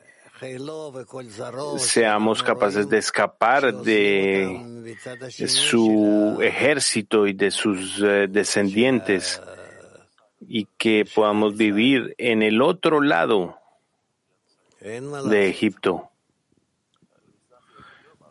seamos 1.77 2.43
capaces 2.43 2.89
de 2.89 2.97
escapar 2.97 3.73
de 3.73 4.95
su 5.47 6.39
ejército 6.41 7.27
y 7.27 7.33
de 7.33 7.51
sus 7.51 8.01
eh, 8.01 8.27
descendientes 8.29 9.41
y 10.41 10.67
que 10.77 11.05
podamos 11.13 11.55
vivir 11.55 12.15
en 12.17 12.41
el 12.41 12.61
otro 12.61 13.01
lado 13.01 13.57
de 14.79 15.49
Egipto. 15.49 16.09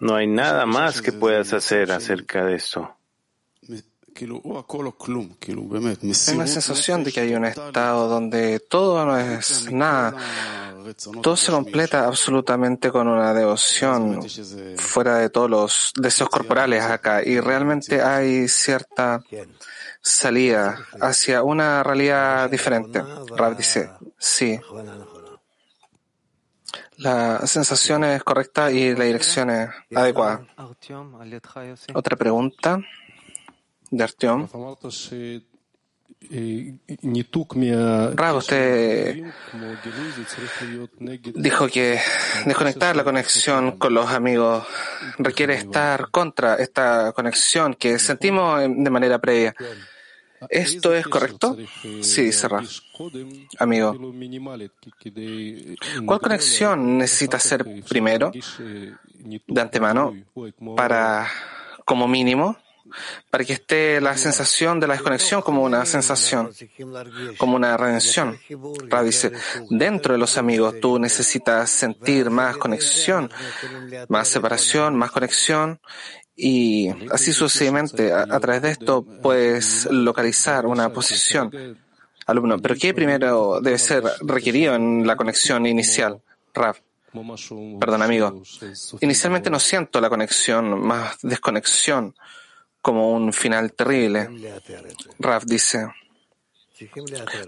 No 0.00 0.14
hay 0.14 0.26
nada 0.26 0.64
más 0.66 1.02
que 1.02 1.12
puedas 1.12 1.52
hacer 1.52 1.90
acerca 1.92 2.44
de 2.44 2.54
esto. 2.54 2.97
Una 6.34 6.46
sensación 6.46 7.04
de 7.04 7.12
que 7.12 7.20
hay 7.20 7.34
un 7.34 7.44
estado 7.44 8.08
donde 8.08 8.60
todo 8.60 9.04
no 9.04 9.18
es 9.18 9.70
nada. 9.70 10.14
Todo 11.22 11.36
se 11.36 11.52
completa 11.52 12.06
absolutamente 12.06 12.90
con 12.90 13.08
una 13.08 13.34
devoción 13.34 14.24
fuera 14.76 15.18
de 15.18 15.30
todos 15.30 15.50
los 15.50 15.92
deseos 15.96 16.30
corporales 16.30 16.82
acá. 16.82 17.22
Y 17.22 17.40
realmente 17.40 18.02
hay 18.02 18.48
cierta 18.48 19.22
salida 20.00 20.78
hacia 21.00 21.42
una 21.42 21.82
realidad 21.82 22.50
diferente. 22.50 23.02
Rav 23.36 23.56
dice, 23.56 23.90
sí. 24.18 24.58
La 26.96 27.46
sensación 27.46 28.04
es 28.04 28.24
correcta 28.24 28.72
y 28.72 28.94
la 28.94 29.04
dirección 29.04 29.50
es 29.50 29.68
adecuada. 29.94 30.46
Otra 31.94 32.16
pregunta 32.16 32.80
de 33.90 34.04
Artyom. 34.04 34.48
Rav, 38.14 38.36
usted 38.36 39.24
dijo 41.34 41.68
que 41.68 42.00
desconectar 42.44 42.96
la 42.96 43.04
conexión 43.04 43.78
con 43.78 43.94
los 43.94 44.10
amigos 44.10 44.66
requiere 45.18 45.54
estar 45.54 46.10
contra 46.10 46.56
esta 46.56 47.12
conexión 47.12 47.74
que 47.74 47.98
sentimos 47.98 48.60
de 48.60 48.90
manera 48.90 49.18
previa. 49.18 49.54
¿Esto 50.50 50.94
es 50.94 51.06
correcto? 51.06 51.56
Sí, 52.02 52.22
dice 52.24 52.48
Rav. 52.48 52.64
Amigo, 53.58 53.96
¿cuál 56.04 56.20
conexión 56.20 56.98
necesita 56.98 57.38
ser 57.38 57.64
primero, 57.88 58.32
de 58.32 59.60
antemano, 59.60 60.14
para, 60.76 61.28
como 61.84 62.06
mínimo, 62.06 62.56
para 63.30 63.44
que 63.44 63.54
esté 63.54 64.00
la 64.00 64.16
sensación 64.16 64.80
de 64.80 64.86
la 64.86 64.94
desconexión 64.94 65.42
como 65.42 65.62
una 65.62 65.84
sensación, 65.86 66.50
como 67.36 67.56
una 67.56 67.76
redención. 67.76 68.38
Rav 68.88 69.04
dice, 69.04 69.32
dentro 69.70 70.12
de 70.12 70.18
los 70.18 70.38
amigos 70.38 70.74
tú 70.80 70.98
necesitas 70.98 71.70
sentir 71.70 72.30
más 72.30 72.56
conexión, 72.56 73.30
más 74.08 74.28
separación, 74.28 74.96
más 74.96 75.10
conexión 75.10 75.80
y 76.36 76.88
así 77.10 77.32
sucesivamente. 77.32 78.12
A, 78.12 78.40
través 78.40 78.62
de 78.62 78.70
esto 78.70 79.04
puedes 79.22 79.86
localizar 79.90 80.66
una 80.66 80.92
posición. 80.92 81.78
Alumno, 82.26 82.58
pero 82.58 82.74
¿qué 82.76 82.92
primero 82.94 83.60
debe 83.60 83.78
ser 83.78 84.04
requerido 84.20 84.74
en 84.74 85.06
la 85.06 85.16
conexión 85.16 85.66
inicial? 85.66 86.20
Rav. 86.54 86.76
Perdón, 87.80 88.02
amigo. 88.02 88.42
Inicialmente 89.00 89.50
no 89.50 89.58
siento 89.58 90.00
la 90.00 90.10
conexión, 90.10 90.78
más 90.80 91.16
desconexión 91.22 92.14
como 92.88 93.12
un 93.12 93.34
final 93.34 93.74
terrible. 93.74 94.30
Rav 95.18 95.44
dice, 95.44 95.92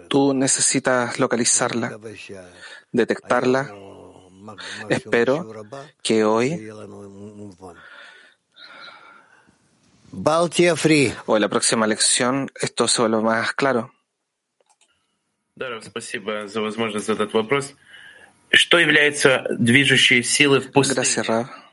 tú 0.07 0.35
necesitas 0.35 1.19
localizarla, 1.19 1.99
detectarla. 2.93 3.75
Espero 4.91 5.51
que 6.03 6.25
hoy 6.25 6.69
o 11.25 11.37
en 11.37 11.41
la 11.41 11.49
próxima 11.49 11.87
lección 11.87 12.51
esto 12.61 12.87
se 12.87 13.01
vuelva 13.01 13.23
más 13.23 13.55
claro. 13.55 13.95
Gracias, 20.95 21.27
Rav. 21.27 21.70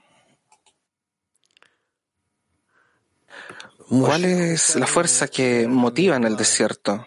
¿Cuál 3.90 4.26
es 4.26 4.76
la 4.76 4.86
fuerza 4.86 5.28
que 5.28 5.68
motiva 5.68 6.18
en 6.18 6.26
el 6.26 6.36
desierto? 6.36 7.06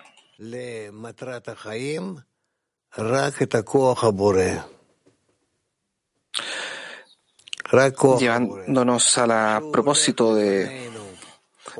Llevándonos 8.18 9.18
al 9.18 9.70
propósito 9.70 10.34
de, 10.34 10.90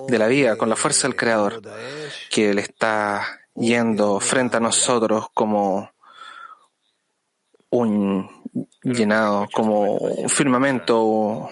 de 0.06 0.18
la 0.18 0.26
vida 0.26 0.56
con 0.56 0.68
la 0.68 0.76
fuerza 0.76 1.08
del 1.08 1.16
Creador, 1.16 1.62
que 2.30 2.50
Él 2.50 2.58
está 2.58 3.40
yendo 3.54 4.20
frente 4.20 4.58
a 4.58 4.60
nosotros 4.60 5.28
como 5.32 5.90
un 7.70 8.28
llenado, 8.82 9.48
como 9.52 9.94
un 9.94 10.28
firmamento 10.28 11.02
o 11.02 11.50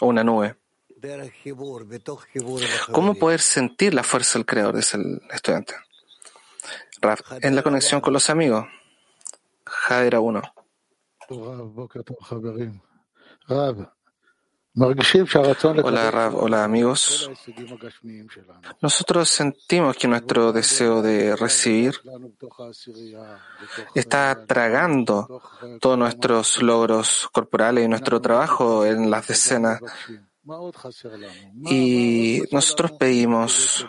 una 0.00 0.24
nube. 0.24 0.59
¿Cómo 2.92 3.14
poder 3.14 3.40
sentir 3.40 3.94
la 3.94 4.02
fuerza 4.02 4.38
del 4.38 4.46
creador? 4.46 4.76
Dice 4.76 4.96
el 4.96 5.20
estudiante. 5.32 5.74
en 7.40 7.56
la 7.56 7.62
conexión 7.62 8.00
con 8.00 8.12
los 8.12 8.28
amigos. 8.28 8.66
Jadera 9.64 10.20
1. 10.20 10.42
Hola 15.82 16.10
Rav, 16.10 16.36
hola 16.36 16.64
amigos. 16.64 17.30
Nosotros 18.80 19.28
sentimos 19.28 19.96
que 19.96 20.06
nuestro 20.06 20.52
deseo 20.52 21.02
de 21.02 21.34
recibir 21.34 21.94
está 23.94 24.44
tragando 24.46 25.42
todos 25.80 25.98
nuestros 25.98 26.62
logros 26.62 27.28
corporales 27.32 27.84
y 27.84 27.88
nuestro 27.88 28.20
trabajo 28.20 28.86
en 28.86 29.10
las 29.10 29.26
decenas 29.26 29.80
y 31.66 32.42
nosotros 32.50 32.92
pedimos, 32.92 33.86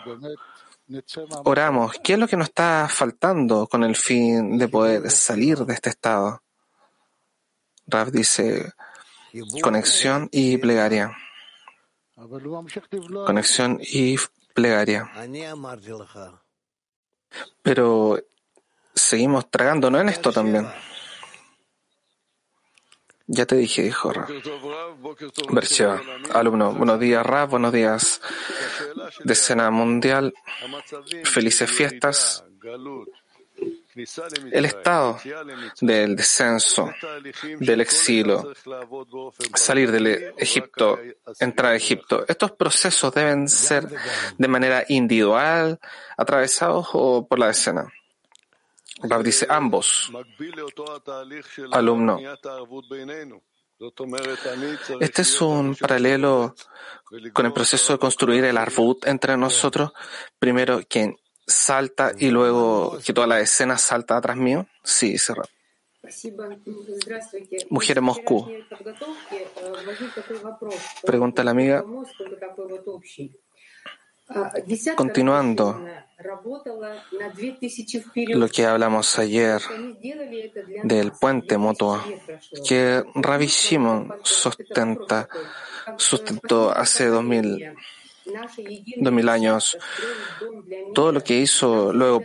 oramos, 1.44 1.96
¿qué 2.02 2.14
es 2.14 2.18
lo 2.18 2.28
que 2.28 2.36
nos 2.36 2.48
está 2.48 2.88
faltando 2.90 3.66
con 3.66 3.84
el 3.84 3.96
fin 3.96 4.58
de 4.58 4.68
poder 4.68 5.10
salir 5.10 5.58
de 5.58 5.74
este 5.74 5.90
estado? 5.90 6.42
Rav 7.86 8.10
dice, 8.10 8.72
conexión 9.62 10.28
y 10.30 10.58
plegaria. 10.58 11.16
Conexión 13.26 13.80
y 13.80 14.16
plegaria. 14.54 15.10
Pero 17.62 18.18
seguimos 18.94 19.50
tragando, 19.50 19.90
¿no? 19.90 20.00
En 20.00 20.08
esto 20.08 20.32
también. 20.32 20.68
Ya 23.34 23.46
te 23.46 23.56
dije, 23.56 23.86
hijo 23.86 24.12
Rav. 24.12 24.28
Versión, 25.52 26.02
alumno, 26.34 26.74
buenos 26.74 27.00
días, 27.00 27.24
Rav, 27.24 27.48
buenos 27.48 27.72
días. 27.72 28.20
Decena 29.24 29.70
mundial, 29.70 30.34
felices 31.24 31.70
fiestas. 31.70 32.44
El 34.50 34.66
estado 34.66 35.18
del 35.80 36.14
descenso, 36.14 36.92
del 37.58 37.80
exilio, 37.80 38.52
salir 39.54 39.90
del 39.90 40.34
Egipto, 40.36 41.00
entrar 41.40 41.72
a 41.72 41.76
Egipto, 41.76 42.26
estos 42.28 42.52
procesos 42.52 43.14
deben 43.14 43.48
ser 43.48 43.88
de 44.36 44.48
manera 44.48 44.84
individual, 44.88 45.80
atravesados 46.18 46.88
o 46.92 47.26
por 47.26 47.38
la 47.38 47.46
decena. 47.46 47.90
Rav 49.02 49.22
dice 49.22 49.46
ambos. 49.48 50.12
Alumno. 51.72 52.18
Este 55.00 55.22
es 55.22 55.40
un 55.40 55.74
paralelo 55.74 56.54
con 57.32 57.46
el 57.46 57.52
proceso 57.52 57.92
de 57.94 57.98
construir 57.98 58.44
el 58.44 58.56
Arvut 58.56 59.06
entre 59.06 59.36
nosotros. 59.36 59.92
Primero 60.38 60.80
quien 60.88 61.16
salta 61.46 62.12
y 62.16 62.30
luego 62.30 62.98
que 63.04 63.12
toda 63.12 63.26
la 63.26 63.40
escena 63.40 63.76
salta 63.78 64.16
atrás 64.16 64.36
mío. 64.36 64.66
Sí, 64.84 65.12
dice 65.12 65.34
Rav. 65.34 65.48
Mujer 67.70 67.98
en 67.98 68.04
Moscú. 68.04 68.52
Pregunta 71.04 71.44
la 71.44 71.50
amiga. 71.52 71.84
Continuando 74.96 75.84
lo 78.28 78.48
que 78.48 78.66
hablamos 78.66 79.18
ayer 79.18 79.60
del 80.84 81.12
puente 81.12 81.58
mutuo 81.58 82.02
que 82.66 83.02
Ravi 83.14 83.46
Shimon 83.46 84.14
sustenta, 84.22 85.28
sustentó 85.96 86.70
hace 86.70 87.06
dos 87.06 87.24
mil 87.24 87.74
dos 88.96 89.12
mil 89.12 89.28
años, 89.28 89.76
todo 90.94 91.12
lo 91.12 91.22
que 91.22 91.38
hizo 91.38 91.92
luego 91.92 92.24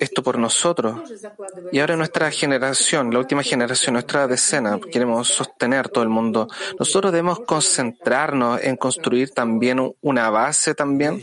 esto 0.00 0.22
por 0.22 0.38
nosotros. 0.38 1.10
Y 1.72 1.80
ahora 1.80 1.96
nuestra 1.96 2.30
generación, 2.30 3.12
la 3.12 3.18
última 3.18 3.42
generación, 3.42 3.94
nuestra 3.94 4.26
decena, 4.26 4.78
queremos 4.92 5.28
sostener 5.28 5.88
todo 5.88 6.04
el 6.04 6.10
mundo. 6.10 6.48
Nosotros 6.78 7.12
debemos 7.12 7.40
concentrarnos 7.40 8.62
en 8.62 8.76
construir 8.76 9.30
también 9.30 9.94
una 10.00 10.30
base 10.30 10.74
también. 10.74 11.22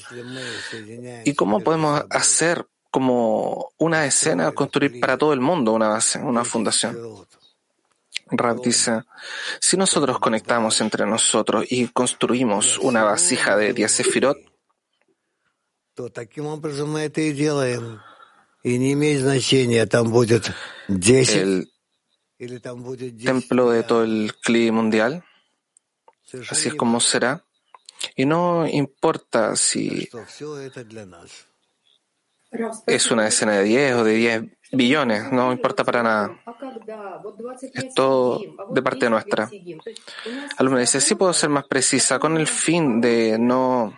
¿Y 1.26 1.34
cómo 1.34 1.60
podemos 1.60 2.04
hacer 2.10 2.66
como 2.92 3.72
una 3.78 4.06
escena, 4.06 4.52
construir 4.52 5.00
para 5.00 5.18
todo 5.18 5.34
el 5.34 5.40
mundo 5.40 5.74
una 5.74 5.88
base, 5.88 6.20
una 6.20 6.44
fundación? 6.44 6.98
Rab 8.38 8.62
dice, 8.62 9.04
si 9.60 9.78
nosotros 9.78 10.20
conectamos 10.20 10.82
entre 10.82 11.06
nosotros 11.06 11.66
y 11.70 11.88
construimos 11.88 12.78
una 12.80 13.04
vasija 13.04 13.56
de 13.56 13.74
Diasefirot, 13.74 14.38
el 21.36 21.70
templo 23.24 23.70
de 23.70 23.84
todo 23.84 24.04
el 24.04 24.34
CLI 24.42 24.72
mundial. 24.72 25.24
Así 26.50 26.70
es 26.70 26.76
como 26.76 27.00
será. 27.00 27.46
Y 28.16 28.26
no 28.26 28.68
importa 28.68 29.56
si 29.56 30.10
es 32.86 33.12
una 33.12 33.28
escena 33.28 33.54
de 33.54 33.64
10 33.64 33.96
o 33.96 34.04
de 34.04 34.14
10 34.14 34.44
billones, 34.74 35.32
no 35.32 35.52
importa 35.52 35.84
para 35.84 36.04
nada. 36.04 36.40
Es 37.74 37.94
todo 37.94 38.42
de 38.72 38.82
parte 38.82 39.10
nuestra. 39.10 39.50
Alumna 40.58 40.80
dice, 40.80 41.00
sí 41.00 41.16
puedo 41.16 41.34
ser 41.34 41.50
más 41.50 41.66
precisa, 41.68 42.20
con 42.20 42.38
el 42.38 42.48
fin 42.48 43.00
de 43.00 43.38
no 43.40 43.94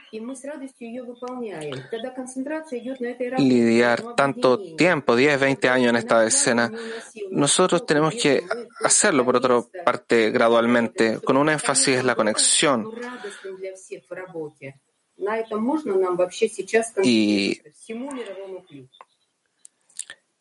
lidiar 3.38 4.16
tanto 4.16 4.76
tiempo, 4.76 5.16
10, 5.16 5.40
20 5.40 5.70
años 5.70 5.90
en 5.90 5.96
esta 5.96 6.26
escena. 6.26 6.72
Nosotros 7.32 7.86
tenemos 7.86 8.14
que 8.16 8.44
hacerlo, 8.84 9.24
por 9.26 9.38
otra 9.38 9.62
parte, 9.84 10.32
gradualmente, 10.32 11.20
con 11.24 11.38
un 11.38 11.50
énfasis 11.50 12.00
en 12.00 12.08
la 12.08 12.16
conexión. 12.16 12.92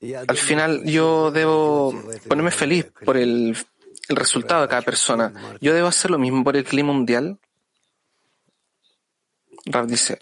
Y 0.00 0.12
al 0.12 0.36
final 0.36 0.84
yo 0.84 1.30
debo 1.30 1.94
ponerme 2.28 2.50
feliz 2.50 2.86
por 3.04 3.16
el, 3.16 3.56
resultado 4.08 4.62
de 4.62 4.68
cada 4.68 4.82
persona. 4.82 5.32
Yo 5.62 5.72
debo 5.72 5.88
hacer 5.88 6.10
lo 6.10 6.18
mismo 6.18 6.44
por 6.44 6.56
el 6.56 6.64
clima 6.64 6.92
mundial. 6.92 7.38
Rav 9.66 9.86
dice, 9.86 10.18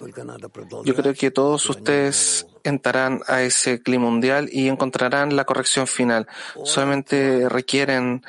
yo 0.84 0.94
creo 0.94 1.14
que 1.14 1.32
todos 1.32 1.68
ustedes 1.68 2.46
entrarán 2.62 3.22
a 3.26 3.42
ese 3.42 3.82
clima 3.82 4.04
mundial 4.04 4.48
y 4.52 4.68
encontrarán 4.68 5.34
la 5.34 5.44
corrección 5.44 5.88
final. 5.88 6.28
Solamente 6.64 7.48
requieren 7.48 8.24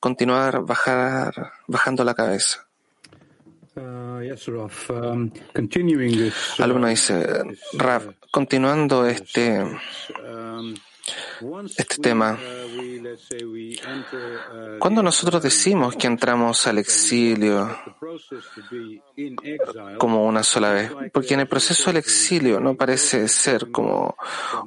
continuar 0.00 0.62
bajar, 0.62 1.52
bajando 1.66 2.02
la 2.02 2.14
cabeza. 2.14 2.67
Uh, 3.78 4.92
um, 4.92 5.30
uh, 5.54 6.62
Alumno 6.62 6.88
dice, 6.88 7.44
Rav, 7.74 8.14
continuando 8.30 9.06
este, 9.06 9.62
um, 9.62 10.74
este 11.76 11.96
tema, 12.02 12.36
cuando 14.80 15.02
nosotros 15.02 15.42
decimos 15.42 15.94
que 15.94 16.08
entramos 16.08 16.66
al 16.66 16.78
exilio 16.78 17.78
como 19.98 20.26
una 20.26 20.42
sola 20.42 20.72
vez, 20.72 20.90
porque 21.12 21.34
en 21.34 21.40
el 21.40 21.48
proceso 21.48 21.90
del 21.90 21.98
exilio 21.98 22.58
no 22.58 22.74
parece 22.74 23.28
ser 23.28 23.70
como 23.70 24.16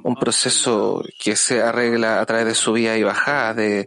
un 0.02 0.16
proceso 0.16 1.04
que 1.18 1.36
se 1.36 1.60
arregla 1.60 2.20
a 2.20 2.26
través 2.26 2.46
de 2.46 2.54
subida 2.54 2.96
y 2.96 3.02
bajada, 3.02 3.52
de 3.54 3.86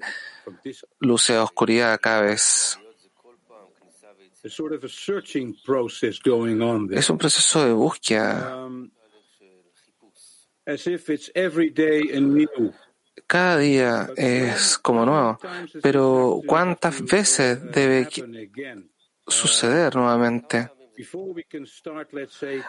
luz 1.00 1.32
a 1.32 1.44
oscuridad 1.44 2.00
cada 2.00 2.22
vez. 2.22 2.78
Es 6.92 7.10
un 7.10 7.18
proceso 7.18 7.66
de 7.66 7.74
búsqueda. 7.74 8.66
Um, 8.66 8.92
Cada 13.28 13.58
día 13.58 14.10
es 14.16 14.78
como 14.78 15.06
nuevo, 15.06 15.40
pero 15.82 16.42
¿cuántas 16.46 17.04
veces 17.04 17.72
debe 17.72 18.08
suceder 19.28 19.96
nuevamente? 19.96 20.70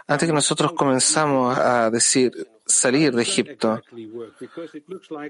Antes 0.07 0.29
que 0.29 0.33
nosotros 0.33 0.73
comenzamos 0.73 1.59
a 1.59 1.91
decir 1.91 2.33
salir 2.67 3.15
de 3.15 3.23
Egipto, 3.23 3.81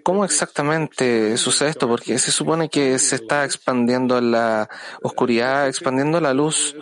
¿cómo 0.02 0.24
exactamente 0.24 1.36
sucede 1.36 1.70
esto? 1.70 1.86
Porque 1.86 2.18
se 2.18 2.32
supone 2.32 2.68
que 2.68 2.98
se 2.98 3.16
está 3.16 3.44
expandiendo 3.44 4.20
la 4.20 4.68
oscuridad, 5.02 5.68
expandiendo 5.68 6.20
la 6.20 6.32
luz. 6.32 6.74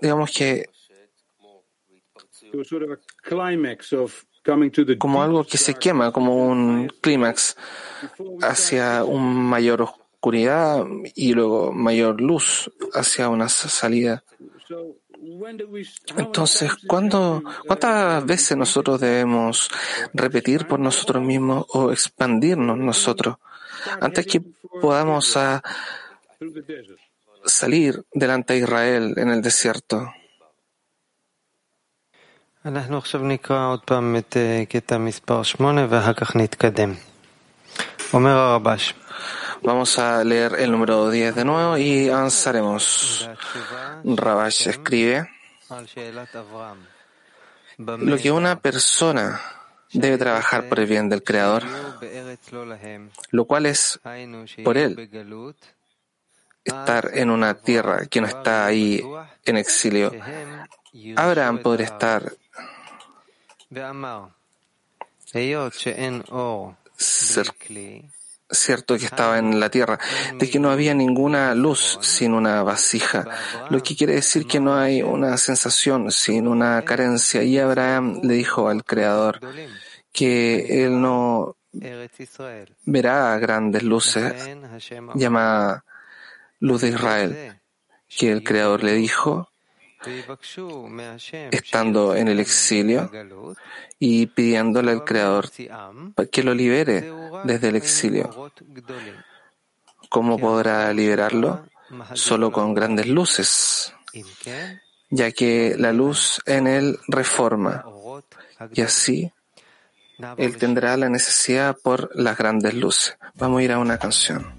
Digamos 0.00 0.30
que 0.32 0.68
como 4.98 5.22
algo 5.22 5.44
que 5.44 5.58
se 5.58 5.74
quema, 5.74 6.12
como 6.12 6.34
un 6.48 6.88
clímax 7.00 7.56
hacia 8.42 9.04
un 9.04 9.36
mayor 9.36 9.82
oscuridad 9.82 10.84
y 11.14 11.32
luego 11.32 11.72
mayor 11.72 12.20
luz 12.20 12.70
hacia 12.92 13.28
una 13.28 13.48
salida. 13.48 14.24
Entonces, 16.16 16.72
¿cuándo, 16.86 17.42
¿cuántas 17.66 18.24
veces 18.24 18.56
nosotros 18.56 19.00
debemos 19.00 19.68
repetir 20.12 20.66
por 20.66 20.80
nosotros 20.80 21.22
mismos 21.22 21.66
o 21.70 21.90
expandirnos 21.90 22.76
nosotros 22.78 23.36
antes 24.00 24.26
que 24.26 24.40
podamos 24.80 25.36
salir 27.44 28.04
delante 28.12 28.54
de 28.54 28.60
Israel 28.60 29.14
en 29.16 29.30
el 29.30 29.42
desierto? 29.42 30.12
Vamos 39.64 39.98
a 39.98 40.24
leer 40.24 40.56
el 40.58 40.72
número 40.72 41.08
10 41.08 41.34
de 41.36 41.44
nuevo 41.44 41.76
y 41.76 42.08
avanzaremos. 42.08 43.28
Rabash 44.04 44.68
escribe 44.68 45.28
lo 47.78 48.16
que 48.18 48.32
una 48.32 48.58
persona 48.58 49.40
debe 49.92 50.18
trabajar 50.18 50.68
por 50.68 50.80
el 50.80 50.86
bien 50.86 51.08
del 51.08 51.22
Creador, 51.22 51.62
lo 53.30 53.44
cual 53.44 53.66
es 53.66 54.00
por 54.64 54.76
él 54.76 55.08
estar 56.64 57.10
en 57.14 57.30
una 57.30 57.54
tierra 57.54 58.06
que 58.06 58.20
no 58.20 58.26
está 58.26 58.66
ahí 58.66 59.02
en 59.44 59.56
exilio. 59.56 60.12
Abraham 61.16 61.58
podría 61.58 61.86
estar 61.86 62.32
cierto 68.52 68.96
que 68.96 69.06
estaba 69.06 69.38
en 69.38 69.58
la 69.58 69.70
tierra, 69.70 69.98
de 70.38 70.48
que 70.48 70.58
no 70.58 70.70
había 70.70 70.94
ninguna 70.94 71.54
luz 71.54 71.98
sin 72.00 72.34
una 72.34 72.62
vasija, 72.62 73.26
lo 73.70 73.82
que 73.82 73.96
quiere 73.96 74.14
decir 74.14 74.46
que 74.46 74.60
no 74.60 74.76
hay 74.76 75.02
una 75.02 75.36
sensación 75.36 76.10
sin 76.12 76.46
una 76.46 76.82
carencia. 76.82 77.42
Y 77.42 77.58
Abraham 77.58 78.20
le 78.22 78.34
dijo 78.34 78.68
al 78.68 78.84
Creador 78.84 79.40
que 80.12 80.84
él 80.84 81.00
no 81.00 81.56
verá 82.84 83.38
grandes 83.38 83.82
luces, 83.82 84.50
llama 85.14 85.84
luz 86.60 86.82
de 86.82 86.88
Israel, 86.88 87.60
que 88.08 88.30
el 88.30 88.44
Creador 88.44 88.84
le 88.84 88.92
dijo 88.94 89.51
estando 91.50 92.14
en 92.14 92.28
el 92.28 92.40
exilio 92.40 93.10
y 93.98 94.26
pidiéndole 94.26 94.92
al 94.92 95.04
Creador 95.04 95.50
que 96.30 96.42
lo 96.42 96.54
libere 96.54 97.12
desde 97.44 97.68
el 97.68 97.76
exilio. 97.76 98.52
¿Cómo 100.08 100.38
podrá 100.38 100.92
liberarlo? 100.92 101.66
Solo 102.14 102.50
con 102.50 102.74
grandes 102.74 103.06
luces, 103.06 103.94
ya 105.10 105.30
que 105.32 105.74
la 105.78 105.92
luz 105.92 106.40
en 106.46 106.66
él 106.66 106.98
reforma 107.06 107.84
y 108.72 108.80
así 108.80 109.32
él 110.36 110.56
tendrá 110.56 110.96
la 110.96 111.08
necesidad 111.08 111.76
por 111.82 112.10
las 112.14 112.36
grandes 112.36 112.74
luces. 112.74 113.16
Vamos 113.34 113.60
a 113.60 113.62
ir 113.62 113.72
a 113.72 113.78
una 113.78 113.98
canción. 113.98 114.54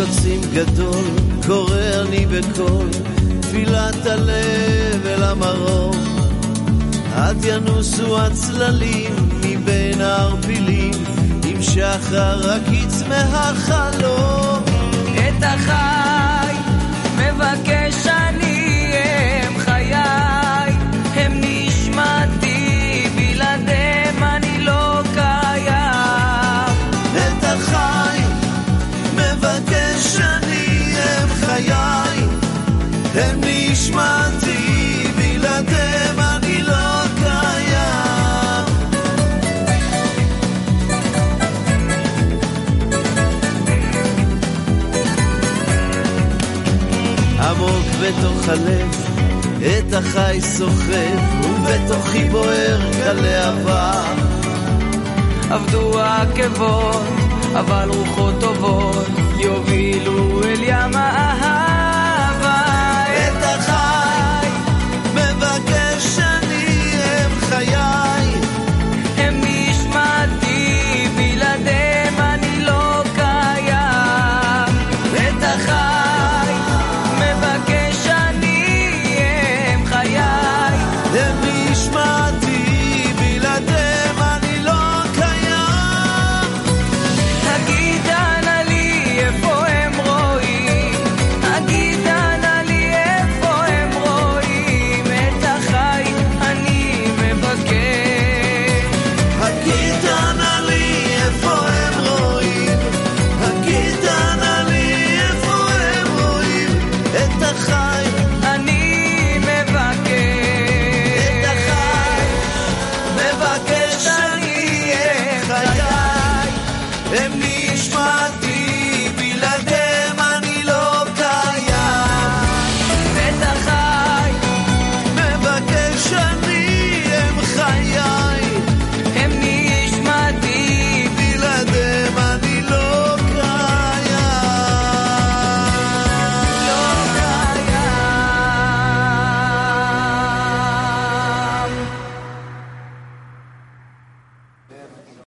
קוצים 0.00 0.40
גדול, 0.54 1.04
קורא 1.46 1.80
אני 2.00 2.26
בקול, 2.26 2.88
תפילת 3.40 4.06
הלב 4.06 5.06
אל 5.06 5.22
המרום. 5.22 5.96
עד 7.14 7.44
ינוסו 7.44 8.20
הצללים 8.20 9.14
מבין 9.44 10.00
הערפילים, 10.00 10.94
עם 11.44 11.62
שחר 11.62 12.50
הקיץ 12.52 13.02
מהחלום. 13.08 14.62
את 15.14 15.42
החי 15.42 16.54
מבקש 17.16 18.06
אני 18.06 18.29
בתוך 48.00 48.48
הלב, 48.48 48.88
את 49.60 49.92
החי 49.92 50.38
סוחב, 50.40 51.44
ובתוכי 51.44 52.24
בוער 52.28 52.92
כלהבה. 52.92 54.02
עבדו 55.50 56.00
העקבות, 56.00 57.02
אבל 57.52 57.88
רוחות 57.88 58.34
טובות 58.40 59.06
יובילו 59.38 60.42
אל 60.44 60.62
ים 60.62 60.94
האהבה. 60.94 62.62
את 63.06 63.42
החי 63.42 64.48
מבקש 65.14 66.18
אני 66.18 66.92
אם 66.94 67.40
חיי 67.40 67.79